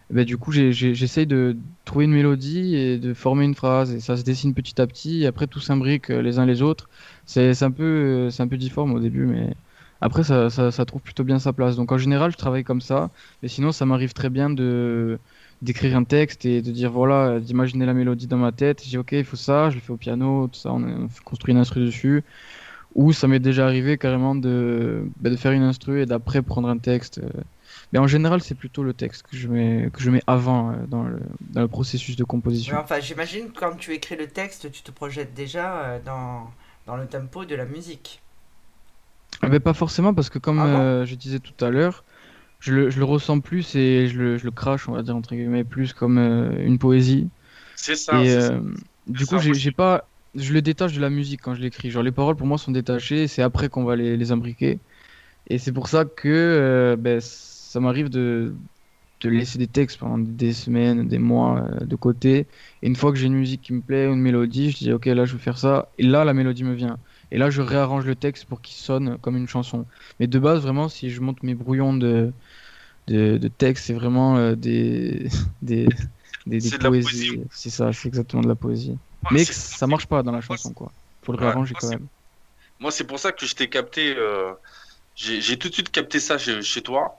ben, 0.09 0.25
du 0.25 0.37
coup, 0.37 0.51
j'essaie 0.51 1.25
de 1.25 1.55
trouver 1.85 2.05
une 2.05 2.13
mélodie 2.13 2.75
et 2.75 2.97
de 2.97 3.13
former 3.13 3.45
une 3.45 3.55
phrase. 3.55 3.93
Et 3.93 3.99
ça 3.99 4.17
se 4.17 4.23
dessine 4.23 4.53
petit 4.53 4.81
à 4.81 4.87
petit. 4.87 5.23
Et 5.23 5.27
après, 5.27 5.47
tout 5.47 5.59
s'imbrique 5.59 6.09
euh, 6.09 6.21
les 6.21 6.39
uns 6.39 6.45
les 6.45 6.61
autres. 6.61 6.89
C'est 7.25 7.63
un, 7.63 7.71
peu, 7.71 8.29
un 8.37 8.47
peu 8.47 8.57
difforme 8.57 8.93
au 8.93 8.99
début, 8.99 9.25
mais 9.25 9.53
après, 10.01 10.23
ça, 10.23 10.85
trouve 10.85 11.01
plutôt 11.01 11.23
bien 11.23 11.39
sa 11.39 11.53
place. 11.53 11.75
Donc 11.75 11.91
en 11.91 11.97
général, 11.97 12.31
je 12.31 12.37
travaille 12.37 12.63
comme 12.63 12.81
ça. 12.81 13.11
Mais 13.43 13.49
sinon, 13.49 13.71
ça 13.71 13.85
m'arrive 13.85 14.13
très 14.13 14.29
bien 14.29 14.49
de 14.49 15.19
d'écrire 15.61 15.97
un 15.97 16.05
texte 16.05 16.45
et 16.45 16.61
de 16.61 16.71
dire 16.71 16.89
voilà, 16.89 17.39
d'imaginer 17.41 17.85
la 17.85 17.93
mélodie 17.93 18.27
dans 18.27 18.37
ma 18.37 18.51
tête. 18.53 18.81
Dis 18.81 18.97
ok, 18.97 19.11
il 19.11 19.25
faut 19.25 19.35
ça, 19.35 19.69
je 19.69 19.75
le 19.75 19.81
fais 19.81 19.91
au 19.91 19.97
piano, 19.97 20.47
tout 20.47 20.59
ça, 20.59 20.71
on, 20.71 21.09
construit 21.25 21.53
une 21.53 21.59
instru 21.59 21.85
dessus. 21.85 22.23
Ou 22.95 23.13
ça 23.13 23.27
m'est 23.27 23.39
déjà 23.39 23.65
arrivé 23.65 23.97
carrément 23.97 24.35
de, 24.35 25.11
bah, 25.17 25.29
de 25.29 25.35
faire 25.35 25.51
une 25.51 25.63
instru 25.63 26.01
et 26.01 26.05
d'après 26.05 26.41
prendre 26.41 26.67
un 26.69 26.77
texte. 26.77 27.21
Mais 27.93 27.99
en 27.99 28.07
général, 28.07 28.41
c'est 28.41 28.55
plutôt 28.55 28.83
le 28.83 28.93
texte 28.93 29.23
que 29.23 29.37
je 29.37 29.47
mets, 29.47 29.89
que 29.93 30.01
je 30.01 30.09
mets 30.11 30.23
avant 30.27 30.71
euh, 30.71 30.87
dans, 30.87 31.03
le, 31.03 31.19
dans 31.41 31.61
le 31.61 31.67
processus 31.67 32.15
de 32.15 32.23
composition. 32.23 32.77
enfin, 32.77 32.99
j'imagine 32.99 33.51
quand 33.53 33.75
tu 33.77 33.93
écris 33.93 34.15
le 34.15 34.27
texte, 34.27 34.71
tu 34.71 34.81
te 34.83 34.91
projettes 34.91 35.33
déjà 35.33 35.81
euh, 35.85 35.99
dans, 35.99 36.53
dans 36.85 36.97
le 36.97 37.07
tempo 37.07 37.45
de 37.45 37.55
la 37.55 37.65
musique. 37.65 38.21
mais 39.41 39.47
ah, 39.47 39.49
ben, 39.49 39.59
pas 39.59 39.73
forcément, 39.73 40.13
parce 40.13 40.29
que 40.29 40.39
comme 40.39 40.59
ah 40.59 40.65
euh, 40.65 41.05
je 41.05 41.15
disais 41.15 41.39
tout 41.39 41.63
à 41.63 41.69
l'heure, 41.69 42.03
je 42.59 42.73
le, 42.73 42.89
je 42.89 42.99
le 42.99 43.05
ressens 43.05 43.41
plus 43.41 43.75
et 43.75 44.07
je 44.07 44.19
le, 44.19 44.37
je 44.37 44.45
le 44.45 44.51
crache, 44.51 44.89
on 44.89 44.93
va 44.93 45.03
dire 45.03 45.15
entre 45.15 45.35
guillemets, 45.35 45.63
plus 45.63 45.93
comme 45.93 46.17
euh, 46.17 46.65
une 46.65 46.79
poésie. 46.79 47.31
C'est 47.75 47.95
ça. 47.95 48.19
Et 48.23 48.29
ça. 48.29 48.53
euh, 48.53 48.61
du 49.07 49.25
coup, 49.25 49.39
j'ai 49.39 49.71
pas, 49.71 50.08
je 50.35 50.53
le 50.53 50.61
détache 50.61 50.93
de 50.93 51.01
la 51.01 51.09
musique 51.09 51.41
quand 51.41 51.55
je 51.55 51.61
l'écris. 51.61 51.91
Genre 51.91 52.03
les 52.03 52.11
paroles 52.11 52.35
pour 52.35 52.47
moi 52.47 52.57
sont 52.57 52.71
détachées, 52.71 53.27
c'est 53.27 53.41
après 53.41 53.69
qu'on 53.69 53.83
va 53.83 53.95
les, 53.95 54.17
les 54.17 54.31
imbriquer. 54.31 54.81
Et 55.47 55.59
c'est 55.59 55.73
pour 55.73 55.87
ça 55.89 56.05
que 56.05 56.27
euh, 56.29 56.97
ben, 56.97 57.19
ça 57.21 57.79
m'arrive 57.79 58.09
de, 58.09 58.57
de 59.21 59.29
laisser 59.29 59.59
des 59.59 59.67
textes 59.67 59.99
pendant 59.99 60.17
des 60.19 60.53
semaines, 60.53 61.07
des 61.07 61.19
mois 61.19 61.63
euh, 61.81 61.85
de 61.85 61.95
côté. 61.95 62.47
Et 62.81 62.87
une 62.87 62.95
fois 62.95 63.11
que 63.11 63.17
j'ai 63.17 63.27
une 63.27 63.35
musique 63.35 63.61
qui 63.63 63.73
me 63.73 63.81
plaît, 63.81 64.07
ou 64.07 64.13
une 64.13 64.21
mélodie, 64.21 64.71
je 64.71 64.77
dis 64.77 64.93
ok 64.93 65.05
là 65.07 65.25
je 65.25 65.33
veux 65.33 65.39
faire 65.39 65.57
ça. 65.59 65.93
Et 65.97 66.03
là 66.03 66.25
la 66.25 66.33
mélodie 66.33 66.63
me 66.63 66.73
vient. 66.75 66.99
Et 67.31 67.37
là 67.37 67.49
je 67.49 67.61
réarrange 67.61 68.05
le 68.05 68.15
texte 68.15 68.45
pour 68.45 68.61
qu'il 68.61 68.75
sonne 68.77 69.17
comme 69.19 69.37
une 69.37 69.47
chanson. 69.47 69.87
Mais 70.19 70.27
de 70.27 70.39
base 70.39 70.61
vraiment 70.61 70.89
si 70.89 71.09
je 71.11 71.21
monte 71.21 71.43
mes 71.43 71.55
brouillons 71.55 71.95
de 71.97 72.33
de, 73.07 73.37
de 73.37 73.47
texte, 73.47 73.85
c'est 73.85 73.93
vraiment 73.93 74.37
euh, 74.37 74.55
des 74.55 75.29
des 75.61 75.87
des, 76.45 76.61
des 76.61 76.71
poésies. 76.71 77.25
poésie. 77.27 77.43
C'est 77.51 77.69
ça, 77.69 77.93
c'est 77.93 78.07
exactement 78.07 78.43
de 78.43 78.47
la 78.47 78.55
poésie. 78.55 78.99
Mais 79.31 79.45
que 79.45 79.53
ça 79.53 79.87
marche 79.87 80.07
pas 80.07 80.23
dans 80.23 80.31
la 80.31 80.41
chanson 80.41 80.73
quoi. 80.73 80.91
Faut 81.25 81.31
le 81.31 81.37
Ouais, 81.37 81.45
réarranger 81.45 81.73
moi, 81.73 81.81
quand 81.81 81.89
même. 81.89 82.07
Moi, 82.79 82.91
c'est 82.91 83.03
pour 83.05 83.19
ça 83.19 83.31
que 83.31 83.45
je 83.45 83.55
t'ai 83.55 83.69
capté. 83.69 84.15
euh, 84.15 84.53
j'ai 85.15 85.59
tout 85.59 85.67
de 85.69 85.73
suite 85.73 85.91
capté 85.91 86.19
ça 86.19 86.37
chez, 86.37 86.61
chez 86.61 86.81
toi. 86.81 87.17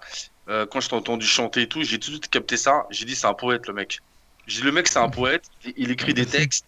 Euh, 0.49 0.67
quand 0.67 0.81
je 0.81 0.89
t'ai 0.89 0.97
entendu 0.97 1.27
chanter 1.27 1.63
et 1.63 1.69
tout, 1.69 1.83
j'ai 1.83 1.99
tout 2.01 2.11
de 2.11 2.17
suite 2.17 2.29
capté 2.29 2.57
ça. 2.57 2.87
J'ai 2.91 3.05
dit, 3.05 3.15
c'est 3.15 3.27
un 3.27 3.35
poète, 3.35 3.67
le 3.67 3.75
mec. 3.75 3.99
J'ai 4.47 4.61
dit, 4.61 4.65
le 4.67 4.73
mec, 4.73 4.89
c'est 4.89 4.99
un 4.99 5.11
poète. 5.11 5.45
Il, 5.65 5.75
il 5.77 5.91
écrit 5.91 6.15
des 6.15 6.27
textes. 6.27 6.65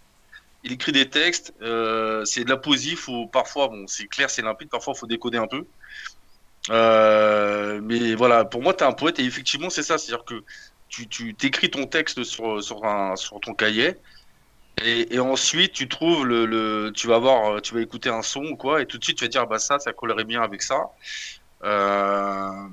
Il 0.62 0.72
écrit 0.72 0.92
des 0.92 1.08
textes. 1.08 1.54
euh, 1.62 2.24
c'est 2.26 2.44
de 2.44 2.50
la 2.50 2.58
poésie. 2.58 2.96
Faut 2.96 3.26
parfois, 3.26 3.68
bon, 3.68 3.86
c'est 3.86 4.06
clair, 4.08 4.28
c'est 4.30 4.42
limpide. 4.42 4.68
Parfois, 4.68 4.94
faut 4.94 5.06
décoder 5.06 5.38
un 5.38 5.48
peu. 5.48 5.66
Mais 7.80 8.14
voilà, 8.14 8.44
pour 8.44 8.62
moi, 8.62 8.74
t'es 8.74 8.84
un 8.84 8.92
poète. 8.92 9.18
Et 9.18 9.24
effectivement, 9.24 9.70
c'est 9.70 9.82
ça. 9.82 9.98
C'est-à-dire 9.98 10.24
que 10.24 10.44
tu, 10.88 11.08
tu 11.08 11.34
t'écris 11.34 11.70
ton 11.70 11.86
texte 11.86 12.22
sur, 12.24 12.62
sur, 12.62 12.84
un, 12.84 13.16
sur 13.16 13.40
ton 13.40 13.54
cahier. 13.54 13.94
Et, 14.80 15.14
et 15.14 15.20
ensuite, 15.20 15.72
tu 15.72 15.88
trouves 15.88 16.24
le, 16.26 16.46
le, 16.46 16.92
tu 16.94 17.06
vas 17.06 17.18
voir, 17.18 17.60
tu 17.62 17.74
vas 17.74 17.80
écouter 17.82 18.08
un 18.08 18.22
son 18.22 18.44
ou 18.44 18.56
quoi, 18.56 18.80
et 18.82 18.86
tout 18.86 18.98
de 18.98 19.04
suite, 19.04 19.18
tu 19.18 19.24
vas 19.24 19.28
dire, 19.28 19.46
bah 19.46 19.58
ça, 19.58 19.78
ça 19.78 19.92
collerait 19.92 20.24
bien 20.24 20.42
avec 20.42 20.62
ça. 20.62 20.80
Euh... 21.64 22.68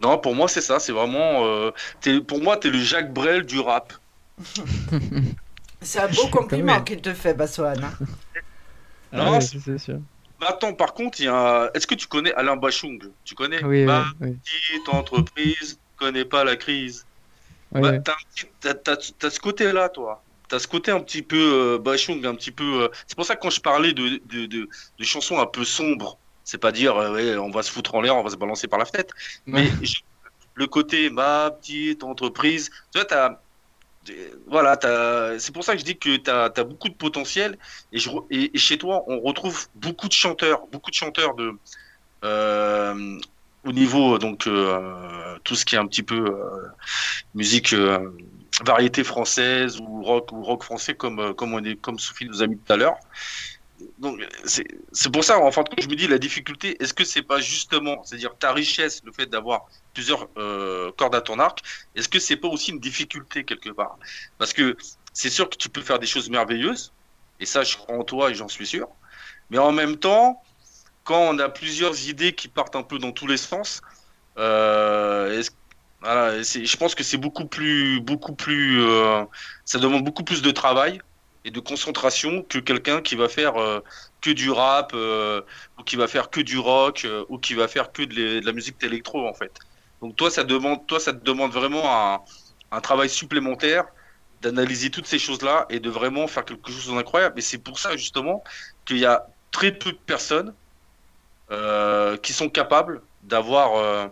Non, 0.00 0.18
pour 0.18 0.34
moi, 0.36 0.48
c'est 0.48 0.60
ça. 0.60 0.78
C'est 0.80 0.92
vraiment, 0.92 1.44
euh, 1.46 1.70
t'es- 2.00 2.20
pour 2.20 2.40
moi, 2.40 2.56
t'es 2.56 2.70
le 2.70 2.78
Jacques 2.78 3.12
Brel 3.12 3.44
du 3.44 3.58
rap. 3.60 3.92
C'est 5.82 6.00
un 6.00 6.08
beau 6.08 6.28
compliment 6.28 6.82
qu'il 6.82 7.00
te 7.00 7.12
fait, 7.14 7.34
Bassoane. 7.34 7.84
hein. 7.84 7.94
Non, 9.12 9.24
Ah 9.24 9.30
ouais, 9.32 9.40
c'est- 9.40 9.78
sûr. 9.78 10.00
Attends, 10.40 10.74
par 10.74 10.94
contre, 10.94 11.20
il 11.20 11.24
y 11.24 11.28
a, 11.28 11.70
est-ce 11.74 11.86
que 11.86 11.94
tu 11.94 12.06
connais 12.06 12.32
Alain 12.34 12.56
Bachung? 12.56 12.98
Tu 13.24 13.34
connais? 13.34 13.62
Oui, 13.62 13.86
Ma 13.86 14.04
oui, 14.04 14.16
oui. 14.20 14.40
petite 14.44 14.88
entreprise 14.88 15.80
connaît 15.96 16.24
pas 16.24 16.44
la 16.44 16.56
crise. 16.56 17.06
Bah, 17.76 17.92
t'as, 18.04 19.30
ce 19.30 19.40
côté-là, 19.40 19.88
toi. 19.88 20.24
T'as 20.48 20.58
ce 20.58 20.68
côté 20.68 20.90
un 20.90 21.00
petit 21.00 21.22
peu 21.22 21.74
euh, 21.76 21.78
Bachung, 21.78 22.24
un 22.26 22.34
petit 22.34 22.52
peu. 22.52 22.84
euh, 22.84 22.88
C'est 23.08 23.16
pour 23.16 23.24
ça 23.26 23.34
que 23.36 23.40
quand 23.40 23.50
je 23.50 23.60
parlais 23.60 23.92
de, 23.92 24.20
de, 24.24 24.46
de, 24.46 24.68
de 24.98 25.04
chansons 25.04 25.38
un 25.40 25.46
peu 25.46 25.64
sombres, 25.64 26.20
c'est 26.44 26.58
pas 26.58 26.70
dire 26.72 26.96
euh, 26.96 27.12
ouais, 27.14 27.36
on 27.38 27.50
va 27.50 27.62
se 27.62 27.70
foutre 27.72 27.94
en 27.94 28.00
l'air, 28.02 28.16
on 28.16 28.22
va 28.22 28.30
se 28.30 28.36
balancer 28.36 28.68
par 28.68 28.78
la 28.78 28.84
fenêtre. 28.84 29.14
Mais 29.50 29.74
le 30.54 30.66
côté 30.66 31.10
ma 31.10 31.50
petite 31.52 32.04
entreprise, 32.04 32.70
tu 32.92 32.98
vois, 33.00 33.06
t'as. 33.06 33.40
Voilà, 34.46 34.76
t'as- 34.76 35.38
c'est 35.38 35.52
pour 35.52 35.64
ça 35.64 35.72
que 35.74 35.78
je 35.80 35.84
dis 35.84 35.98
que 35.98 36.16
tu 36.16 36.30
as, 36.30 36.50
beaucoup 36.64 36.88
de 36.88 36.94
potentiel 36.94 37.58
et, 37.92 37.98
je, 37.98 38.10
re- 38.10 38.26
et, 38.30 38.54
et 38.54 38.58
chez 38.58 38.76
toi, 38.78 39.02
on 39.06 39.20
retrouve 39.20 39.66
beaucoup 39.74 40.08
de 40.08 40.12
chanteurs, 40.12 40.66
beaucoup 40.68 40.90
de 40.90 40.94
chanteurs 40.94 41.34
de, 41.34 41.52
euh, 42.24 43.18
au 43.64 43.72
niveau 43.72 44.18
donc 44.18 44.46
euh, 44.46 45.36
tout 45.44 45.56
ce 45.56 45.64
qui 45.64 45.74
est 45.74 45.78
un 45.78 45.86
petit 45.86 46.02
peu 46.02 46.26
euh, 46.26 46.68
musique 47.34 47.72
euh, 47.72 48.10
variété 48.62 49.02
française 49.02 49.80
ou 49.80 50.02
rock 50.02 50.32
ou 50.32 50.42
rock 50.42 50.62
français 50.62 50.94
comme 50.94 51.18
euh, 51.18 51.34
comme 51.34 51.54
on 51.54 51.64
est 51.64 51.76
comme 51.76 51.98
Sophie 51.98 52.26
nous 52.26 52.42
a 52.42 52.46
mis 52.46 52.56
tout 52.56 52.72
à 52.72 52.76
l'heure. 52.76 52.96
Donc 53.98 54.20
c'est 54.44 55.12
pour 55.12 55.24
ça 55.24 55.38
en 55.38 55.50
fin 55.50 55.62
de 55.62 55.68
je 55.82 55.88
me 55.88 55.96
dis 55.96 56.06
la 56.06 56.18
difficulté 56.18 56.76
est-ce 56.80 56.94
que 56.94 57.04
c'est 57.04 57.22
pas 57.22 57.40
justement 57.40 58.02
c'est-à-dire 58.04 58.34
ta 58.36 58.52
richesse 58.52 59.02
le 59.04 59.12
fait 59.12 59.26
d'avoir 59.26 59.66
plusieurs 59.92 60.28
euh, 60.38 60.92
cordes 60.96 61.14
à 61.14 61.20
ton 61.20 61.38
arc 61.38 61.62
est-ce 61.96 62.08
que 62.08 62.20
c'est 62.20 62.36
pas 62.36 62.48
aussi 62.48 62.70
une 62.70 62.78
difficulté 62.78 63.44
quelque 63.44 63.70
part? 63.70 63.98
Parce 64.38 64.52
que 64.52 64.76
c'est 65.12 65.28
sûr 65.28 65.50
que 65.50 65.56
tu 65.56 65.68
peux 65.68 65.82
faire 65.82 65.98
des 65.98 66.06
choses 66.06 66.30
merveilleuses 66.30 66.92
et 67.40 67.46
ça 67.46 67.64
je 67.64 67.76
crois 67.76 67.96
en 67.96 68.04
toi 68.04 68.30
et 68.30 68.34
j'en 68.34 68.48
suis 68.48 68.66
sûr 68.66 68.88
mais 69.50 69.58
en 69.58 69.72
même 69.72 69.96
temps 69.96 70.40
quand 71.04 71.20
on 71.20 71.38
a 71.38 71.48
plusieurs 71.48 72.08
idées 72.08 72.32
qui 72.34 72.48
partent 72.48 72.76
un 72.76 72.82
peu 72.82 72.98
dans 72.98 73.12
tous 73.12 73.26
les 73.26 73.36
sens, 73.36 73.82
euh, 74.38 75.42
je 76.02 76.76
pense 76.76 76.94
que 76.94 77.02
c'est 77.04 77.16
beaucoup 77.18 77.46
plus, 77.46 78.00
beaucoup 78.00 78.34
plus, 78.34 78.82
euh, 78.82 79.24
ça 79.64 79.78
demande 79.78 80.04
beaucoup 80.04 80.24
plus 80.24 80.42
de 80.42 80.50
travail 80.50 81.00
et 81.44 81.50
de 81.50 81.60
concentration 81.60 82.42
que 82.42 82.58
quelqu'un 82.58 83.02
qui 83.02 83.16
va 83.16 83.28
faire 83.28 83.56
euh, 83.60 83.80
que 84.22 84.30
du 84.30 84.50
rap 84.50 84.94
ou 84.94 85.82
qui 85.84 85.96
va 85.96 86.08
faire 86.08 86.30
que 86.30 86.40
du 86.40 86.58
rock 86.58 87.06
ou 87.28 87.38
qui 87.38 87.54
va 87.54 87.68
faire 87.68 87.92
que 87.92 88.02
de 88.02 88.44
la 88.44 88.52
musique 88.52 88.82
électro 88.82 89.28
en 89.28 89.34
fait. 89.34 89.52
Donc 90.00 90.16
toi, 90.16 90.30
ça 90.30 90.44
demande, 90.44 90.86
toi, 90.86 91.00
ça 91.00 91.12
te 91.12 91.24
demande 91.24 91.52
vraiment 91.52 92.14
un, 92.14 92.20
un 92.70 92.80
travail 92.80 93.08
supplémentaire 93.08 93.84
d'analyser 94.42 94.90
toutes 94.90 95.06
ces 95.06 95.18
choses-là 95.18 95.66
et 95.70 95.80
de 95.80 95.90
vraiment 95.90 96.26
faire 96.26 96.44
quelque 96.44 96.70
chose 96.70 96.94
d'incroyable. 96.94 97.38
Et 97.38 97.42
c'est 97.42 97.58
pour 97.58 97.78
ça 97.78 97.96
justement 97.96 98.42
qu'il 98.84 98.98
y 98.98 99.06
a 99.06 99.26
très 99.50 99.72
peu 99.72 99.92
de 99.92 99.98
personnes 99.98 100.54
euh, 101.50 102.16
qui 102.16 102.32
sont 102.32 102.48
capables 102.48 103.02
d'avoir 103.22 103.76
euh, 103.76 104.06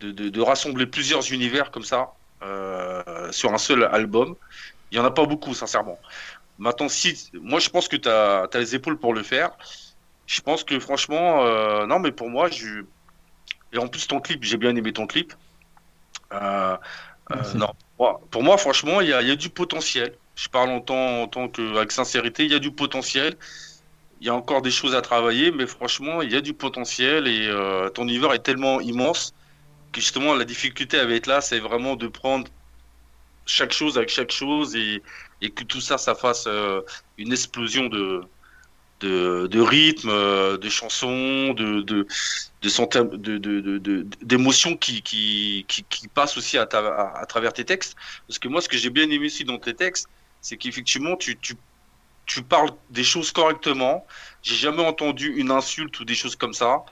de, 0.00 0.10
de, 0.10 0.28
de 0.28 0.40
rassembler 0.40 0.86
plusieurs 0.86 1.32
univers 1.32 1.70
comme 1.70 1.84
ça 1.84 2.12
euh, 2.42 3.30
sur 3.32 3.52
un 3.52 3.58
seul 3.58 3.84
album. 3.84 4.34
Il 4.90 4.96
y 4.96 5.00
en 5.00 5.04
a 5.04 5.10
pas 5.10 5.24
beaucoup, 5.26 5.54
sincèrement. 5.54 5.98
Maintenant, 6.58 6.88
si 6.88 7.30
moi 7.34 7.60
je 7.60 7.68
pense 7.68 7.88
que 7.88 7.96
tu 7.96 8.08
as, 8.08 8.48
les 8.54 8.74
épaules 8.74 8.98
pour 8.98 9.14
le 9.14 9.22
faire. 9.22 9.50
Je 10.26 10.40
pense 10.40 10.62
que 10.64 10.78
franchement, 10.78 11.42
non, 11.86 12.00
mais 12.00 12.12
pour 12.12 12.28
moi, 12.28 12.50
je... 12.50 12.84
et 13.72 13.78
en 13.78 13.88
plus 13.88 14.06
ton 14.06 14.20
clip, 14.20 14.44
j'ai 14.44 14.58
bien 14.58 14.74
aimé 14.76 14.92
ton 14.92 15.06
clip. 15.06 15.32
Non, 17.54 17.74
pour 18.30 18.42
moi, 18.42 18.58
franchement, 18.58 19.00
il 19.00 19.08
y 19.08 19.12
a, 19.12 19.22
il 19.22 19.28
y 19.28 19.30
a 19.30 19.36
du 19.36 19.50
potentiel. 19.50 20.14
Je 20.36 20.48
parle 20.48 20.70
en 20.70 20.80
tant, 20.80 21.22
en 21.22 21.28
tant 21.28 21.48
que, 21.48 21.76
avec 21.76 21.92
sincérité, 21.92 22.44
il 22.44 22.52
y 22.52 22.54
a 22.54 22.58
du 22.58 22.70
potentiel. 22.70 23.36
Il 24.20 24.26
y 24.26 24.30
a 24.30 24.34
encore 24.34 24.62
des 24.62 24.70
choses 24.70 24.94
à 24.94 25.02
travailler, 25.02 25.50
mais 25.52 25.66
franchement, 25.66 26.22
il 26.22 26.32
y 26.32 26.36
a 26.36 26.40
du 26.40 26.52
potentiel 26.54 27.28
et 27.28 27.46
euh, 27.46 27.88
ton 27.90 28.04
univers 28.04 28.32
est 28.32 28.40
tellement 28.40 28.80
immense 28.80 29.34
que 29.92 30.00
justement 30.00 30.34
la 30.34 30.44
difficulté 30.44 30.96
être 30.98 31.26
là, 31.26 31.40
c'est 31.40 31.60
vraiment 31.60 31.96
de 31.96 32.08
prendre 32.08 32.48
chaque 33.46 33.72
chose 33.72 33.96
avec 33.96 34.10
chaque 34.10 34.30
chose 34.30 34.76
et, 34.76 35.02
que 35.40 35.64
tout 35.64 35.80
ça, 35.80 35.98
ça 35.98 36.14
fasse 36.14 36.44
euh, 36.46 36.82
une 37.16 37.32
explosion 37.32 37.86
de, 37.88 38.22
de, 39.00 39.46
de 39.46 39.60
rythme, 39.60 40.10
euh, 40.10 40.58
de 40.58 40.68
chansons, 40.68 41.54
de, 41.54 41.80
de, 41.80 42.06
de, 42.62 44.06
d'émotions 44.22 44.76
qui, 44.76 45.02
qui, 45.02 45.64
qui, 45.68 45.84
qui 45.84 46.08
passent 46.08 46.36
aussi 46.36 46.58
à 46.58 46.66
travers 46.66 47.52
tes 47.52 47.64
textes. 47.64 47.96
Parce 48.26 48.38
que 48.38 48.48
moi, 48.48 48.60
ce 48.60 48.68
que 48.68 48.76
j'ai 48.76 48.90
bien 48.90 49.08
aimé 49.10 49.26
aussi 49.26 49.44
dans 49.44 49.58
tes 49.58 49.74
textes, 49.74 50.08
c'est 50.40 50.56
qu'effectivement, 50.56 51.16
tu, 51.16 51.36
tu, 51.38 51.54
tu 52.28 52.44
parles 52.44 52.70
des 52.90 53.04
choses 53.04 53.32
correctement. 53.32 54.06
J'ai 54.42 54.56
jamais 54.56 54.84
entendu 54.86 55.28
une 55.36 55.50
insulte 55.52 56.00
ou 56.00 56.06
des 56.06 56.14
choses 56.16 56.36
comme 56.36 56.54
ça. 56.54 56.84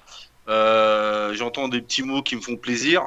Euh, 0.49 1.35
j'entends 1.35 1.69
des 1.69 1.83
petits 1.83 2.03
mots 2.03 2.23
qui 2.23 2.37
me 2.37 2.41
font 2.43 2.57
plaisir. 2.57 3.03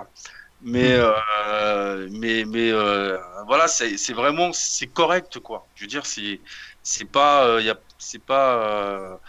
Mais, 0.61 0.93
euh, 0.93 2.07
mais, 2.11 2.45
mais 2.45 2.69
euh, 2.71 3.17
voilà, 3.47 3.67
c'est 3.69 4.13
vraiment 4.13 4.51
c'est 4.53 4.87
correct 4.91 5.39
quoi. 5.39 5.69
Je 5.75 5.83
veux 5.85 5.87
dire, 5.87 6.05
c'est 6.05 6.41
c'est 6.83 7.05
pas 7.05 7.61
y 7.61 7.69
a 7.69 7.79
c'est 7.97 8.19
pas 8.25 9.19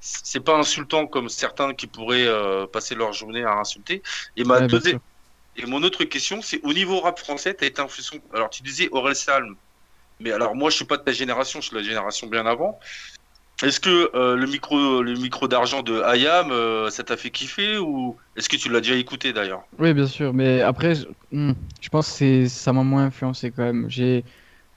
c'est 0.00 0.40
pas 0.40 0.56
insultant 0.56 1.06
comme 1.06 1.28
certains 1.28 1.74
qui 1.74 1.86
pourraient 1.86 2.26
passer 2.72 2.94
leur 2.96 3.12
journée 3.12 3.44
à 3.44 3.52
insulter. 3.58 4.02
Et 4.36 4.44
ma 4.44 4.60
Ouais, 4.60 4.68
deuxième- 4.68 4.98
et 5.56 5.66
mon 5.66 5.82
autre 5.82 6.04
question, 6.04 6.42
c'est 6.42 6.60
au 6.64 6.72
niveau 6.72 7.00
rap 7.00 7.18
français, 7.18 7.54
tu 7.56 7.64
as 7.64 7.66
été 7.68 7.80
influencé. 7.82 8.22
Alors, 8.32 8.50
tu 8.50 8.62
disais 8.62 8.88
Aurel 8.92 9.16
Salm, 9.16 9.56
mais 10.20 10.32
alors 10.32 10.54
moi, 10.54 10.70
je 10.70 10.76
suis 10.76 10.84
pas 10.84 10.96
de 10.96 11.02
ta 11.02 11.12
génération, 11.12 11.60
je 11.60 11.66
suis 11.66 11.74
de 11.74 11.80
la 11.80 11.86
génération 11.86 12.26
bien 12.28 12.46
avant. 12.46 12.78
Est-ce 13.62 13.78
que 13.78 14.10
euh, 14.14 14.36
le 14.36 14.46
micro, 14.46 15.02
le 15.02 15.14
micro 15.14 15.46
d'argent 15.46 15.82
de 15.82 16.00
Hayam, 16.00 16.50
euh, 16.50 16.88
ça 16.88 17.04
t'a 17.04 17.16
fait 17.16 17.30
kiffer 17.30 17.76
ou 17.76 18.16
est-ce 18.36 18.48
que 18.48 18.56
tu 18.56 18.70
l'as 18.70 18.80
déjà 18.80 18.94
écouté 18.94 19.32
d'ailleurs? 19.32 19.62
Oui, 19.78 19.92
bien 19.92 20.06
sûr, 20.06 20.32
mais 20.32 20.62
après, 20.62 20.94
je, 20.94 21.06
hmm, 21.30 21.52
pense 21.90 22.18
que 22.18 22.46
ça 22.48 22.72
m'a 22.72 22.82
moins 22.84 23.04
influencé 23.04 23.50
quand 23.50 23.64
même. 23.64 23.84
J'ai, 23.90 24.24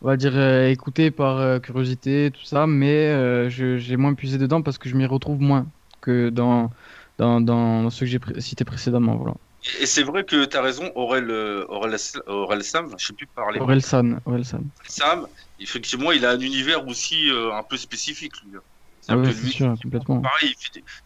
on 0.02 0.08
va 0.08 0.18
dire, 0.18 0.36
euh, 0.36 0.68
écouté 0.70 1.12
par 1.12 1.62
curiosité, 1.62 2.32
tout 2.34 2.44
ça, 2.44 2.68
mais 2.68 3.50
j'ai 3.50 3.96
moins 3.96 4.16
puisé 4.16 4.38
dedans 4.38 4.62
parce 4.62 4.78
que 4.78 4.90
je 4.90 4.96
m'y 4.96 5.06
retrouve 5.06 5.40
moins 5.40 5.72
que 6.02 6.30
dans, 6.30 6.70
dans, 7.18 7.40
dans 7.40 7.90
ceux 7.90 8.06
que 8.06 8.12
j'ai 8.12 8.20
cités 8.42 8.66
précédemment. 8.66 9.16
Voilà. 9.16 9.36
Et 9.80 9.86
c'est 9.86 10.04
vrai 10.04 10.26
que 10.26 10.46
tu 10.46 10.58
as 10.58 10.62
raison, 10.62 10.92
Aurel, 10.96 11.30
euh, 11.30 11.66
Aurel, 11.70 11.96
Aurel 12.28 12.64
Sam, 12.64 12.94
je 12.98 13.06
sais 13.08 13.14
plus 13.14 13.28
parler. 13.28 13.60
Orelsan, 13.60 14.20
Orelsan. 14.26 14.64
Sam, 14.88 15.28
effectivement, 15.60 16.12
il 16.12 16.26
a 16.26 16.32
un 16.32 16.40
univers 16.40 16.86
aussi 16.88 17.30
euh, 17.30 17.54
un 17.54 17.64
peu 17.64 17.78
spécifique, 17.78 18.34
lui. 18.44 18.60
Ah 19.08 19.18
ouais, 19.18 19.34
c'est 19.34 19.50
sûr, 19.50 19.76
complètement. 19.82 20.22
Pareil, 20.22 20.56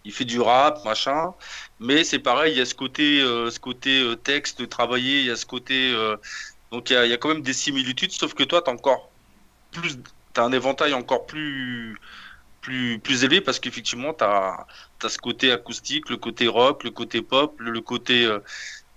il 0.05 0.11
fait, 0.11 0.25
du 0.25 0.39
rap, 0.39 0.83
machin, 0.85 1.33
mais 1.79 2.03
c'est 2.03 2.19
pareil, 2.19 2.53
il 2.53 2.57
y 2.57 2.61
a 2.61 2.65
ce 2.65 2.75
côté, 2.75 3.21
euh, 3.21 3.49
ce 3.49 3.59
côté 3.59 4.01
euh, 4.01 4.15
texte 4.15 4.67
travaillé, 4.69 5.21
il 5.21 5.25
y 5.25 5.31
a 5.31 5.35
ce 5.35 5.45
côté. 5.45 5.93
Donc 6.71 6.89
il 6.89 6.93
y, 6.93 6.95
a, 6.95 7.05
il 7.05 7.11
y, 7.11 7.13
a, 7.13 7.17
quand 7.17 7.29
même 7.29 7.41
des 7.41 7.53
similitudes, 7.53 8.11
sauf 8.11 8.33
que 8.33 8.43
toi, 8.43 8.61
tu 8.61 8.69
encore 8.69 9.11
plus. 9.71 9.97
As 10.35 10.43
un 10.43 10.51
éventail 10.51 10.93
encore 10.93 11.25
plus, 11.25 11.97
plus, 12.67 12.99
plus 12.99 13.23
élevé 13.23 13.39
parce 13.39 13.59
qu'effectivement, 13.59 14.13
tu 14.13 14.25
as, 14.25 14.67
as, 15.03 15.09
ce 15.09 15.17
côté 15.17 15.53
acoustique, 15.53 16.09
le 16.09 16.17
côté 16.17 16.49
rock, 16.49 16.83
le 16.83 16.91
côté 16.91 17.21
pop, 17.21 17.55
le, 17.59 17.79
côté. 17.79 18.29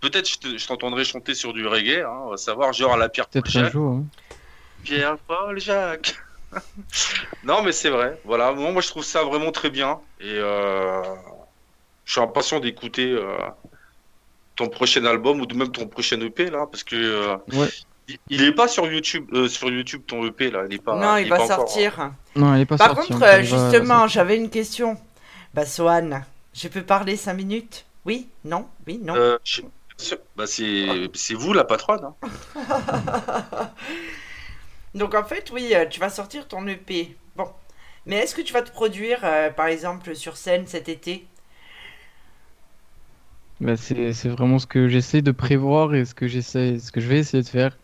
Peut-être 0.01 0.29
je 0.29 0.67
t'entendrai 0.67 1.05
chanter 1.05 1.35
sur 1.35 1.53
du 1.53 1.67
reggae, 1.67 2.03
hein, 2.03 2.21
on 2.25 2.31
va 2.31 2.37
savoir, 2.37 2.73
genre 2.73 2.95
à 2.95 2.97
la 2.97 3.09
Pierre 3.09 3.29
Paul 3.29 3.47
Jacques. 3.47 3.75
Hein. 3.77 4.03
Pierre 4.83 5.19
Paul 5.19 5.61
Jacques. 5.61 6.17
non, 7.45 7.63
mais 7.63 7.71
c'est 7.71 7.91
vrai. 7.91 8.21
Voilà, 8.25 8.53
moi, 8.53 8.83
je 8.83 8.89
trouve 8.89 9.05
ça 9.05 9.23
vraiment 9.23 9.53
très 9.53 9.71
bien. 9.71 10.01
Et 10.19 10.35
euh, 10.35 11.03
je 12.05 12.13
suis 12.13 12.21
impatient 12.21 12.59
d'écouter 12.59 13.09
euh, 13.13 13.37
ton 14.57 14.69
prochain 14.69 15.05
album 15.05 15.41
ou 15.41 15.47
même 15.55 15.71
ton 15.71 15.87
prochain 15.87 16.21
EP 16.21 16.51
là, 16.51 16.67
parce 16.67 16.83
que 16.83 16.97
euh, 16.97 17.37
il, 18.29 18.43
est 18.43 18.53
pas 18.53 18.69
sur 18.69 18.87
YouTube, 18.87 19.27
sur 19.49 19.71
YouTube 19.71 20.03
ton 20.07 20.25
EP 20.27 20.51
là. 20.51 20.65
Il 20.69 20.75
est 20.75 20.83
pas. 20.83 20.97
Non, 20.97 21.17
il, 21.17 21.29
va 21.29 21.47
sortir. 21.47 22.01
Hein. 22.01 22.15
Non, 22.37 22.55
il 22.55 22.63
est 22.63 22.67
pas 22.67 22.77
Par 22.77 22.95
contre, 22.95 23.43
justement, 23.43 24.09
j'avais 24.09 24.37
une 24.37 24.51
question. 24.51 24.97
Bah, 25.53 25.67
Swan, 25.67 26.25
je 26.55 26.69
peux 26.69 26.83
parler 26.83 27.17
5 27.17 27.35
minutes? 27.35 27.85
Oui? 28.05 28.29
Non? 28.45 28.67
Oui? 28.87 29.01
Non? 29.03 29.15
Bah, 30.37 30.47
c'est 30.47 31.35
vous 31.35 31.53
la 31.53 31.65
patronne. 31.65 32.13
Hein. 32.23 33.71
Donc 34.95 35.15
en 35.15 35.25
fait, 35.25 35.51
oui, 35.53 35.73
euh, 35.75 35.87
tu 35.87 36.01
vas 36.01 36.11
sortir 36.11 36.49
ton 36.49 36.67
EP. 36.67 37.17
Bon. 37.37 37.49
Mais 38.07 38.17
est-ce 38.17 38.35
que 38.35 38.43
tu 38.43 38.53
vas 38.53 38.63
te 38.63 38.71
produire, 38.71 39.21
euh, 39.25 39.51
par 39.51 39.67
exemple, 39.67 40.17
sur 40.17 40.37
scène 40.37 40.67
cet 40.67 40.89
été? 40.89 41.27
Bah, 43.61 43.77
c'est, 43.77 44.13
vraiment 44.29 44.59
ce 44.59 44.67
que 44.67 44.89
j'essaie 44.89 45.23
de 45.23 45.33
prévoir 45.33 45.95
et 45.95 46.05
ce 46.05 46.15
que 46.15 46.27
j'essaie, 46.27 46.79
ce 46.79 46.91
que 46.91 47.01
je 47.01 47.09
vais 47.09 47.19
essayer 47.19 47.43
de 47.43 47.49
faire. 47.49 47.77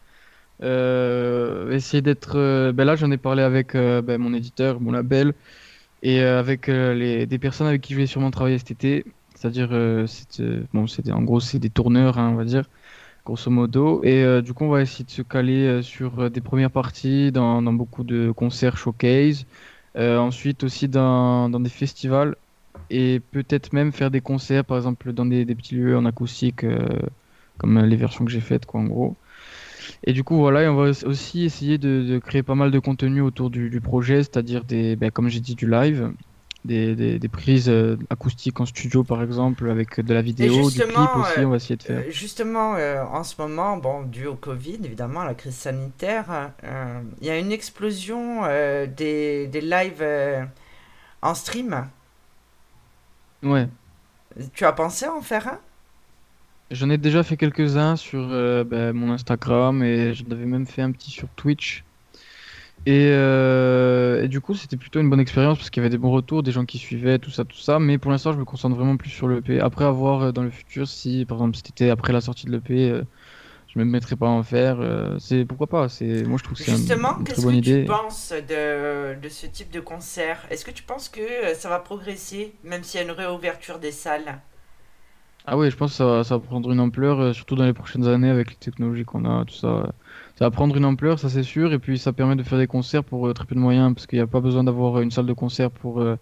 Euh, 0.63 1.71
essayer 1.73 2.03
d'être. 2.03 2.73
Ben 2.73 2.85
là, 2.85 2.97
j'en 2.97 3.11
ai 3.11 3.19
parlé 3.19 3.43
avec 3.43 3.75
ben, 3.75 4.19
mon 4.19 4.35
éditeur, 4.35 4.81
mon 4.81 4.93
label, 4.93 5.35
et 6.03 6.21
avec 6.21 6.69
les, 6.69 7.27
des 7.27 7.39
personnes 7.39 7.67
avec 7.67 7.83
qui 7.83 7.95
je 7.95 7.99
vais 7.99 8.07
sûrement 8.07 8.31
travailler 8.31 8.59
cet 8.59 8.71
été. 8.71 9.05
C'est-à-dire, 9.35 9.71
c'est, 10.07 10.41
bon, 10.73 10.87
en 11.13 11.23
gros, 11.23 11.41
c'est 11.41 11.59
des 11.59 11.71
tourneurs, 11.71 12.19
hein, 12.19 12.31
on 12.33 12.37
va 12.37 12.45
dire 12.45 12.65
grosso 13.27 13.51
modo. 13.51 14.03
Et 14.05 14.25
euh, 14.25 14.41
du 14.41 14.55
coup, 14.55 14.65
on 14.65 14.71
va 14.71 14.81
essayer 14.81 15.05
de 15.05 15.11
se 15.11 15.23
caler 15.23 15.67
euh, 15.67 15.83
sur 15.83 16.21
euh, 16.21 16.31
des 16.31 16.41
premières 16.41 16.71
parties 16.71 17.33
dans, 17.33 17.61
beaucoup 17.75 18.05
de 18.05 18.31
concerts 18.31 18.79
showcase. 18.79 19.45
ensuite 19.97 20.65
aussi 20.65 20.89
dans, 20.89 21.51
dans, 21.51 21.61
des 21.61 21.71
festivals 21.71 22.37
et 22.91 23.21
peut-être 23.33 23.73
même 23.73 23.93
faire 23.93 24.11
des 24.11 24.21
concerts, 24.21 24.65
par 24.65 24.77
exemple 24.77 25.13
dans 25.13 25.27
des, 25.27 25.45
petits 25.47 25.75
lieux 25.75 25.97
en 25.97 26.05
acoustique, 26.05 26.65
comme 27.59 27.79
les 27.81 27.97
versions 27.97 28.25
que 28.25 28.31
j'ai 28.31 28.41
faites, 28.41 28.67
quoi, 28.67 28.81
en 28.81 28.85
gros. 28.85 29.17
Et 30.05 30.13
du 30.13 30.25
coup, 30.25 30.37
voilà, 30.37 30.63
et 30.63 30.69
on 30.69 30.77
va 30.77 30.91
aussi 31.05 31.45
essayer 31.45 31.79
de, 31.79 32.19
créer 32.19 32.43
pas 32.43 32.55
mal 32.55 32.71
de 32.71 32.79
contenu 32.79 33.21
autour 33.21 33.51
du, 33.51 33.81
projet, 33.81 34.23
c'est-à-dire 34.23 34.65
des, 34.65 34.97
ben, 34.97 35.11
comme 35.11 35.29
j'ai 35.29 35.41
dit, 35.41 35.55
du 35.55 35.69
live, 35.69 36.13
des, 36.67 37.29
prises 37.31 37.69
euh, 37.69 37.97
acoustiques 38.11 38.61
en 38.61 38.67
studio, 38.67 39.05
par 39.05 39.23
exemple, 39.23 39.71
avec 39.71 40.01
de 40.01 40.15
la 40.15 40.23
vidéo, 40.23 40.71
du 40.71 40.79
clip 40.79 40.97
aussi, 41.17 41.41
on 41.41 41.51
va 41.51 41.57
essayer 41.57 41.77
de 41.77 41.83
faire. 41.83 41.99
Euh, 41.99 42.11
justement, 42.11 42.75
euh, 42.77 43.03
en 43.05 43.25
ce 43.25 43.41
moment, 43.41 43.77
bon, 43.77 44.03
dû 44.03 44.27
au 44.27 44.35
Covid, 44.35 44.79
évidemment, 44.85 45.25
la 45.25 45.35
crise 45.35 45.55
sanitaire, 45.55 46.53
il 47.21 47.27
y 47.27 47.31
a 47.31 47.39
une 47.39 47.53
explosion 47.53 48.43
des, 48.97 49.47
des 49.47 49.61
lives 49.61 50.05
en 51.23 51.35
stream. 51.35 51.89
Ouais. 53.43 53.69
Tu 54.53 54.65
as 54.65 54.73
pensé 54.73 55.07
à 55.07 55.15
en 55.15 55.23
faire 55.23 55.49
un? 55.49 55.59
J'en 56.71 56.91
ai 56.91 56.99
déjà 56.99 57.23
fait 57.23 57.37
quelques-uns 57.37 57.97
sur 57.97 58.29
ben, 58.29 58.93
mon 58.93 59.13
Instagram 59.13 59.83
et 59.83 60.15
j'en 60.15 60.31
avais 60.33 60.47
même 60.47 60.67
fait 60.67 60.83
un 60.83 60.91
petit 60.91 61.11
sur 61.11 61.29
Twitch. 61.31 61.85
Euh, 62.89 64.23
et, 64.23 64.29
du 64.29 64.41
coup, 64.41 64.55
c'était 64.55 64.77
plutôt 64.77 65.01
une 65.01 65.11
bonne 65.11 65.21
expérience 65.21 65.59
parce 65.59 65.71
qu'il 65.71 65.83
y 65.83 65.85
avait 65.85 65.91
des 65.91 65.99
bons 65.99 66.11
retours, 66.11 66.43
des 66.43 66.53
gens 66.53 66.65
qui 66.65 66.79
suivaient, 66.79 67.19
tout 67.19 67.31
ça, 67.31 67.45
tout 67.45 67.57
ça. 67.57 67.79
Mais 67.79 67.99
pour 67.99 68.11
l'instant, 68.11 68.33
je 68.33 68.39
me 68.39 68.45
concentre 68.45 68.77
vraiment 68.77 68.97
plus 68.97 69.11
sur 69.11 69.29
l'EP. 69.29 69.61
Après, 69.61 69.85
avoir 69.85 70.23
euh, 70.23 70.33
dans 70.33 70.43
le 70.43 70.51
futur, 70.51 70.87
si 70.87 71.25
par 71.25 71.39
exemple 71.39 71.57
c'était 71.57 71.91
après 71.91 72.13
la 72.13 72.21
sortie 72.21 72.47
de 72.47 72.53
l'EP, 72.53 72.91
euh, 72.91 73.03
je 73.69 73.79
me 73.79 73.85
mettrais 73.85 74.17
pas 74.17 74.27
à 74.27 74.31
en 74.31 74.43
faire. 74.43 74.79
c'est 75.19 75.45
pourquoi 75.45 75.67
pas. 75.67 75.89
C'est 75.89 76.23
moi, 76.23 76.39
je 76.39 76.45
trouve 76.45 76.57
que 76.57 76.65
c'est 76.65 76.71
Justement, 76.71 77.15
qu'est-ce 77.25 77.45
que 77.45 77.61
tu 77.61 77.85
penses 77.85 78.33
de, 78.33 79.21
de 79.21 79.29
ce 79.29 79.47
type 79.47 79.71
de 79.71 79.81
concert? 79.81 80.47
Est-ce 80.51 80.65
que 80.65 80.71
tu 80.71 80.83
penses 80.83 81.09
que 81.09 81.21
ça 81.55 81.69
va 81.69 81.79
progresser, 81.81 82.55
même 82.65 82.85
s'il 82.85 83.01
y 83.01 83.03
a 83.03 83.07
une 83.07 83.13
réouverture 83.13 83.79
des 83.79 83.93
salles? 83.93 84.41
Ah 85.47 85.57
oui, 85.57 85.71
je 85.71 85.77
pense 85.77 85.93
que 85.93 85.97
ça 85.97 86.05
va, 86.07 86.25
ça 86.25 86.37
va 86.37 86.45
prendre 86.45 86.71
une 86.73 86.81
ampleur, 86.81 87.35
surtout 87.35 87.55
dans 87.55 87.65
les 87.65 87.73
prochaines 87.73 88.07
années 88.07 88.31
avec 88.31 88.51
les 88.51 88.57
technologies 88.57 89.05
qu'on 89.05 89.25
a, 89.25 89.45
tout 89.45 89.55
ça 89.55 89.93
ça 90.39 90.45
va 90.45 90.51
prendre 90.51 90.77
une 90.77 90.85
ampleur, 90.85 91.19
ça 91.19 91.31
c'est 91.31 91.43
sûr, 91.43 91.73
et 91.73 91.79
puis 91.79 91.99
ça 91.99 92.13
permet 92.13 92.37
de 92.37 92.43
faire 92.43 92.59
des 92.59 92.67
concerts 92.67 93.05
pour 93.05 93.27
euh, 93.27 93.33
très 93.33 93.47
peu 93.47 93.55
de 93.55 93.61
moyens, 93.61 93.95
parce 93.95 94.07
qu'il 94.07 94.19
n'y 94.19 94.23
a 94.23 94.27
pas 94.27 94.41
besoin 94.41 94.65
d'avoir 94.65 95.01
une 95.01 95.11
salle 95.11 95.25
de 95.25 95.33
concert 95.33 95.71
pour 95.71 96.01
euh, 96.01 96.17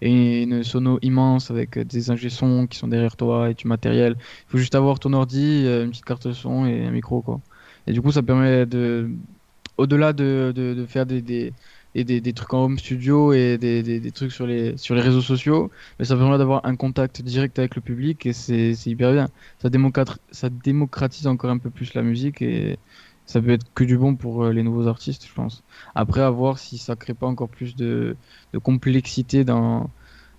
une 0.00 0.62
sono 0.64 0.98
immense 1.02 1.50
avec 1.50 1.76
euh, 1.76 1.84
des 1.84 2.10
ingé 2.10 2.30
sons 2.30 2.66
qui 2.66 2.78
sont 2.78 2.88
derrière 2.88 3.14
toi 3.16 3.50
et 3.50 3.54
du 3.54 3.68
matériel. 3.68 4.16
Il 4.18 4.50
faut 4.52 4.58
juste 4.58 4.74
avoir 4.74 4.98
ton 4.98 5.12
ordi, 5.12 5.66
une 5.66 5.90
petite 5.90 6.06
carte 6.06 6.32
son 6.32 6.64
et 6.66 6.86
un 6.86 6.90
micro, 6.90 7.20
quoi. 7.20 7.40
Et 7.86 7.92
du 7.92 8.00
coup, 8.00 8.10
ça 8.10 8.22
permet 8.22 8.64
de, 8.66 9.10
au-delà 9.76 10.12
de, 10.14 10.52
de, 10.54 10.86
faire 10.86 11.04
des, 11.06 11.20
des 11.22 11.52
des, 11.94 12.20
des, 12.20 12.32
trucs 12.32 12.54
en 12.54 12.64
home 12.64 12.78
studio 12.78 13.32
et 13.32 13.58
des, 13.58 13.82
des, 13.82 14.12
trucs 14.12 14.32
sur 14.32 14.46
les, 14.46 14.76
sur 14.76 14.94
les 14.94 15.00
réseaux 15.00 15.20
sociaux, 15.20 15.70
mais 15.98 16.04
ça 16.04 16.16
permet 16.16 16.38
d'avoir 16.38 16.64
un 16.64 16.76
contact 16.76 17.22
direct 17.22 17.58
avec 17.58 17.74
le 17.76 17.82
public 17.82 18.26
et 18.26 18.32
c'est 18.32 18.74
hyper 18.86 19.12
bien. 19.12 19.28
Ça, 19.60 19.68
ça 20.30 20.48
démocratise 20.50 21.26
encore 21.26 21.50
un 21.50 21.58
peu 21.58 21.70
plus 21.70 21.94
la 21.94 22.02
musique 22.02 22.42
et, 22.42 22.78
ça 23.28 23.42
peut 23.42 23.50
être 23.50 23.66
que 23.74 23.84
du 23.84 23.98
bon 23.98 24.16
pour 24.16 24.44
euh, 24.44 24.52
les 24.52 24.62
nouveaux 24.62 24.88
artistes, 24.88 25.26
je 25.28 25.34
pense. 25.34 25.62
Après, 25.94 26.22
à 26.22 26.30
voir 26.30 26.58
si 26.58 26.78
ça 26.78 26.96
crée 26.96 27.12
pas 27.14 27.26
encore 27.26 27.50
plus 27.50 27.76
de, 27.76 28.16
complexité 28.62 29.44
dans, 29.44 29.90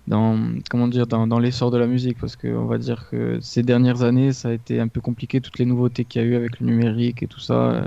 dans 0.08 0.58
comment 0.70 0.88
dire 0.88 1.06
dans, 1.06 1.26
dans 1.28 1.38
l'essor 1.38 1.70
de 1.70 1.78
la 1.78 1.86
musique 1.86 2.18
parce 2.18 2.36
qu'on 2.36 2.66
va 2.66 2.78
dire 2.78 3.08
que 3.08 3.38
ces 3.40 3.62
dernières 3.62 4.02
années 4.02 4.32
ça 4.32 4.48
a 4.48 4.52
été 4.52 4.80
un 4.80 4.88
peu 4.88 5.00
compliqué 5.00 5.40
toutes 5.40 5.58
les 5.58 5.66
nouveautés 5.66 6.04
qu'il 6.04 6.22
y 6.22 6.24
a 6.24 6.28
eu 6.28 6.34
avec 6.34 6.58
le 6.60 6.66
numérique 6.66 7.22
et 7.22 7.28
tout 7.28 7.40
ça 7.40 7.54
euh, 7.54 7.86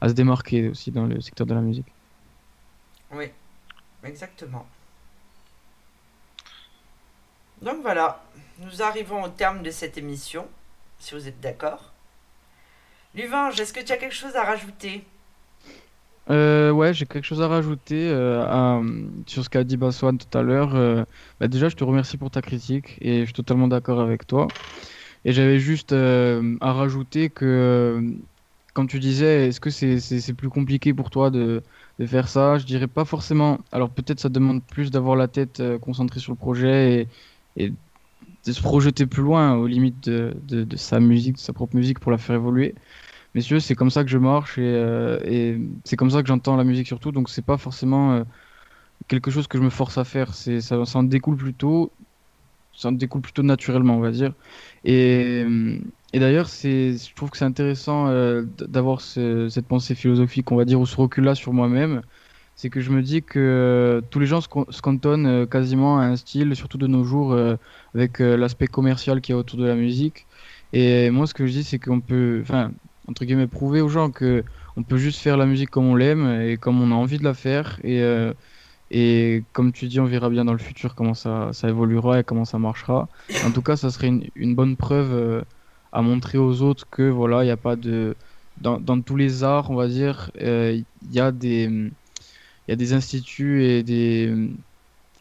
à 0.00 0.08
se 0.08 0.14
démarquer 0.14 0.68
aussi 0.68 0.90
dans 0.90 1.06
le 1.06 1.20
secteur 1.20 1.46
de 1.46 1.54
la 1.54 1.60
musique. 1.60 1.86
Oui, 3.12 3.26
exactement. 4.04 4.66
Donc 7.62 7.82
voilà, 7.82 8.22
nous 8.58 8.82
arrivons 8.82 9.22
au 9.22 9.28
terme 9.28 9.62
de 9.62 9.70
cette 9.70 9.98
émission, 9.98 10.46
si 10.98 11.14
vous 11.14 11.28
êtes 11.28 11.40
d'accord. 11.40 11.92
Luvange, 13.14 13.60
est-ce 13.60 13.72
que 13.72 13.80
tu 13.80 13.92
as 13.92 13.96
quelque 13.96 14.14
chose 14.14 14.36
à 14.36 14.44
rajouter? 14.44 15.04
Euh, 16.30 16.70
ouais, 16.70 16.94
j'ai 16.94 17.06
quelque 17.06 17.24
chose 17.24 17.42
à 17.42 17.48
rajouter 17.48 18.08
euh, 18.08 18.82
sur 19.26 19.44
ce 19.44 19.50
qu'a 19.50 19.64
dit 19.64 19.76
Baswan 19.76 20.16
tout 20.16 20.38
à 20.38 20.42
l'heure. 20.42 20.76
Euh, 20.76 21.04
bah 21.40 21.48
déjà, 21.48 21.68
je 21.68 21.76
te 21.76 21.82
remercie 21.82 22.16
pour 22.16 22.30
ta 22.30 22.40
critique 22.40 22.96
et 23.00 23.20
je 23.20 23.24
suis 23.24 23.32
totalement 23.32 23.66
d'accord 23.66 24.00
avec 24.00 24.26
toi. 24.26 24.46
Et 25.24 25.32
j'avais 25.32 25.58
juste 25.58 25.92
à 25.92 26.72
rajouter 26.72 27.28
que, 27.28 28.14
quand 28.74 28.86
tu 28.86 28.98
disais, 29.00 29.48
est-ce 29.48 29.60
que 29.60 29.70
c'est 29.70 30.34
plus 30.34 30.48
compliqué 30.48 30.94
pour 30.94 31.10
toi 31.10 31.30
de, 31.30 31.62
de, 31.98 32.06
faire 32.06 32.28
ça? 32.28 32.58
Je 32.58 32.66
dirais 32.66 32.88
pas 32.88 33.04
forcément. 33.04 33.58
Alors 33.72 33.90
peut-être 33.90 34.20
ça 34.20 34.28
demande 34.28 34.62
plus 34.64 34.90
d'avoir 34.90 35.16
la 35.16 35.28
tête 35.28 35.62
concentrée 35.80 36.20
sur 36.20 36.32
le 36.32 36.38
projet 36.38 37.08
et, 37.56 37.72
de 38.46 38.52
se 38.52 38.62
projeter 38.62 39.06
plus 39.06 39.22
loin 39.22 39.54
aux 39.54 39.66
limites 39.66 40.08
de, 40.08 40.34
de, 40.44 40.64
de 40.64 40.76
sa 40.76 40.98
musique, 41.00 41.34
de 41.34 41.40
sa 41.40 41.52
propre 41.52 41.76
musique 41.76 41.98
pour 41.98 42.10
la 42.10 42.18
faire 42.18 42.36
évoluer 42.36 42.74
messieurs, 43.34 43.60
c'est 43.60 43.74
comme 43.74 43.90
ça 43.90 44.04
que 44.04 44.10
je 44.10 44.18
marche 44.18 44.58
et, 44.58 44.62
euh, 44.64 45.58
c'est 45.84 45.96
comme 45.96 46.10
ça 46.10 46.22
que 46.22 46.28
j'entends 46.28 46.56
la 46.56 46.64
musique 46.64 46.86
surtout. 46.86 47.12
Donc 47.12 47.28
c'est 47.30 47.44
pas 47.44 47.58
forcément 47.58 48.12
euh, 48.12 48.24
quelque 49.08 49.30
chose 49.30 49.46
que 49.46 49.58
je 49.58 49.62
me 49.62 49.70
force 49.70 49.98
à 49.98 50.04
faire. 50.04 50.34
C'est 50.34 50.60
ça, 50.60 50.84
ça 50.84 50.98
en 50.98 51.04
découle 51.04 51.36
plutôt, 51.36 51.92
ça 52.74 52.88
en 52.88 52.92
découle 52.92 53.22
plutôt 53.22 53.42
naturellement, 53.42 53.96
on 53.96 54.00
va 54.00 54.10
dire. 54.10 54.34
Et, 54.84 55.46
et 56.12 56.18
d'ailleurs, 56.18 56.46
je 56.48 57.14
trouve 57.14 57.30
que 57.30 57.36
c'est 57.36 57.44
intéressant 57.44 58.08
euh, 58.08 58.42
d'avoir 58.58 59.00
cette 59.00 59.66
pensée 59.66 59.94
philosophique, 59.94 60.50
on 60.52 60.56
va 60.56 60.64
dire, 60.64 60.80
ou 60.80 60.86
ce 60.86 60.96
recul-là 60.96 61.34
sur 61.34 61.52
moi-même. 61.52 62.02
C'est 62.56 62.68
que 62.68 62.80
je 62.80 62.90
me 62.90 63.00
dis 63.00 63.22
que 63.22 64.02
tous 64.10 64.18
les 64.18 64.26
gens 64.26 64.42
se, 64.42 64.48
cantonnent 64.82 65.46
quasiment 65.46 65.98
à 65.98 66.02
un 66.02 66.16
style, 66.16 66.54
surtout 66.54 66.76
de 66.76 66.86
nos 66.86 67.04
jours, 67.04 67.34
avec 67.94 68.18
l'aspect 68.18 68.66
commercial 68.66 69.22
qui 69.22 69.32
est 69.32 69.34
autour 69.34 69.58
de 69.58 69.64
la 69.64 69.76
musique. 69.76 70.26
Et 70.74 71.08
moi, 71.10 71.26
ce 71.26 71.32
que 71.32 71.46
je 71.46 71.52
dis, 71.52 71.64
c'est 71.64 71.78
qu'on 71.78 72.00
peut, 72.00 72.40
enfin, 72.42 72.70
entre 73.08 73.24
guillemets, 73.24 73.46
prouver 73.46 73.80
aux 73.80 73.88
gens 73.88 74.10
que 74.10 74.44
on 74.76 74.82
peut 74.82 74.96
juste 74.96 75.20
faire 75.20 75.36
la 75.36 75.46
musique 75.46 75.70
comme 75.70 75.86
on 75.86 75.94
l'aime 75.94 76.40
et 76.42 76.56
comme 76.56 76.80
on 76.80 76.90
a 76.92 76.94
envie 76.94 77.18
de 77.18 77.24
la 77.24 77.34
faire. 77.34 77.78
Et, 77.82 78.02
euh, 78.02 78.32
et 78.90 79.42
comme 79.52 79.72
tu 79.72 79.86
dis, 79.86 80.00
on 80.00 80.04
verra 80.04 80.30
bien 80.30 80.44
dans 80.44 80.52
le 80.52 80.58
futur 80.58 80.94
comment 80.94 81.14
ça, 81.14 81.50
ça 81.52 81.68
évoluera 81.68 82.20
et 82.20 82.24
comment 82.24 82.44
ça 82.44 82.58
marchera. 82.58 83.08
En 83.44 83.50
tout 83.50 83.62
cas, 83.62 83.76
ça 83.76 83.90
serait 83.90 84.10
une, 84.34 84.54
bonne 84.54 84.76
preuve 84.76 85.12
euh, 85.12 85.42
à 85.92 86.02
montrer 86.02 86.38
aux 86.38 86.62
autres 86.62 86.86
que 86.90 87.02
voilà, 87.02 87.42
il 87.42 87.46
n'y 87.46 87.52
a 87.52 87.56
pas 87.56 87.76
de. 87.76 88.16
Dans, 88.60 88.78
dans, 88.78 89.00
tous 89.00 89.16
les 89.16 89.42
arts, 89.42 89.70
on 89.70 89.74
va 89.74 89.88
dire, 89.88 90.30
euh, 90.42 90.78
il 91.02 91.14
y, 91.14 91.20
a 91.20 91.32
des, 91.32 91.90
y 92.68 92.72
a 92.72 92.76
des 92.76 92.92
instituts 92.92 93.64
et 93.64 93.82
des 93.82 94.50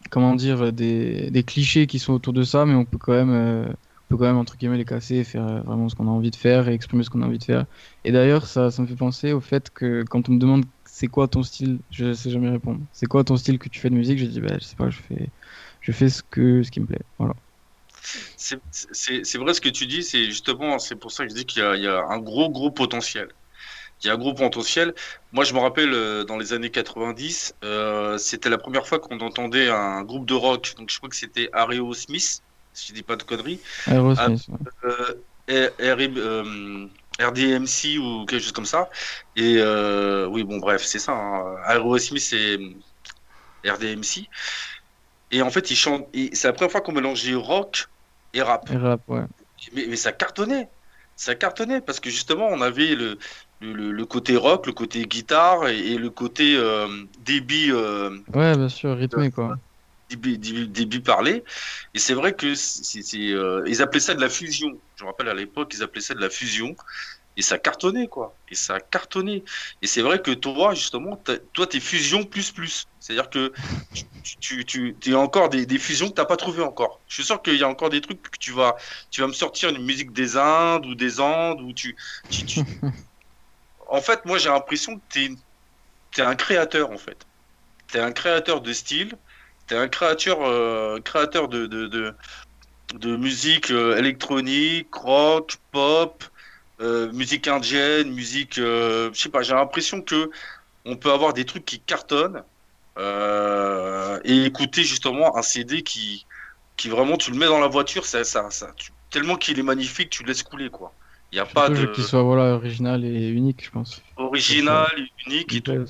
comment 0.10 0.36
dire, 0.36 0.74
des, 0.74 1.30
des, 1.32 1.44
clichés 1.44 1.88
qui 1.88 2.00
sont 2.00 2.14
autour 2.14 2.34
de 2.34 2.44
ça, 2.44 2.66
mais 2.66 2.74
on 2.74 2.86
peut 2.86 2.98
quand 2.98 3.14
même, 3.14 3.32
euh, 3.32 3.66
on 3.68 4.10
peut 4.10 4.18
quand 4.18 4.26
même 4.26 4.38
entre 4.38 4.58
guillemets 4.58 4.78
les 4.78 4.86
casser 4.86 5.16
et 5.18 5.24
faire 5.24 5.48
euh, 5.48 5.62
vraiment 5.62 5.90
ce 5.90 5.96
qu'on 5.96 6.08
a 6.08 6.12
envie 6.12 6.32
de 6.32 6.36
faire 6.36 6.68
et 6.68 6.74
exprimer 6.74 7.04
ce 7.04 7.10
qu'on 7.10 7.22
a 7.22 7.26
envie 7.26 7.38
de 7.38 7.44
faire. 7.44 7.66
Et 8.04 8.12
d'ailleurs, 8.12 8.48
ça, 8.48 8.72
ça 8.72 8.82
me 8.82 8.88
fait 8.88 8.96
penser 8.96 9.34
au 9.34 9.42
fait 9.42 9.70
que 9.70 10.04
quand 10.10 10.30
on 10.30 10.34
me 10.34 10.40
demande 10.40 10.66
c'est 10.86 11.08
quoi 11.08 11.28
ton 11.28 11.44
style, 11.44 11.80
je 11.92 12.14
sais 12.14 12.30
jamais 12.30 12.50
répondre. 12.50 12.82
C'est 12.92 13.06
quoi 13.06 13.24
ton 13.24 13.38
style 13.38 13.60
que 13.60 13.70
tu 13.70 13.80
fais 13.80 13.90
de 13.90 13.96
musique? 13.96 14.20
Je 14.20 14.26
dis 14.26 14.42
bah 14.42 14.58
je 14.60 14.66
sais 14.66 14.76
pas, 14.76 14.90
je 14.90 15.00
fais, 15.00 15.30
je 15.82 15.92
fais 15.92 16.10
ce 16.10 16.24
que, 16.24 16.64
ce 16.64 16.72
qui 16.72 16.82
me 16.82 16.86
plaît. 16.88 17.02
Voilà. 17.18 17.36
C'est 18.38 19.38
vrai 19.38 19.54
ce 19.54 19.62
que 19.62 19.70
tu 19.70 19.88
dis, 19.88 20.04
c'est 20.04 20.26
justement, 20.26 20.80
c'est 20.80 20.96
pour 20.96 21.12
ça 21.12 21.24
que 21.24 21.30
je 21.30 21.36
dis 21.36 21.46
qu'il 21.46 21.64
y, 21.64 21.82
y, 21.82 21.88
a 21.88 22.04
un 22.06 22.20
gros, 22.20 22.50
gros 22.50 22.72
potentiel 22.72 23.30
il 24.02 24.08
y 24.08 24.10
a 24.10 24.14
un 24.14 24.18
gros 24.18 24.34
potentiel. 24.34 24.94
Moi, 25.32 25.44
je 25.44 25.54
me 25.54 25.60
rappelle 25.60 25.94
euh, 25.94 26.24
dans 26.24 26.38
les 26.38 26.54
années 26.54 26.70
90, 26.70 27.56
euh, 27.64 28.18
c'était 28.18 28.50
la 28.50 28.58
première 28.58 28.88
fois 28.88 29.00
qu'on 29.00 29.20
entendait 29.20 29.70
un 29.70 30.04
groupe 30.04 30.26
de 30.26 30.34
rock. 30.34 30.74
Donc, 30.78 30.90
je 30.90 30.98
crois 30.98 31.10
que 31.10 31.16
c'était 31.16 31.50
Aerosmith, 31.54 31.96
Smith, 31.96 32.44
si 32.74 32.90
je 32.90 32.94
dis 32.94 33.04
pas 33.04 33.16
de 33.16 33.24
conneries. 33.24 33.60
Aerosmith. 33.88 34.48
Euh, 34.86 35.70
euh 35.82 36.88
RDMC 37.22 37.98
ou 38.00 38.26
quelque 38.26 38.44
chose 38.44 38.54
comme 38.54 38.66
ça. 38.66 38.90
Et 39.36 39.62
oui, 40.28 40.44
bon, 40.44 40.60
bref, 40.60 40.84
c'est 40.86 41.00
ça. 41.00 41.12
Hein. 41.12 41.58
Aerosmith, 41.68 42.24
c'est 42.24 42.58
RDMC. 43.66 44.30
Et 45.32 45.42
en 45.42 45.50
fait, 45.50 45.70
ils 45.70 45.76
chantent. 45.76 46.08
C'est 46.32 46.48
la 46.48 46.54
première 46.54 46.72
fois 46.72 46.80
qu'on 46.80 46.94
mélangeait 46.94 47.36
rock 47.36 47.90
et 48.34 48.42
rap. 48.42 48.70
Et 48.72 48.78
rap, 48.78 49.02
ouais. 49.08 49.24
Mais, 49.74 49.86
mais 49.88 49.96
ça 49.96 50.12
cartonnait 50.12 50.70
ça 51.20 51.36
cartonnait 51.36 51.82
parce 51.82 52.00
que 52.00 52.10
justement 52.10 52.48
on 52.48 52.62
avait 52.62 52.96
le, 52.96 53.18
le, 53.60 54.06
côté 54.06 54.38
rock, 54.38 54.68
le 54.68 54.72
côté 54.72 55.04
guitare 55.04 55.68
et, 55.68 55.98
le 55.98 56.10
côté 56.10 56.56
euh, 56.56 56.88
débit. 57.26 57.72
Euh, 57.72 58.18
ouais, 58.34 58.56
bien 58.56 58.70
sûr, 58.70 58.96
rythmé 58.96 59.30
quoi. 59.30 59.58
Débit, 60.10 61.02
parlé. 61.02 61.44
Et 61.94 62.00
c'est 62.00 62.14
vrai 62.14 62.34
que 62.34 62.56
c'est, 62.56 63.04
euh, 63.16 63.64
ils 63.68 63.82
appelaient 63.82 64.00
ça 64.00 64.16
de 64.16 64.22
la 64.22 64.30
fusion. 64.30 64.72
Je 64.96 65.04
me 65.04 65.10
rappelle 65.10 65.28
à 65.28 65.34
l'époque, 65.34 65.72
ils 65.76 65.84
appelaient 65.84 66.02
ça 66.02 66.14
de 66.14 66.22
la 66.22 66.30
fusion. 66.30 66.76
Et 67.38 67.42
ça 67.42 67.58
cartonnait, 67.58 68.08
quoi. 68.08 68.36
Et 68.50 68.56
ça 68.56 68.80
cartonnait. 68.80 69.44
Et 69.82 69.88
c'est 69.88 70.02
vrai 70.02 70.22
que 70.22 70.32
toi, 70.32 70.74
justement, 70.74 71.22
toi, 71.54 71.68
t'es 71.68 71.80
fusion 71.80 72.24
plus 72.24 72.52
plus. 72.52 72.88
C'est-à-dire 73.00 73.30
que 73.30 73.54
tu, 74.40 74.66
tu, 74.66 74.96
tu, 75.00 75.16
as 75.16 75.20
encore 75.20 75.50
des, 75.50 75.66
des 75.66 75.80
fusions 75.80 76.10
que 76.10 76.14
t'as 76.14 76.26
pas 76.26 76.38
trouvé 76.38 76.62
encore. 76.62 77.00
Je 77.08 77.16
suis 77.16 77.24
sûr 77.24 77.42
qu'il 77.42 77.56
y 77.56 77.64
a 77.64 77.70
encore 77.70 77.90
des 77.90 78.02
trucs 78.02 78.22
que 78.22 78.38
tu 78.38 78.52
vas, 78.52 78.76
tu 79.10 79.22
vas 79.22 79.28
me 79.28 79.34
sortir 79.34 79.70
une 79.70 79.84
musique 79.84 80.12
des 80.12 80.36
Indes 80.38 80.86
ou 80.86 80.96
des 80.96 81.20
Andes 81.20 81.62
ou 81.62 81.72
tu, 81.72 81.96
tu, 82.30 82.62
en 83.90 84.02
fait, 84.02 84.26
moi, 84.26 84.38
j'ai 84.38 84.50
l'impression 84.50 84.98
que 84.98 85.04
tu 85.10 85.38
es, 86.18 86.22
un 86.22 86.36
créateur, 86.36 86.92
en 86.92 86.98
fait. 86.98 87.26
Tu 87.92 87.98
es 87.98 88.02
un 88.02 88.12
créateur 88.12 88.62
de 88.62 88.74
style, 88.74 89.16
tu 89.68 89.74
es 89.74 89.78
un 89.78 89.88
créateur, 89.88 90.40
euh, 90.42 91.00
créateur 91.00 91.48
de, 91.48 91.66
de, 91.66 93.16
musique 93.16 93.72
euh, 93.72 93.98
électronique, 93.98 94.94
rock, 94.94 95.58
pop, 95.72 96.24
euh, 96.82 97.12
musique 97.12 97.48
indienne, 97.48 98.12
musique. 98.12 98.56
je 98.56 99.12
sais 99.14 99.30
pas, 99.30 99.42
j'ai 99.42 99.54
l'impression 99.54 100.02
que 100.02 100.30
on 100.86 100.96
peut 100.96 101.12
avoir 101.12 101.34
des 101.34 101.46
trucs 101.46 101.66
qui 101.66 101.80
cartonnent 101.80 102.44
et 104.26 104.46
écouter 104.46 104.84
justement 104.84 105.38
un 105.38 105.42
CD 105.42 105.84
qui, 105.84 106.26
qui 106.78 106.90
vraiment, 106.90 107.18
tu 107.18 107.32
le 107.32 107.38
mets 107.38 107.46
dans 107.46 107.60
la 107.60 107.68
voiture, 107.68 108.06
ça, 108.06 108.24
ça, 108.24 108.50
ça 108.50 108.74
tellement 109.10 109.36
qu'il 109.36 109.60
est 109.60 109.64
magnifique, 109.64 110.10
tu 110.10 110.24
le 110.24 110.30
laisses 110.30 110.44
couler, 110.44 110.70
quoi. 110.70 110.94
Il 111.32 111.36
n'y 111.36 111.42
a 111.42 111.46
pas 111.46 111.70
de. 111.70 111.86
Qu'il 111.88 112.04
soit 112.04 112.24
voilà, 112.24 112.56
original 112.56 113.06
et 113.06 113.28
unique, 113.30 113.64
je 113.64 113.70
pense. 113.70 114.02
Original, 114.18 114.90
unique 115.28 115.54
et 115.54 115.62
tout. 115.62 115.86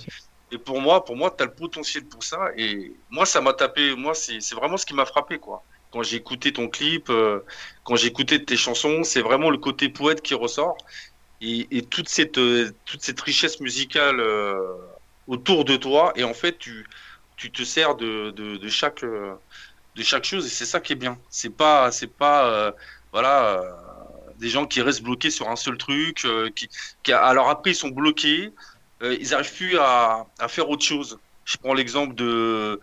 Et 0.51 0.57
pour 0.57 0.81
moi, 0.81 1.05
pour 1.05 1.15
moi, 1.15 1.33
tu 1.35 1.43
as 1.43 1.45
le 1.45 1.53
potentiel 1.53 2.05
pour 2.05 2.23
ça. 2.23 2.49
Et 2.57 2.91
moi, 3.09 3.25
ça 3.25 3.39
m'a 3.39 3.53
tapé. 3.53 3.95
Moi, 3.95 4.13
c'est 4.15 4.53
vraiment 4.53 4.77
ce 4.77 4.85
qui 4.85 4.93
m'a 4.93 5.05
frappé, 5.05 5.37
quoi. 5.37 5.63
Quand 5.91 6.03
j'ai 6.03 6.17
écouté 6.17 6.53
ton 6.53 6.67
clip, 6.67 7.09
euh, 7.09 7.39
quand 7.83 7.95
j'ai 7.95 8.07
écouté 8.07 8.43
tes 8.43 8.57
chansons, 8.57 9.03
c'est 9.03 9.21
vraiment 9.21 9.49
le 9.49 9.57
côté 9.57 9.89
poète 9.89 10.21
qui 10.21 10.35
ressort. 10.35 10.77
Et, 11.41 11.67
et 11.71 11.81
toute, 11.83 12.09
cette, 12.09 12.37
euh, 12.37 12.71
toute 12.85 13.01
cette 13.01 13.19
richesse 13.21 13.59
musicale 13.59 14.19
euh, 14.19 14.75
autour 15.27 15.65
de 15.65 15.77
toi. 15.77 16.13
Et 16.15 16.23
en 16.23 16.33
fait, 16.33 16.59
tu, 16.59 16.85
te 17.37 17.63
sers 17.63 17.95
de, 17.95 18.59
chaque, 18.69 19.03
chose. 20.23 20.45
Et 20.45 20.49
c'est 20.49 20.65
ça 20.65 20.79
qui 20.79 20.93
est 20.93 20.95
bien. 20.97 21.17
C'est 21.29 21.55
pas, 21.55 21.91
c'est 21.91 22.07
pas, 22.13 22.73
des 24.37 24.49
gens 24.49 24.65
qui 24.67 24.81
restent 24.81 25.03
bloqués 25.03 25.31
sur 25.31 25.49
un 25.49 25.55
seul 25.55 25.77
truc, 25.77 26.25
alors 27.07 27.49
après 27.49 27.71
ils 27.71 27.75
sont 27.75 27.89
bloqués, 27.89 28.51
ils 29.01 29.29
n'arrivent 29.31 29.53
plus 29.53 29.77
à, 29.79 30.27
faire 30.47 30.69
autre 30.69 30.85
chose. 30.85 31.19
Je 31.45 31.57
prends 31.57 31.73
l'exemple 31.73 32.15
de 32.15 32.79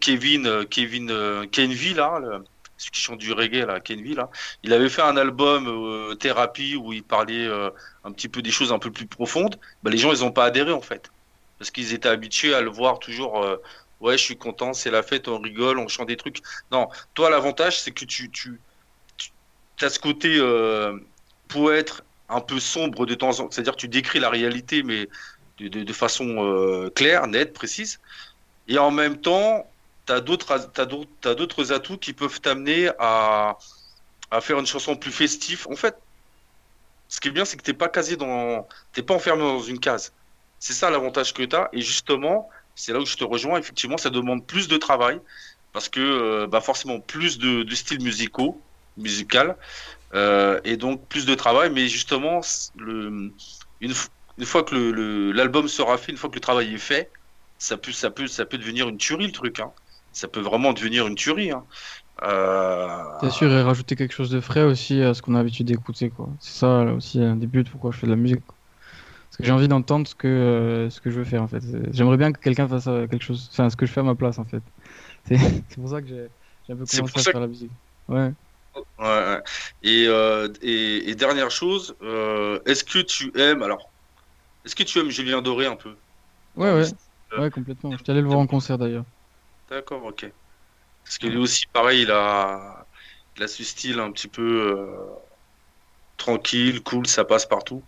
Kevin, 0.00 0.66
Kevin 0.68 1.46
Kenville, 1.52 1.96
là, 1.96 2.18
le, 2.18 2.44
celui 2.76 2.90
qui 2.90 3.00
chante 3.00 3.18
du 3.18 3.32
reggae, 3.32 3.64
là, 3.66 3.78
Kenville, 3.78 4.16
là. 4.16 4.30
Il 4.62 4.72
avait 4.72 4.88
fait 4.88 5.02
un 5.02 5.16
album 5.16 6.16
thérapie 6.18 6.76
où 6.76 6.92
il 6.92 7.04
parlait 7.04 7.48
un 8.04 8.12
petit 8.12 8.28
peu 8.28 8.42
des 8.42 8.50
choses 8.50 8.72
un 8.72 8.78
peu 8.78 8.90
plus 8.90 9.06
profondes. 9.06 9.58
Bah, 9.82 9.90
les 9.90 9.98
gens 9.98 10.12
ils 10.12 10.20
n'ont 10.20 10.32
pas 10.32 10.44
adhéré 10.44 10.72
en 10.72 10.80
fait, 10.80 11.12
parce 11.58 11.70
qu'ils 11.70 11.94
étaient 11.94 12.08
habitués 12.08 12.54
à 12.54 12.62
le 12.62 12.70
voir 12.70 12.98
toujours. 12.98 13.44
Ouais, 14.00 14.16
je 14.16 14.24
suis 14.24 14.36
content, 14.36 14.72
c'est 14.72 14.90
la 14.90 15.02
fête, 15.02 15.28
on 15.28 15.38
rigole, 15.38 15.78
on 15.78 15.86
chante 15.86 16.08
des 16.08 16.16
trucs. 16.16 16.40
Non, 16.72 16.88
toi, 17.14 17.28
l'avantage, 17.30 17.80
c'est 17.80 17.90
que 17.92 18.06
tu, 18.06 18.60
as 19.82 19.90
ce 19.90 19.98
côté 19.98 20.36
euh, 20.38 20.98
poète 21.48 22.02
un 22.28 22.40
peu 22.40 22.60
sombre 22.60 23.06
de 23.06 23.14
temps 23.14 23.28
en 23.40 23.44
temps, 23.44 23.50
c'est-à-dire 23.50 23.76
tu 23.76 23.88
décris 23.88 24.20
la 24.20 24.30
réalité, 24.30 24.82
mais 24.82 25.08
de, 25.58 25.92
façon 25.92 26.44
euh, 26.44 26.90
claire, 26.90 27.26
nette, 27.26 27.52
précise. 27.52 28.00
Et 28.70 28.78
en 28.78 28.92
même 28.92 29.20
temps, 29.20 29.68
tu 30.06 30.12
as 30.12 30.20
d'autres 30.20 31.72
atouts 31.72 31.98
qui 31.98 32.12
peuvent 32.12 32.40
t'amener 32.40 32.88
à, 33.00 33.58
à 34.30 34.40
faire 34.40 34.58
une 34.60 34.66
chanson 34.66 34.94
plus 34.96 35.10
festive. 35.10 35.66
En 35.68 35.74
fait, 35.74 35.96
ce 37.08 37.18
qui 37.20 37.28
est 37.28 37.32
bien, 37.32 37.44
c'est 37.44 37.56
que 37.56 37.62
tu 37.64 37.72
n'es 37.72 37.76
pas 37.76 37.88
casé 37.88 38.16
dans. 38.16 38.68
T'es 38.92 39.02
pas 39.02 39.14
enfermé 39.14 39.42
dans 39.42 39.60
une 39.60 39.80
case. 39.80 40.12
C'est 40.60 40.72
ça 40.72 40.88
l'avantage 40.88 41.34
que 41.34 41.42
tu 41.42 41.56
as. 41.56 41.68
Et 41.72 41.80
justement, 41.80 42.48
c'est 42.76 42.92
là 42.92 43.00
où 43.00 43.06
je 43.06 43.16
te 43.16 43.24
rejoins. 43.24 43.58
Effectivement, 43.58 43.98
ça 43.98 44.08
demande 44.08 44.46
plus 44.46 44.68
de 44.68 44.76
travail 44.76 45.20
parce 45.72 45.88
que 45.88 46.00
euh, 46.00 46.46
bah 46.46 46.60
forcément 46.60 47.00
plus 47.00 47.38
de, 47.38 47.64
de 47.64 47.74
styles 47.74 48.02
musicaux 48.02 48.60
musical 48.96 49.56
euh, 50.14 50.60
et 50.64 50.76
donc 50.76 51.04
plus 51.08 51.26
de 51.26 51.34
travail. 51.34 51.70
Mais 51.70 51.88
justement, 51.88 52.40
une, 52.78 53.32
une 53.80 54.46
fois 54.46 54.62
que 54.62 55.32
l'album 55.32 55.66
sera 55.66 55.98
fait, 55.98 56.12
une 56.12 56.18
fois 56.18 56.30
que 56.30 56.36
le 56.36 56.40
travail 56.40 56.72
est 56.72 56.78
fait, 56.78 57.10
ça 57.60 57.76
peut, 57.76 57.92
ça 57.92 58.10
peut, 58.10 58.26
ça 58.26 58.46
peut 58.46 58.58
devenir 58.58 58.88
une 58.88 58.96
tuerie 58.96 59.26
le 59.26 59.32
truc. 59.32 59.60
Hein. 59.60 59.70
Ça 60.12 60.26
peut 60.26 60.40
vraiment 60.40 60.72
devenir 60.72 61.06
une 61.06 61.14
tuerie. 61.14 61.52
Hein. 61.52 61.62
Euh... 62.22 63.30
sûr, 63.30 63.52
et 63.52 63.62
rajouter 63.62 63.96
quelque 63.96 64.12
chose 64.12 64.30
de 64.30 64.40
frais 64.40 64.62
aussi 64.62 65.00
à 65.02 65.14
ce 65.14 65.22
qu'on 65.22 65.34
a 65.34 65.38
l'habitude 65.38 65.66
d'écouter. 65.66 66.10
quoi. 66.10 66.28
C'est 66.40 66.58
ça 66.58 66.84
aussi 66.84 67.22
un 67.22 67.36
des 67.36 67.46
buts 67.46 67.64
pourquoi 67.70 67.92
je 67.92 67.98
fais 67.98 68.06
de 68.06 68.12
la 68.12 68.16
musique. 68.16 68.40
Parce 68.46 69.36
que 69.36 69.44
j'ai 69.44 69.52
envie 69.52 69.68
d'entendre 69.68 70.08
ce 70.08 70.14
que, 70.14 70.26
euh, 70.26 70.90
ce 70.90 71.00
que 71.00 71.10
je 71.10 71.18
veux 71.18 71.24
faire 71.24 71.42
en 71.42 71.48
fait. 71.48 71.62
J'aimerais 71.92 72.16
bien 72.16 72.32
que 72.32 72.40
quelqu'un 72.40 72.66
fasse 72.66 72.88
euh, 72.88 73.06
quelque 73.06 73.22
chose, 73.22 73.48
enfin 73.52 73.68
ce 73.70 73.76
que 73.76 73.86
je 73.86 73.92
fais 73.92 74.00
à 74.00 74.04
ma 74.04 74.14
place 74.14 74.38
en 74.38 74.44
fait. 74.44 74.62
C'est 75.28 75.76
pour 75.76 75.90
ça 75.90 76.00
que 76.00 76.08
j'ai 76.08 76.72
un 76.72 76.76
peu 76.76 76.86
commencé 76.86 77.20
à 77.20 77.22
faire 77.22 77.40
la 77.40 77.46
musique. 77.46 77.70
Ouais. 78.08 78.32
Ouais, 78.98 79.38
Et, 79.82 80.04
et, 80.62 81.10
et, 81.10 81.14
dernière 81.14 81.50
chose, 81.50 81.94
est-ce 82.64 82.84
que 82.84 83.00
tu 83.00 83.32
aimes 83.38 83.62
alors 83.62 83.90
Est-ce 84.64 84.74
que 84.74 84.82
tu 84.82 84.98
aimes 84.98 85.10
Julien 85.10 85.42
Doré 85.42 85.66
un 85.66 85.76
peu? 85.76 85.94
Ouais, 86.56 86.72
ouais, 86.72 86.84
ouais, 87.38 87.50
complètement. 87.50 87.90
Je 87.96 88.10
allé 88.10 88.20
le 88.20 88.26
voir 88.26 88.38
en 88.38 88.46
concert 88.46 88.78
d'ailleurs. 88.78 89.04
D'accord, 89.68 90.04
ok. 90.04 90.26
Parce 91.04 91.18
que 91.18 91.26
lui 91.26 91.38
aussi, 91.38 91.66
pareil, 91.72 92.02
il 92.02 92.10
a, 92.10 92.86
il 93.36 93.42
a 93.42 93.48
ce 93.48 93.64
style 93.64 94.00
un 94.00 94.10
petit 94.12 94.28
peu 94.28 94.72
euh, 94.76 95.06
tranquille, 96.16 96.82
cool, 96.82 97.06
ça 97.06 97.24
passe 97.24 97.46
partout. 97.46 97.82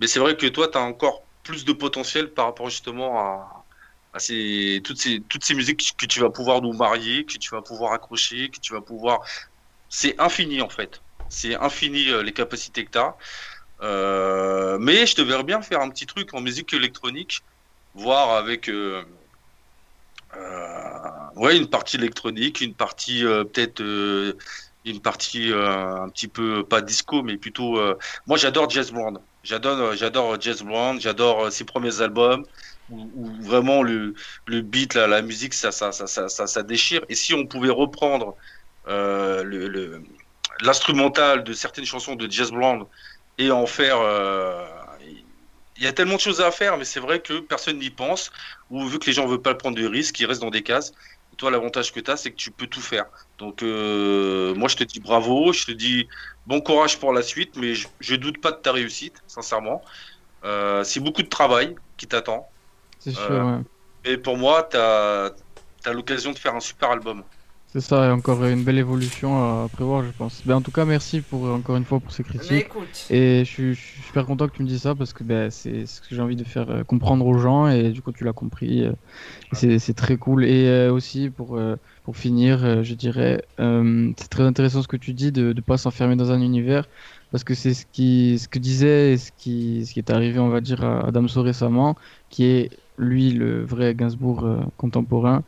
Mais 0.00 0.06
c'est 0.06 0.18
vrai 0.18 0.36
que 0.36 0.46
toi, 0.46 0.68
tu 0.68 0.78
as 0.78 0.82
encore 0.82 1.22
plus 1.42 1.64
de 1.64 1.72
potentiel 1.72 2.32
par 2.32 2.46
rapport 2.46 2.68
justement 2.68 3.18
à, 3.20 3.66
à 4.12 4.18
ces, 4.18 4.80
toutes, 4.84 4.98
ces, 4.98 5.22
toutes 5.22 5.44
ces 5.44 5.54
musiques 5.54 5.94
que 5.96 6.06
tu 6.06 6.20
vas 6.20 6.30
pouvoir 6.30 6.60
nous 6.62 6.72
marier, 6.72 7.24
que 7.24 7.38
tu 7.38 7.50
vas 7.50 7.62
pouvoir 7.62 7.92
accrocher, 7.92 8.50
que 8.50 8.58
tu 8.60 8.72
vas 8.72 8.80
pouvoir 8.80 9.20
c'est 9.88 10.20
infini 10.20 10.60
en 10.60 10.68
fait. 10.68 11.02
C'est 11.28 11.56
infini 11.56 12.08
euh, 12.10 12.22
les 12.22 12.32
capacités 12.32 12.84
que 12.84 12.90
tu 12.90 12.98
as. 12.98 13.16
Euh, 13.82 14.78
mais 14.80 15.06
je 15.06 15.14
te 15.14 15.22
verrais 15.22 15.44
bien 15.44 15.62
faire 15.62 15.80
un 15.80 15.90
petit 15.90 16.06
truc 16.06 16.32
en 16.34 16.40
musique 16.40 16.72
électronique, 16.72 17.40
voir 17.96 18.36
avec 18.36 18.68
euh, 18.68 19.02
ouais, 21.36 21.56
une 21.56 21.68
partie 21.68 21.96
électronique, 21.96 22.60
une 22.60 22.74
partie 22.74 23.22
peut-être 23.22 23.82
une 24.84 25.00
partie 25.00 25.52
un 25.52 26.08
petit 26.10 26.28
peu 26.28 26.64
pas 26.64 26.80
disco, 26.80 27.22
mais 27.22 27.36
plutôt. 27.36 27.80
moi, 28.26 28.36
j'adore 28.36 28.70
Jazz 28.70 28.92
Brown. 28.92 29.18
J'adore, 29.42 29.94
j'adore 29.94 30.40
Jazz 30.40 30.62
Brown. 30.62 31.00
J'adore 31.00 31.50
ses 31.50 31.64
premiers 31.64 32.00
albums 32.00 32.44
où, 32.90 33.32
vraiment 33.40 33.82
le, 33.82 34.14
le 34.46 34.60
beat, 34.60 34.94
la 34.94 35.22
musique, 35.22 35.54
ça 35.54 35.72
ça, 35.72 35.90
ça, 35.92 36.06
ça, 36.06 36.46
ça, 36.46 36.62
déchire. 36.62 37.02
Et 37.08 37.14
si 37.14 37.34
on 37.34 37.46
pouvait 37.46 37.70
reprendre 37.70 38.36
euh, 38.88 39.42
le, 39.42 40.02
l'instrumental 40.60 41.42
de 41.42 41.52
certaines 41.52 41.84
chansons 41.84 42.14
de 42.14 42.30
Jazz 42.30 42.50
Brown 42.52 42.84
et 43.38 43.50
en 43.50 43.66
faire. 43.66 43.98
Euh, 44.00 44.64
il 45.78 45.84
y 45.84 45.86
a 45.86 45.92
tellement 45.92 46.16
de 46.16 46.20
choses 46.20 46.40
à 46.40 46.50
faire, 46.50 46.76
mais 46.76 46.84
c'est 46.84 47.00
vrai 47.00 47.20
que 47.20 47.40
personne 47.40 47.78
n'y 47.78 47.90
pense, 47.90 48.30
ou 48.70 48.86
vu 48.86 48.98
que 48.98 49.06
les 49.06 49.12
gens 49.12 49.24
ne 49.24 49.30
veulent 49.30 49.42
pas 49.42 49.54
prendre 49.54 49.76
de 49.76 49.86
risques, 49.86 50.18
ils 50.20 50.26
restent 50.26 50.40
dans 50.40 50.50
des 50.50 50.62
cases. 50.62 50.92
toi, 51.36 51.50
l'avantage 51.50 51.92
que 51.92 52.00
tu 52.00 52.10
as, 52.10 52.16
c'est 52.16 52.30
que 52.30 52.36
tu 52.36 52.50
peux 52.50 52.66
tout 52.66 52.80
faire. 52.80 53.06
Donc, 53.38 53.62
euh, 53.62 54.54
moi, 54.54 54.68
je 54.68 54.76
te 54.76 54.84
dis 54.84 55.00
bravo, 55.00 55.52
je 55.52 55.66
te 55.66 55.72
dis 55.72 56.08
bon 56.46 56.60
courage 56.60 56.98
pour 56.98 57.12
la 57.12 57.22
suite, 57.22 57.56
mais 57.56 57.74
je, 57.74 58.16
doute 58.16 58.40
pas 58.40 58.52
de 58.52 58.56
ta 58.56 58.72
réussite, 58.72 59.22
sincèrement. 59.26 59.82
Euh, 60.44 60.82
c'est 60.84 61.00
beaucoup 61.00 61.22
de 61.22 61.28
travail 61.28 61.74
qui 61.96 62.06
t'attend. 62.06 62.48
C'est 62.98 63.12
sûr, 63.12 63.30
Euh, 63.30 63.56
ouais. 63.56 63.62
Et 64.06 64.16
pour 64.16 64.36
moi, 64.36 64.68
tu 64.70 64.76
as, 64.76 65.32
l'occasion 65.92 66.32
de 66.32 66.38
faire 66.38 66.54
un 66.54 66.60
super 66.60 66.90
album. 66.90 67.22
C'est 67.68 67.80
ça, 67.80 68.06
et 68.06 68.10
encore 68.10 68.44
une 68.44 68.64
belle 68.64 68.78
évolution 68.78 69.36
à 69.64 69.68
prévoir, 69.68 70.02
je 70.04 70.10
pense. 70.10 70.42
Ben, 70.46 70.56
en 70.56 70.62
tout 70.62 70.70
cas, 70.70 70.84
merci 70.84 71.20
pour, 71.20 71.44
encore 71.46 71.76
une 71.76 71.84
fois 71.84 72.00
pour 72.00 72.12
ces 72.12 72.22
Mais 72.24 72.28
critiques. 72.28 72.66
écoute, 72.66 73.10
Et 73.10 73.40
je 73.44 73.50
suis, 73.50 73.74
je 73.74 73.80
suis 73.80 74.02
super 74.02 74.24
content 74.24 74.46
que 74.46 74.52
tu 74.52 74.62
me 74.62 74.68
dises 74.68 74.82
ça 74.82 74.94
parce 74.94 75.12
que 75.12 75.24
ben, 75.24 75.50
c'est 75.50 75.84
ce 75.86 76.00
que 76.00 76.14
j'ai 76.14 76.20
envie 76.22 76.36
de 76.36 76.44
faire 76.44 76.70
euh, 76.70 76.84
comprendre 76.84 77.26
aux 77.26 77.36
gens 77.38 77.68
et 77.68 77.90
du 77.90 78.02
coup 78.02 78.12
tu 78.12 78.24
l'as 78.24 78.32
compris. 78.32 78.84
euh, 78.84 78.92
c'est 79.52 79.94
très 79.94 80.16
cool. 80.18 80.44
Et 80.44 80.66
euh, 80.68 80.92
aussi 80.92 81.30
pour, 81.30 81.58
pour 82.04 82.16
finir, 82.16 82.84
je 82.84 82.94
dirais, 82.94 83.42
c'est 83.58 84.28
très 84.30 84.44
intéressant 84.44 84.82
ce 84.82 84.88
que 84.88 84.96
tu 84.96 85.14
dis 85.14 85.32
de 85.32 85.52
ne 85.52 85.60
pas 85.60 85.76
s'enfermer 85.78 86.16
dans 86.16 86.32
un 86.32 86.40
univers 86.42 86.88
parce 87.30 87.44
que 87.44 87.54
c'est 87.54 87.74
ce, 87.74 87.86
qui, 87.86 88.38
ce 88.38 88.48
que 88.48 88.58
disait 88.58 89.12
et 89.14 89.18
ce 89.18 89.32
qui, 89.32 89.84
ce 89.86 89.92
qui 89.92 89.98
est 90.00 90.10
arrivé, 90.10 90.38
on 90.38 90.48
va 90.48 90.60
dire, 90.60 90.84
à, 90.84 91.06
à 91.08 91.10
Damso 91.12 91.42
récemment, 91.42 91.96
qui 92.30 92.44
est 92.44 92.70
lui 92.98 93.32
le 93.32 93.64
vrai 93.64 93.94
Gainsbourg 93.94 94.46
contemporain. 94.76 95.44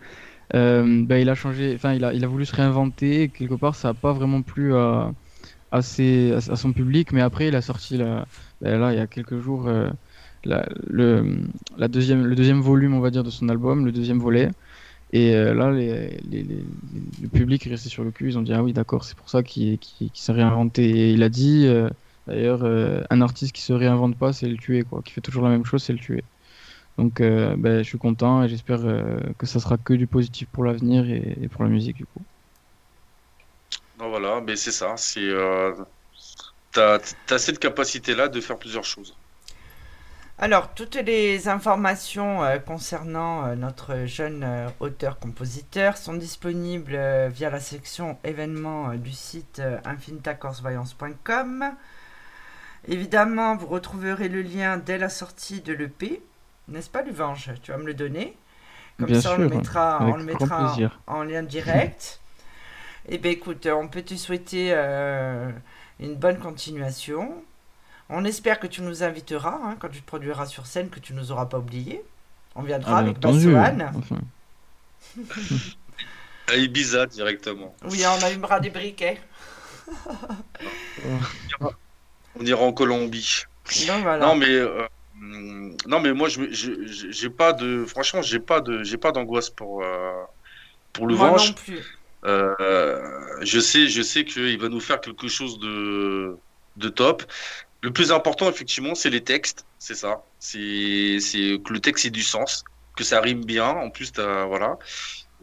Euh, 0.55 1.05
ben, 1.07 1.19
il 1.21 1.29
a 1.29 1.35
changé, 1.35 1.75
enfin 1.75 1.93
il 1.95 2.05
a, 2.05 2.15
il 2.15 2.25
a 2.25 2.29
voulu 2.29 2.47
se 2.47 2.57
réinventer 2.57 3.31
quelque 3.31 3.55
part 3.55 3.75
ça 3.77 3.89
n'a 3.89 3.95
pas 3.95 4.13
vraiment 4.15 4.43
plu 4.43 4.75
à, 4.75 5.13
à, 5.73 5.83
ses- 5.83 6.33
à 6.35 6.57
son 6.57 6.73
public, 6.73 7.13
mais 7.13 7.21
après 7.23 7.49
il 7.49 7.57
a 7.57 7.63
sorti 7.63 7.97
la, 7.99 8.27
ben 8.61 8.79
là 8.81 8.93
il 8.93 8.99
y 8.99 9.01
a 9.01 9.07
quelques 9.09 9.39
jours 9.41 9.69
euh, 9.69 9.91
le, 10.45 11.89
deuxième, 11.89 12.25
le 12.27 12.35
deuxième 12.37 12.61
volume 12.61 12.95
on 12.95 13.01
va 13.01 13.11
dire 13.11 13.25
de 13.25 13.31
son 13.31 13.49
album, 13.49 13.85
le 13.87 13.93
deuxième 13.93 14.19
volet. 14.21 14.51
Et 15.13 15.35
euh, 15.37 15.55
là 15.55 15.71
le 15.73 17.29
public 17.29 17.67
est 17.67 17.71
resté 17.71 17.89
sur 17.89 18.05
le 18.05 18.13
cul, 18.13 18.29
ils 18.29 18.39
ont 18.39 18.43
dit 18.43 18.53
ah 18.53 18.63
oui 18.63 18.73
d'accord 18.73 19.05
c'est 19.05 19.17
pour 19.17 19.31
ça 19.31 19.43
qu'il 19.43 19.79
s'est 20.15 20.33
réinventé. 20.33 20.85
Et 20.91 21.13
il 21.13 21.23
a 21.23 21.29
dit 21.29 21.67
d'ailleurs 22.27 22.65
un 23.11 23.21
artiste 23.21 23.53
qui 23.55 23.63
se 23.63 23.73
réinvente 23.73 24.19
pas 24.19 24.33
c'est 24.33 24.49
le 24.49 24.57
tuer 24.59 24.83
quoi, 24.83 25.03
qui 25.03 25.13
fait 25.13 25.21
toujours 25.21 25.45
la 25.45 25.51
même 25.51 25.65
chose 25.65 25.83
c'est 25.83 25.93
le 25.93 25.99
tuer. 26.01 26.25
Donc 26.99 27.21
euh, 27.21 27.55
ben, 27.57 27.79
je 27.79 27.89
suis 27.89 27.99
content 27.99 28.43
et 28.43 28.49
j'espère 28.49 28.81
euh, 28.85 29.21
que 29.39 29.47
ça 29.47 29.61
sera 29.61 29.79
que 29.79 29.95
du 29.95 30.07
positif 30.07 30.49
pour 30.53 30.65
l'avenir 30.65 31.09
et, 31.09 31.39
et 31.43 31.49
pour 31.49 31.63
la 31.65 31.71
musique 31.71 31.97
du 31.97 32.07
coup. 32.07 32.23
Non, 33.99 34.09
voilà, 34.11 34.41
mais 34.41 34.57
c'est 34.57 34.73
ça. 34.73 34.97
C'est, 34.97 35.21
euh, 35.21 35.75
t'as, 36.73 36.99
t'as 37.27 37.39
cette 37.39 37.59
capacité-là 37.61 38.29
de 38.29 38.41
faire 38.41 38.59
plusieurs 38.59 38.85
choses. 38.85 39.19
alors 40.39 40.75
toutes 40.75 40.95
les 40.97 41.49
informations 41.49 42.45
euh, 42.45 42.59
concernant 42.59 43.45
euh, 43.47 43.55
notre 43.57 44.05
jeune 44.07 44.43
euh, 44.45 44.69
auteur-compositeur 44.81 45.97
sont 45.97 46.15
disponibles 46.15 46.95
euh, 46.95 47.29
via 47.33 47.51
la 47.51 47.61
section 47.61 48.19
événements 48.25 48.91
euh, 48.91 48.97
du 48.97 49.13
site 49.13 49.59
euh, 49.61 49.79
infinitacorsvoyance.com. 49.85 51.77
Évidemment, 52.87 53.57
vous 53.57 53.67
retrouverez 53.67 54.29
le 54.29 54.43
lien 54.43 54.79
dès 54.79 54.99
la 54.99 55.09
sortie 55.09 55.61
de 55.61 55.73
l'EP, 55.73 56.23
n'est-ce 56.69 56.91
pas, 56.91 57.03
Luvange 57.03 57.51
Tu 57.63 57.71
vas 57.73 57.79
me 57.79 57.85
le 57.87 57.95
donner? 57.95 58.37
Comme 58.99 59.07
Bien 59.07 59.21
ça, 59.21 59.35
on 59.35 59.39
le 59.39 59.49
mettra, 59.49 59.99
on 60.03 60.17
le 60.17 60.25
mettra 60.25 60.75
en- 61.07 61.23
lien 61.23 61.43
direct. 61.45 62.21
Eh 63.09 63.19
bien, 63.19 63.31
écoute, 63.31 63.67
euh, 63.67 63.73
on 63.75 63.89
peut 63.89 64.03
te 64.03 64.15
souhaiter 64.15 64.71
euh, 64.73 65.51
une 66.01 66.15
bonne 66.17 66.39
continuation. 66.39 67.43
On 68.11 68.25
espère 68.25 68.59
que 68.61 68.67
tu 68.67 68.83
nous 68.83 69.03
inviteras 69.03 69.59
hein, 69.65 69.77
quand 69.79 69.89
tu 69.89 70.01
te 70.03 70.07
produiras 70.07 70.47
sur 70.47 70.67
scène, 70.67 70.89
que 70.91 71.01
tu 71.01 71.13
nous 71.15 71.31
auras 71.33 71.47
pas 71.47 71.59
oublié. 71.59 72.03
On 72.55 72.63
viendra 72.63 72.97
Ah, 72.97 73.01
avec. 73.01 73.19
Bassoane. 73.21 73.93
Enfin, 73.97 74.19
À 76.49 76.57
Ibiza 76.57 77.07
directement. 77.07 77.75
Oui, 77.85 78.03
on 78.07 78.23
allumera 78.25 78.59
des 78.61 78.71
briquets. 78.71 79.21
On 82.41 82.45
ira 82.45 82.61
en 82.63 82.73
Colombie. 82.73 83.43
Voilà. 84.03 84.27
Non, 84.27 84.37
mais 84.37 84.49
euh, 84.51 84.87
non, 85.21 86.01
mais 86.01 86.13
moi, 86.13 86.29
je, 86.29 86.41
me- 86.41 86.53
je- 86.53 86.87
je- 86.87 87.11
j'ai 87.11 87.31
pas 87.31 87.53
de, 87.53 87.85
franchement, 87.85 88.23
j'ai 88.23 88.41
pas 88.41 88.61
de, 88.61 88.83
j'ai 88.83 88.99
pas 88.99 89.13
d'angoisse 89.13 89.51
pour 89.51 89.83
euh, 89.83 90.25
pour 90.93 91.07
le 91.07 91.15
Moi 91.17 91.31
non 91.31 91.53
plus. 91.55 91.81
Euh, 92.25 93.37
je 93.43 93.61
sais, 93.61 93.89
je 93.89 94.03
sais 94.03 94.25
qu'il 94.25 94.59
va 94.61 94.69
nous 94.69 94.81
faire 94.81 95.01
quelque 95.01 95.29
chose 95.29 95.59
de, 95.61 96.37
de 96.77 96.89
top. 96.89 97.25
Le 97.83 97.93
plus 97.93 98.13
important, 98.13 98.49
effectivement, 98.51 98.95
c'est 98.95 99.11
les 99.11 99.25
textes. 99.25 99.67
C'est 99.79 99.95
ça. 99.95 100.25
C'est, 100.39 101.19
c'est 101.21 101.61
que 101.65 101.73
le 101.73 101.81
texte 101.81 102.07
ait 102.07 102.11
du 102.11 102.23
sens, 102.23 102.65
que 102.97 103.05
ça 103.05 103.21
rime 103.21 103.45
bien. 103.45 103.69
En 103.69 103.91
plus, 103.91 104.13
voilà. 104.17 104.79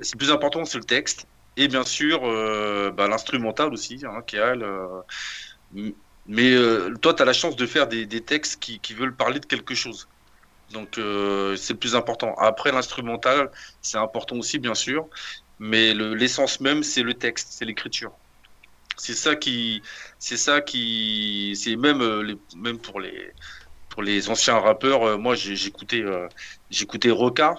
C'est 0.02 0.18
plus 0.18 0.32
important, 0.32 0.66
c'est 0.66 0.78
le 0.80 0.84
texte. 0.86 1.28
Et 1.58 1.68
bien 1.70 1.84
sûr, 1.84 2.26
euh, 2.26 2.92
bah, 2.92 3.08
l'instrumental 3.08 3.74
aussi, 3.74 4.02
hein, 4.06 4.22
qui 4.28 4.38
a, 4.38 4.56
mais 6.26 6.52
euh, 6.54 6.94
toi, 7.02 7.14
tu 7.14 7.22
as 7.22 7.26
la 7.26 7.34
chance 7.34 7.56
de 7.56 7.66
faire 7.68 7.88
des, 7.88 8.06
des 8.06 8.24
textes 8.26 8.62
qui, 8.62 8.80
qui 8.82 8.94
veulent 8.94 9.16
parler 9.16 9.40
de 9.40 9.46
quelque 9.46 9.76
chose. 9.76 10.10
Donc, 10.70 10.98
euh, 11.00 11.56
c'est 11.58 11.74
le 11.74 11.80
plus 11.80 11.96
important. 11.96 12.36
Après, 12.38 12.72
l'instrumental, 12.72 13.52
c'est 13.82 13.98
important 13.98 14.38
aussi, 14.38 14.60
bien 14.60 14.76
sûr. 14.76 15.10
Mais 15.60 15.94
le- 15.94 16.16
l'essence 16.16 16.60
même, 16.62 16.84
c'est 16.84 17.04
le 17.04 17.16
texte, 17.16 17.50
c'est 17.54 17.66
l'écriture. 17.66 18.18
C'est 18.98 19.14
ça 19.14 19.36
qui, 19.36 19.82
c'est 20.20 20.38
ça 20.38 20.62
qui, 20.62 21.56
c'est 21.62 21.76
même, 21.76 22.02
euh, 22.02 22.36
même 22.56 22.80
pour 22.80 23.00
les, 23.02 23.34
pour 23.90 24.04
les 24.04 24.30
anciens 24.30 24.60
rappeurs. 24.60 25.20
moi, 25.20 25.36
j'écoutais, 25.36 26.04
j'écoutais 26.70 27.12
Roca, 27.12 27.56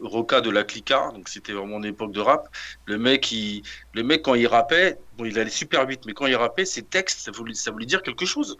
Roca 0.00 0.40
de 0.40 0.50
la 0.50 0.64
Clica. 0.64 1.10
Donc, 1.14 1.28
c'était 1.28 1.52
vraiment 1.52 1.78
mon 1.78 1.82
époque 1.82 2.12
de 2.12 2.20
rap. 2.20 2.48
Le 2.86 2.98
mec, 2.98 3.30
il, 3.32 3.62
le 3.92 4.02
mec 4.02 4.22
quand 4.22 4.34
il 4.34 4.46
rappait, 4.46 4.98
bon, 5.16 5.24
il 5.24 5.38
allait 5.38 5.50
super 5.50 5.86
vite, 5.86 6.04
mais 6.06 6.14
quand 6.14 6.26
il 6.26 6.36
rappait, 6.36 6.64
ses 6.64 6.84
textes, 6.86 7.20
ça 7.20 7.30
voulait, 7.32 7.54
ça 7.54 7.70
voulait 7.70 7.86
dire 7.86 8.02
quelque 8.02 8.26
chose. 8.26 8.56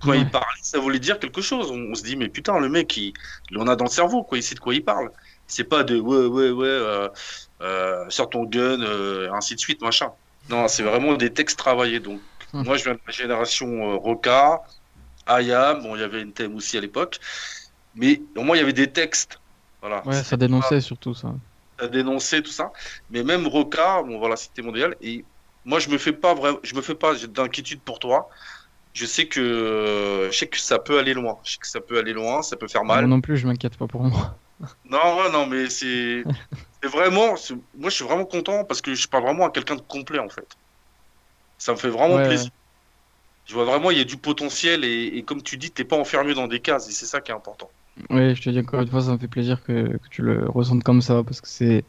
Quand 0.00 0.12
Ouais. 0.12 0.18
il 0.18 0.30
parlait, 0.30 0.46
ça 0.62 0.78
voulait 0.78 0.98
dire 1.00 1.18
quelque 1.18 1.40
chose. 1.40 1.70
On, 1.70 1.92
on 1.92 1.94
se 1.94 2.02
dit, 2.04 2.16
mais 2.16 2.28
putain, 2.28 2.58
le 2.60 2.68
mec, 2.68 2.96
il, 2.96 3.14
en 3.56 3.66
a 3.66 3.76
dans 3.76 3.84
le 3.86 3.90
cerveau, 3.90 4.24
quoi. 4.24 4.38
Il 4.38 4.42
sait 4.42 4.54
de 4.54 4.60
quoi 4.60 4.74
il 4.74 4.84
parle. 4.84 5.10
C'est 5.46 5.64
pas 5.64 5.84
de 5.84 5.98
ouais, 5.98 6.26
ouais, 6.26 6.50
ouais, 6.50 6.66
euh, 6.68 7.08
euh, 7.62 8.04
sors 8.10 8.28
ton 8.30 8.44
gun, 8.44 8.80
euh, 8.82 9.30
ainsi 9.32 9.54
de 9.54 9.60
suite, 9.60 9.80
machin. 9.82 10.12
Non, 10.48 10.68
c'est 10.68 10.82
vraiment 10.82 11.14
des 11.16 11.32
textes 11.32 11.58
travaillés. 11.58 12.00
Donc, 12.00 12.24
Hum. 12.52 12.64
moi, 12.64 12.76
je 12.76 12.84
viens 12.84 12.94
de 12.94 13.00
la 13.06 13.12
génération 13.12 13.66
euh, 13.92 13.96
Roca, 13.96 14.62
Ayam, 15.26 15.82
bon, 15.82 15.96
il 15.96 16.00
y 16.00 16.04
avait 16.04 16.22
une 16.22 16.32
thème 16.34 16.54
aussi 16.56 16.76
à 16.78 16.80
l'époque, 16.80 17.18
mais 17.94 18.22
au 18.36 18.42
moins, 18.42 18.56
il 18.56 18.60
y 18.60 18.62
avait 18.62 18.72
des 18.72 18.92
textes. 18.92 19.40
Voilà. 19.80 20.02
ouais, 20.06 20.22
ça 20.22 20.36
dénonçait 20.36 20.80
surtout 20.80 21.14
ça. 21.14 21.34
à 21.78 21.88
dénoncer 21.88 22.42
tout 22.42 22.50
ça. 22.52 22.72
Mais 23.10 23.22
même 23.22 23.46
Roca, 23.46 24.02
bon 24.02 24.18
voilà, 24.18 24.36
c'était 24.36 24.62
mondial. 24.62 24.96
Et 25.00 25.24
moi, 25.64 25.78
je 25.78 25.88
me 25.90 25.98
fais 25.98 26.12
pas 26.12 26.34
vraiment, 26.34 26.58
je 26.62 26.74
me 26.74 26.82
fais 26.82 26.94
pas 26.94 27.14
d'inquiétude 27.26 27.82
pour 27.82 27.98
toi. 27.98 28.28
Je 28.94 29.04
sais 29.04 29.28
que, 29.28 30.28
je 30.32 30.36
sais 30.36 30.48
que 30.48 30.58
ça 30.58 30.78
peut 30.78 30.98
aller 30.98 31.14
loin. 31.14 31.38
Je 31.44 31.52
sais 31.52 31.58
que 31.58 31.68
ça 31.68 31.80
peut 31.80 31.98
aller 31.98 32.14
loin, 32.14 32.42
ça 32.42 32.56
peut 32.56 32.68
faire 32.68 32.84
mal. 32.84 33.06
Moi 33.06 33.08
non 33.16 33.20
plus, 33.20 33.36
je 33.36 33.46
m'inquiète 33.46 33.76
pas 33.76 33.86
pour 33.86 34.02
moi. 34.02 34.38
Non, 34.84 35.18
ouais, 35.18 35.30
non, 35.30 35.46
mais 35.46 35.68
c'est, 35.68 36.22
vraiment, 36.82 37.34
moi, 37.74 37.90
je 37.90 37.94
suis 37.94 38.04
vraiment 38.04 38.24
content 38.24 38.64
parce 38.64 38.80
que 38.80 38.94
je 38.94 39.06
parle 39.06 39.24
vraiment 39.24 39.46
à 39.46 39.50
quelqu'un 39.50 39.76
de 39.76 39.82
complet 39.82 40.18
en 40.18 40.30
fait. 40.30 40.56
Ça 41.58 41.72
me 41.72 41.76
fait 41.76 41.90
vraiment 41.90 42.16
Ouais, 42.16 42.26
plaisir. 42.26 42.50
Je 43.46 43.54
vois 43.54 43.64
vraiment, 43.64 43.90
il 43.90 43.98
y 43.98 44.00
a 44.00 44.04
du 44.04 44.18
potentiel 44.18 44.84
et, 44.84 45.06
et 45.18 45.24
comme 45.24 45.42
tu 45.42 45.56
dis, 45.58 45.72
t'es 45.72 45.84
pas 45.84 45.96
enfermé 45.98 46.34
dans 46.34 46.48
des 46.48 46.60
cases 46.62 46.88
et 46.88 46.92
c'est 46.92 47.06
ça 47.06 47.20
qui 47.20 47.32
est 47.32 47.34
important. 47.34 47.70
Ouais, 48.10 48.34
je 48.34 48.42
te 48.42 48.50
dis 48.50 48.58
encore 48.60 48.82
une 48.82 48.88
fois, 48.88 49.00
ça 49.00 49.12
me 49.12 49.18
fait 49.18 49.28
plaisir 49.28 49.62
que, 49.62 49.96
que 49.96 50.08
tu 50.10 50.22
le 50.22 50.48
ressentes 50.48 50.84
comme 50.84 51.00
ça 51.02 51.22
parce 51.24 51.40
que 51.40 51.48
c'est 51.48 51.84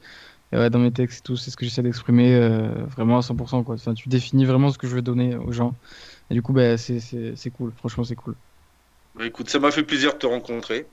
dans 0.51 0.80
mes 0.80 0.91
textes 0.91 1.20
et 1.20 1.24
tout, 1.24 1.36
c'est 1.36 1.51
ce 1.51 1.58
que 1.58 1.66
j'essaie 1.66 1.84
d'exprimer 1.84 2.34
euh, 2.34 2.70
vraiment 2.86 3.18
à 3.18 3.22
100% 3.22 3.64
quoi. 3.64 3.76
Enfin, 3.76 3.93
tu 3.93 4.08
définis 4.08 4.45
vraiment 4.45 4.72
ce 4.72 4.78
que 4.78 4.88
je 4.88 4.95
veux 4.95 5.01
donner 5.01 5.36
aux 5.36 5.51
gens. 5.51 5.76
Et 6.30 6.34
du 6.34 6.41
coup, 6.41 6.53
bah, 6.53 6.78
c'est 6.78 7.51
cool, 7.58 7.74
franchement, 7.78 8.05
c'est 8.05 8.16
cool. 8.16 8.36
Bah, 9.16 9.26
écoute, 9.26 9.49
ça 9.49 9.60
m'a 9.60 9.72
fait 9.72 9.84
plaisir 9.84 10.14
de 10.14 10.18
te 10.20 10.28
rencontrer. 10.28 10.88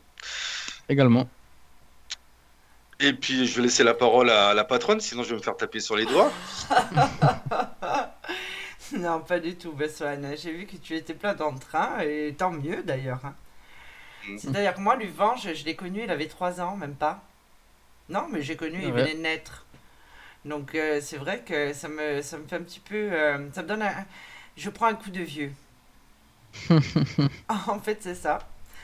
Également. 0.88 1.28
Et 3.00 3.12
puis, 3.12 3.46
je 3.46 3.56
vais 3.56 3.62
laisser 3.62 3.84
la 3.84 3.94
parole 3.94 4.30
à 4.30 4.54
la 4.54 4.64
patronne, 4.64 5.00
sinon 5.00 5.22
je 5.22 5.30
vais 5.30 5.36
me 5.36 5.42
faire 5.42 5.56
taper 5.56 5.80
sur 5.80 5.96
les 5.96 6.06
doigts. 6.06 6.32
Non, 8.96 9.20
pas 9.20 9.40
du 9.40 9.56
tout, 9.56 9.72
Bassoane. 9.72 10.34
J'ai 10.36 10.52
vu 10.52 10.66
que 10.66 10.76
tu 10.76 10.94
étais 10.94 11.14
plein 11.14 11.34
d'entrain, 11.34 12.00
et 12.00 12.34
tant 12.36 12.50
mieux 12.52 12.82
d'ailleurs. 12.82 13.20
hein. 13.24 13.34
Mm. 14.28 14.38
C'est-à-dire 14.38 14.74
que 14.74 14.80
moi, 14.80 14.96
Luvange, 14.96 15.52
je 15.54 15.64
l'ai 15.64 15.76
connu, 15.76 16.02
il 16.04 16.10
avait 16.10 16.28
3 16.28 16.60
ans, 16.60 16.76
même 16.76 16.94
pas. 16.94 17.22
Non, 18.08 18.28
mais 18.30 18.42
j'ai 18.42 18.56
connu, 18.56 18.80
il 18.82 18.92
venait 18.92 19.14
de 19.14 19.20
naître. 19.20 19.66
Donc 20.44 20.74
euh, 20.74 21.00
c'est 21.02 21.16
vrai 21.18 21.40
que 21.42 21.72
ça 21.72 21.88
me, 21.88 22.22
ça 22.22 22.38
me 22.38 22.46
fait 22.46 22.56
un 22.56 22.62
petit 22.62 22.80
peu... 22.80 22.96
euh, 23.12 23.50
ça 23.52 23.62
me 23.62 23.68
donne 23.68 23.82
un... 23.82 24.06
Je 24.56 24.70
prends 24.70 24.86
un 24.86 24.94
coup 24.94 25.10
de 25.10 25.22
vieux. 25.22 25.52
en 27.48 27.78
fait, 27.80 27.98
c'est 28.02 28.14
ça. 28.14 28.38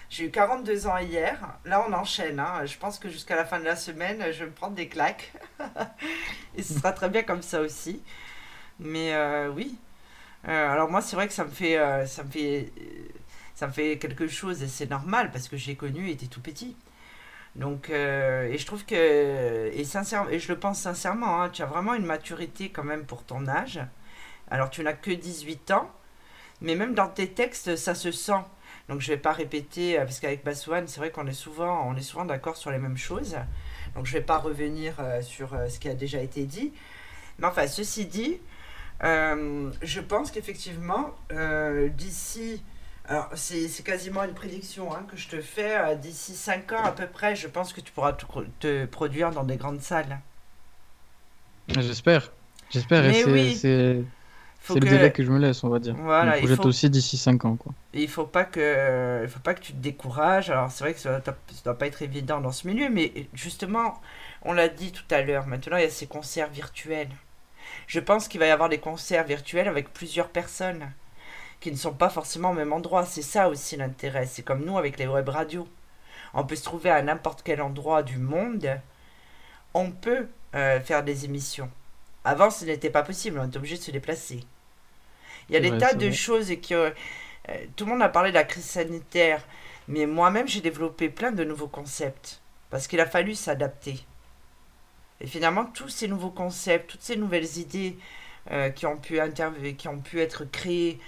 J'ai 0.09 0.25
eu 0.25 0.31
42 0.31 0.87
ans 0.87 0.99
hier. 0.99 1.39
Là, 1.65 1.85
on 1.89 1.93
enchaîne. 1.93 2.41
hein. 2.41 2.65
Je 2.67 2.77
pense 2.77 2.99
que 2.99 3.09
jusqu'à 3.09 3.37
la 3.37 3.45
fin 3.45 3.61
de 3.61 3.65
la 3.65 3.77
semaine, 3.77 4.25
je 4.33 4.41
vais 4.41 4.47
me 4.47 4.53
prendre 4.53 4.75
des 4.75 4.89
claques. 4.89 5.33
Et 6.57 6.63
ce 6.63 6.75
sera 6.75 6.93
très 6.93 7.09
bien 7.09 7.23
comme 7.23 7.43
ça 7.43 7.61
aussi. 7.61 8.03
Mais 8.81 9.15
euh, 9.15 9.51
oui. 9.51 9.77
Alors 10.45 10.91
moi, 10.91 11.03
c'est 11.03 11.17
vrai 11.17 11.29
que 11.29 11.35
ça 11.35 11.45
me 11.45 11.51
fait, 11.51 11.77
ça 12.07 12.25
me 12.25 12.31
fait, 12.31 12.73
ça 13.61 13.67
me 13.67 13.73
fait 13.73 13.99
quelque 13.99 14.27
chose 14.27 14.63
et 14.63 14.69
c'est 14.69 14.89
normal 14.89 15.31
parce 15.33 15.47
que 15.47 15.59
j'ai 15.59 15.75
connu, 15.75 16.05
il 16.07 16.13
était 16.13 16.29
tout 16.29 16.41
petit. 16.41 16.75
Donc, 17.57 17.91
euh, 17.91 18.49
et 18.51 18.57
je 18.57 18.65
trouve 18.65 18.87
que, 18.87 19.71
et, 19.75 19.85
sincère, 19.85 20.31
et 20.31 20.39
je 20.39 20.51
le 20.51 20.59
pense 20.59 20.81
sincèrement, 20.81 21.43
hein, 21.43 21.51
tu 21.51 21.61
as 21.61 21.67
vraiment 21.67 21.93
une 21.93 22.07
maturité 22.07 22.71
quand 22.71 22.85
même 22.85 23.05
pour 23.05 23.23
ton 23.23 23.47
âge. 23.47 23.79
Alors, 24.51 24.71
tu 24.71 24.83
n'as 24.83 24.95
que 24.95 25.11
18 25.11 25.73
ans, 25.73 25.91
mais 26.63 26.75
même 26.75 26.95
dans 26.95 27.09
tes 27.09 27.29
textes, 27.33 27.77
ça 27.77 27.95
se 27.95 28.11
sent. 28.13 28.41
Donc, 28.89 29.03
je 29.03 29.11
ne 29.11 29.17
vais 29.17 29.21
pas 29.21 29.33
répéter, 29.33 29.99
euh, 29.99 30.05
parce 30.05 30.21
qu'avec 30.21 30.43
Baswan, 30.43 30.89
c'est 30.89 31.01
vrai 31.01 31.11
qu'on 31.11 31.27
est 31.27 31.33
souvent, 31.35 31.95
souvent 32.01 32.25
d'accord 32.25 32.57
sur 32.57 32.71
les 32.71 32.79
mêmes 32.79 32.97
choses. 32.97 33.37
Donc, 33.95 34.07
je 34.07 34.15
ne 34.15 34.21
vais 34.21 34.25
pas 34.25 34.39
revenir 34.39 34.95
euh, 35.01 35.21
sur 35.21 35.51
ce 35.69 35.79
qui 35.79 35.91
a 35.91 35.95
déjà 35.95 36.23
été 36.23 36.47
dit. 36.47 36.73
Mais 37.39 37.47
enfin, 37.47 37.67
ceci 37.67 38.07
dit, 38.07 38.41
je 39.03 40.01
pense 40.01 40.31
qu'effectivement, 40.31 41.15
d'ici 41.99 42.63
alors, 43.11 43.29
c'est 43.35 43.83
quasiment 43.83 44.23
une 44.23 44.35
prédiction 44.35 44.95
hein, 44.95 45.05
que 45.11 45.17
je 45.17 45.27
te 45.27 45.41
fais. 45.41 45.77
Euh, 45.77 45.95
d'ici 45.97 46.37
5 46.37 46.71
ans 46.73 46.85
à 46.85 46.93
peu 46.93 47.07
près, 47.07 47.35
je 47.35 47.49
pense 47.49 47.73
que 47.73 47.81
tu 47.81 47.91
pourras 47.91 48.13
te, 48.13 48.85
produire 48.87 49.33
dans 49.33 49.43
des 49.43 49.57
grandes 49.57 49.81
salles. 49.81 50.21
J'espère. 51.67 52.31
J'espère. 52.71 53.05
Et 53.05 53.55
c'est 53.55 54.05
le 54.75 54.81
délai 54.81 55.11
que 55.11 55.25
je 55.25 55.31
me 55.33 55.41
laisse, 55.41 55.65
on 55.65 55.69
va 55.69 55.81
dire. 55.81 55.97
Voilà, 55.97 56.37
je 56.37 56.39
projette 56.39 56.65
aussi 56.65 56.89
d'ici 56.89 57.17
5 57.17 57.45
ans. 57.47 57.57
Quoi. 57.57 57.73
il 57.95 58.03
ne 58.03 58.07
faut, 58.07 58.27
pas 58.27 58.45
que, 58.45 59.27
faut 59.29 59.41
pas 59.41 59.55
que 59.55 59.61
tu 59.61 59.73
te 59.73 59.79
décourages. 59.79 60.49
Alors, 60.51 60.71
c'est 60.71 60.85
vrai 60.85 60.95
que 60.95 61.01
ça 61.01 61.17
ne 61.17 61.63
doit 61.65 61.79
pas 61.79 61.87
être 61.89 62.03
évident 62.03 62.41
dans 62.41 62.53
ce 62.53 62.69
milieu, 62.69 62.91
mais 62.91 63.27
justement, 63.35 64.01
on 64.43 64.53
l'a 64.53 64.69
dit 64.69 64.93
tout 64.93 65.03
à 65.11 65.21
l'heure, 65.23 65.49
maintenant 65.49 65.79
il 65.79 65.83
y 65.83 65.87
a 65.87 65.91
ces 65.91 66.07
concerts 66.07 66.51
virtuels. 66.51 67.11
Je 67.89 67.99
pense 67.99 68.29
qu'il 68.29 68.39
va 68.39 68.47
y 68.47 68.51
avoir 68.51 68.69
des 68.69 68.79
concerts 68.79 69.25
virtuels 69.25 69.67
avec 69.67 69.93
plusieurs 69.93 70.29
personnes 70.29 70.93
qui 71.61 71.71
ne 71.71 71.77
sont 71.77 71.93
pas 71.93 72.09
forcément 72.09 72.51
au 72.51 72.55
même 72.55 72.73
endroit. 72.73 73.07
C'est 73.07 73.23
ça 73.23 73.49
aussi 73.49 73.77
l'intérêt. 73.77 74.27
C'est 74.27 74.43
comme 74.43 74.65
nous 74.65 74.79
avec 74.79 74.99
les 74.99 75.07
web 75.07 75.29
radios. 75.29 75.69
On 76.35 76.45
peut 76.45 76.57
se 76.57 76.65
trouver 76.65 76.91
à 76.91 77.03
n'importe 77.03 77.43
quel 77.45 77.61
endroit 77.61 78.03
du 78.03 78.19
monde. 78.19 78.81
On 79.75 79.91
peut 79.91 80.29
euh, 80.55 80.81
faire 80.81 81.05
des 81.05 81.25
émissions. 81.25 81.71
Avant, 82.25 82.51
ce 82.51 82.65
n'était 82.65 82.91
pas 82.91 83.03
possible. 83.03 83.39
On 83.39 83.47
était 83.47 83.59
obligé 83.59 83.77
de 83.77 83.83
se 83.83 83.91
déplacer. 83.91 84.41
Il 85.49 85.55
y 85.55 85.57
a 85.57 85.61
des 85.61 85.77
tas 85.79 85.95
de 85.95 86.11
choses 86.11 86.51
euh, 86.51 86.91
tout 87.75 87.85
le 87.85 87.91
monde 87.91 88.03
a 88.03 88.09
parlé 88.09 88.31
de 88.31 88.35
la 88.35 88.45
crise 88.45 88.65
sanitaire, 88.65 89.45
mais 89.89 90.07
moi-même 90.07 90.47
j'ai 90.47 90.61
développé 90.61 91.09
plein 91.09 91.33
de 91.33 91.43
nouveaux 91.43 91.67
concepts 91.67 92.41
parce 92.71 92.87
qu'il 92.87 93.01
a 93.01 93.07
fallu 93.07 93.35
s'adapter. 93.35 94.05
Et 95.21 95.27
finalement, 95.27 95.65
tous 95.65 95.89
ces 95.89 96.09
nouveaux 96.09 96.31
concepts, 96.31 96.91
toutes 96.91 97.03
ces 97.03 97.17
nouvelles 97.17 97.59
idées 97.59 97.99
euh, 98.53 98.71
qui, 98.71 98.87
ont 98.87 98.97
pu 98.97 99.21
qui 99.77 99.89
ont 99.89 99.99
pu 99.99 100.21
être 100.21 100.45
créées 100.45 100.99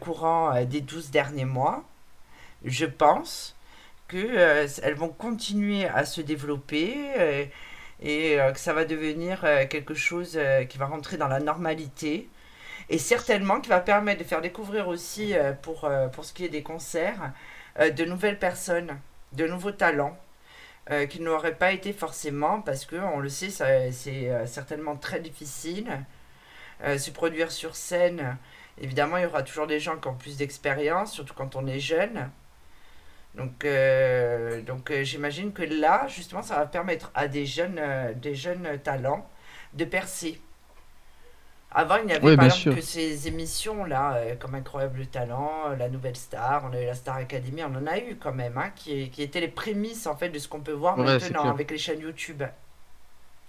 courant 0.00 0.54
euh, 0.54 0.64
des 0.64 0.80
12 0.80 1.10
derniers 1.10 1.44
mois, 1.44 1.84
je 2.64 2.86
pense 2.86 3.56
qu'elles 4.08 4.36
euh, 4.36 4.94
vont 4.94 5.08
continuer 5.08 5.86
à 5.86 6.04
se 6.04 6.20
développer 6.20 7.50
et 8.02 8.36
que 8.52 8.58
ça 8.58 8.72
va 8.72 8.84
devenir 8.84 9.42
quelque 9.70 9.94
chose 9.94 10.38
qui 10.68 10.76
va 10.76 10.86
rentrer 10.86 11.16
dans 11.16 11.28
la 11.28 11.38
normalité 11.38 12.28
et 12.90 12.98
certainement 12.98 13.60
qui 13.60 13.68
va 13.68 13.78
permettre 13.78 14.18
de 14.18 14.24
faire 14.24 14.40
découvrir 14.40 14.88
aussi 14.88 15.34
pour, 15.62 15.88
pour 16.12 16.24
ce 16.24 16.32
qui 16.32 16.44
est 16.44 16.48
des 16.48 16.64
concerts 16.64 17.32
de 17.78 18.04
nouvelles 18.04 18.40
personnes, 18.40 18.98
de 19.34 19.46
nouveaux 19.46 19.70
talents 19.70 20.18
qui 21.08 21.20
n'auraient 21.20 21.54
pas 21.54 21.70
été 21.70 21.92
forcément 21.92 22.60
parce 22.60 22.86
que 22.86 22.96
on 22.96 23.20
le 23.20 23.28
sait 23.28 23.50
c'est 23.50 24.46
certainement 24.46 24.96
très 24.96 25.20
difficile 25.20 26.04
se 26.84 27.10
produire 27.12 27.52
sur 27.52 27.76
scène 27.76 28.36
Évidemment, 28.82 29.16
il 29.16 29.22
y 29.22 29.26
aura 29.26 29.44
toujours 29.44 29.68
des 29.68 29.78
gens 29.78 29.96
qui 29.96 30.08
ont 30.08 30.14
plus 30.14 30.36
d'expérience, 30.36 31.12
surtout 31.12 31.34
quand 31.34 31.54
on 31.54 31.66
est 31.68 31.78
jeune. 31.78 32.28
Donc, 33.36 33.64
euh, 33.64 34.60
donc 34.60 34.90
euh, 34.90 35.04
j'imagine 35.04 35.52
que 35.52 35.62
là, 35.62 36.06
justement, 36.08 36.42
ça 36.42 36.56
va 36.56 36.66
permettre 36.66 37.12
à 37.14 37.28
des 37.28 37.46
jeunes, 37.46 37.78
euh, 37.78 38.12
des 38.12 38.34
jeunes 38.34 38.78
talents 38.82 39.26
de 39.74 39.84
percer. 39.84 40.40
Avant, 41.70 41.96
il 41.96 42.06
n'y 42.06 42.12
avait 42.12 42.36
pas 42.36 42.48
que 42.48 42.80
ces 42.82 43.28
émissions-là, 43.28 44.34
comme 44.38 44.54
Incroyable 44.56 45.06
Talent, 45.06 45.70
La 45.78 45.88
Nouvelle 45.88 46.16
Star, 46.16 46.64
on 46.68 46.74
a 46.74 46.82
eu 46.82 46.84
la 46.84 46.94
Star 46.94 47.16
Academy, 47.16 47.62
on 47.64 47.74
en 47.74 47.86
a 47.86 47.98
eu 47.98 48.16
quand 48.16 48.34
même, 48.34 48.58
hein, 48.58 48.70
qui, 48.76 49.08
qui 49.08 49.22
étaient 49.22 49.40
les 49.40 49.48
prémices 49.48 50.06
en 50.06 50.14
fait 50.14 50.28
de 50.28 50.38
ce 50.38 50.48
qu'on 50.48 50.60
peut 50.60 50.72
voir 50.72 50.98
maintenant 50.98 51.48
avec 51.48 51.70
les 51.70 51.78
chaînes 51.78 52.00
YouTube. 52.00 52.42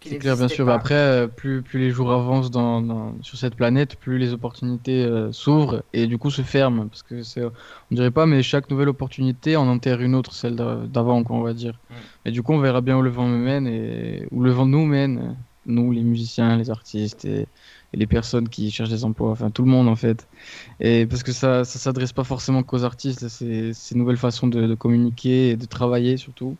C'est 0.06 0.18
clair, 0.18 0.38
bien 0.38 0.48
sûr. 0.48 0.70
Après, 0.70 0.96
euh, 0.96 1.28
plus, 1.28 1.62
plus 1.62 1.80
les 1.80 1.92
jours 1.92 2.12
avancent 2.12 2.52
dans, 2.52 3.16
sur 3.22 3.38
cette 3.38 3.56
planète, 3.56 3.96
plus 3.96 4.18
les 4.18 4.34
opportunités 4.34 5.04
euh, 5.04 5.32
s'ouvrent 5.32 5.84
et 5.94 6.08
du 6.08 6.18
coup 6.18 6.30
se 6.30 6.42
ferment. 6.42 6.88
Parce 6.88 7.04
que 7.04 7.24
c'est, 7.24 7.44
on 7.44 7.52
dirait 7.96 8.12
pas, 8.12 8.26
mais 8.26 8.44
chaque 8.44 8.70
nouvelle 8.70 8.90
opportunité 8.90 9.56
en 9.56 9.68
enterre 9.68 10.02
une 10.02 10.16
autre, 10.16 10.34
celle 10.34 10.56
d'avant, 10.56 11.24
on 11.30 11.42
va 11.42 11.54
dire. 11.54 11.80
Et 12.26 12.32
du 12.32 12.44
coup, 12.44 12.54
on 12.54 12.60
verra 12.60 12.82
bien 12.82 12.98
où 12.98 13.02
le 13.02 13.10
vent 13.10 13.28
me 13.28 13.38
mène 13.38 13.68
et 13.68 14.28
où 14.32 14.44
le 14.44 14.52
vent 14.52 14.66
nous 14.66 14.86
mène, 14.86 15.38
nous, 15.66 15.92
les 15.92 16.04
musiciens, 16.04 16.58
les 16.58 16.70
artistes 16.70 17.26
et, 17.26 17.48
les 17.96 18.08
personnes 18.08 18.50
qui 18.50 18.72
cherchent 18.72 18.90
des 18.90 19.06
emplois, 19.06 19.30
enfin 19.30 19.52
tout 19.52 19.62
le 19.62 19.70
monde 19.70 19.88
en 19.88 19.96
fait. 19.96 20.28
Et 20.80 21.06
parce 21.06 21.22
que 21.22 21.32
ça, 21.32 21.64
ça 21.64 21.78
s'adresse 21.78 22.12
pas 22.12 22.24
forcément 22.24 22.64
qu'aux 22.64 22.84
artistes, 22.84 23.28
ces 23.28 23.96
nouvelles 23.96 24.18
façons 24.18 24.48
de, 24.48 24.66
de 24.66 24.74
communiquer 24.74 25.52
et 25.52 25.56
de 25.56 25.66
travailler 25.66 26.18
surtout. 26.18 26.58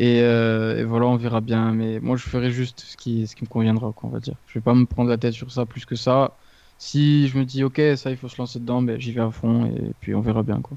Euh, 0.00 0.78
et, 0.78 0.84
voilà, 0.84 1.06
on 1.06 1.16
verra 1.16 1.40
bien. 1.40 1.72
Mais 1.72 2.00
moi, 2.00 2.16
je 2.16 2.24
ferai 2.24 2.50
juste 2.50 2.80
ce 2.80 2.96
qui, 2.96 3.26
ce 3.26 3.36
qui 3.36 3.44
me 3.44 3.48
conviendra, 3.48 3.92
quoi, 3.92 4.08
on 4.08 4.12
va 4.12 4.20
dire. 4.20 4.34
Je 4.46 4.54
vais 4.54 4.62
pas 4.62 4.74
me 4.74 4.86
prendre 4.86 5.10
la 5.10 5.18
tête 5.18 5.34
sur 5.34 5.50
ça 5.50 5.66
plus 5.66 5.84
que 5.84 5.96
ça. 5.96 6.36
Si 6.78 7.28
je 7.28 7.38
me 7.38 7.44
dis, 7.44 7.62
ok, 7.62 7.80
ça, 7.96 8.10
il 8.10 8.16
faut 8.16 8.28
se 8.28 8.38
lancer 8.38 8.58
dedans, 8.58 8.82
ben, 8.82 8.98
j'y 9.00 9.12
vais 9.12 9.20
à 9.20 9.30
fond 9.30 9.66
et 9.66 9.92
puis 10.00 10.14
on 10.14 10.20
verra 10.20 10.42
bien, 10.42 10.60
quoi. 10.60 10.76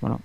Voilà. 0.00 0.18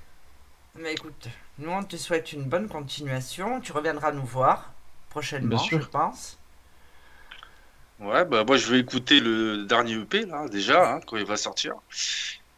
Mais 0.79 0.93
écoute, 0.93 1.29
nous, 1.57 1.71
on 1.71 1.83
te 1.83 1.95
souhaite 1.95 2.33
une 2.33 2.43
bonne 2.43 2.67
continuation. 2.67 3.59
Tu 3.61 3.71
reviendras 3.71 4.11
nous 4.11 4.25
voir 4.25 4.71
prochainement, 5.09 5.57
je 5.57 5.77
pense. 5.77 6.37
Ouais, 7.99 8.25
bah 8.25 8.43
moi, 8.45 8.57
je 8.57 8.71
vais 8.71 8.79
écouter 8.79 9.19
le 9.19 9.65
dernier 9.65 9.93
EP, 9.93 10.25
là, 10.25 10.47
déjà, 10.47 10.93
hein, 10.93 10.99
quand 11.05 11.17
il 11.17 11.25
va 11.25 11.37
sortir. 11.37 11.73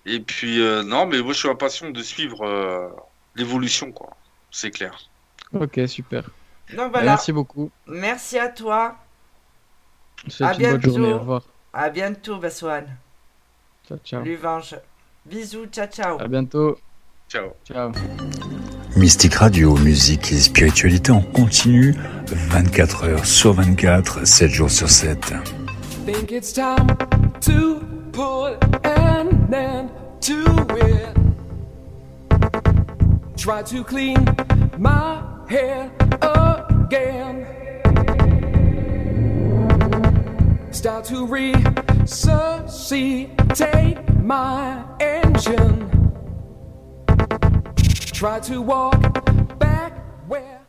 Et 0.05 0.19
puis, 0.19 0.61
euh, 0.61 0.83
non, 0.83 1.05
mais 1.05 1.21
moi, 1.21 1.33
je 1.33 1.39
suis 1.39 1.49
impatient 1.49 1.89
de 1.89 2.01
suivre 2.01 2.45
euh, 2.45 2.89
l'évolution, 3.35 3.91
quoi 3.91 4.15
c'est 4.53 4.71
clair. 4.71 4.97
Ok, 5.53 5.81
super. 5.87 6.29
Donc 6.75 6.91
voilà. 6.91 7.11
Merci 7.11 7.33
beaucoup. 7.33 7.69
Merci 7.87 8.39
à 8.39 8.47
toi. 8.47 8.95
À 10.39 10.53
bientôt. 10.53 10.77
Bonne 10.77 10.91
journée, 10.93 11.13
au 11.13 11.19
revoir. 11.19 11.41
À 11.73 11.89
bientôt, 11.89 12.37
Baswan. 12.37 12.85
Ciao, 13.87 13.97
ciao. 14.05 14.23
Luvange. 14.23 14.75
Bisous, 15.25 15.65
ciao, 15.65 15.87
ciao. 15.87 16.21
À 16.21 16.27
bientôt. 16.27 16.77
Ciao. 17.29 17.49
Ciao. 17.65 17.91
Mystique 18.95 19.35
Radio, 19.35 19.75
musique 19.77 20.31
et 20.31 20.39
spiritualité 20.39 21.11
en 21.11 21.21
continu, 21.21 21.95
24 22.27 23.03
heures 23.05 23.25
sur 23.25 23.53
24, 23.53 24.25
7 24.25 24.51
jours 24.51 24.69
sur 24.69 24.89
7. 24.89 25.33
Think 26.05 26.31
it's 26.31 26.53
time 26.53 26.87
to 27.41 27.79
put 28.11 28.57
an 28.85 29.29
end 29.51 29.89
to 30.21 30.43
it. 30.77 31.22
Try 33.43 33.61
to 33.61 33.83
clean 33.83 34.25
my 34.77 35.21
hair 35.49 35.91
again. 36.21 37.45
Start 40.71 41.03
to 41.03 41.27
resuscitate 41.27 43.97
my 44.23 44.85
engine. 45.01 45.89
Try 48.13 48.39
to 48.39 48.61
walk 48.61 49.59
back 49.59 49.91
where. 50.29 50.62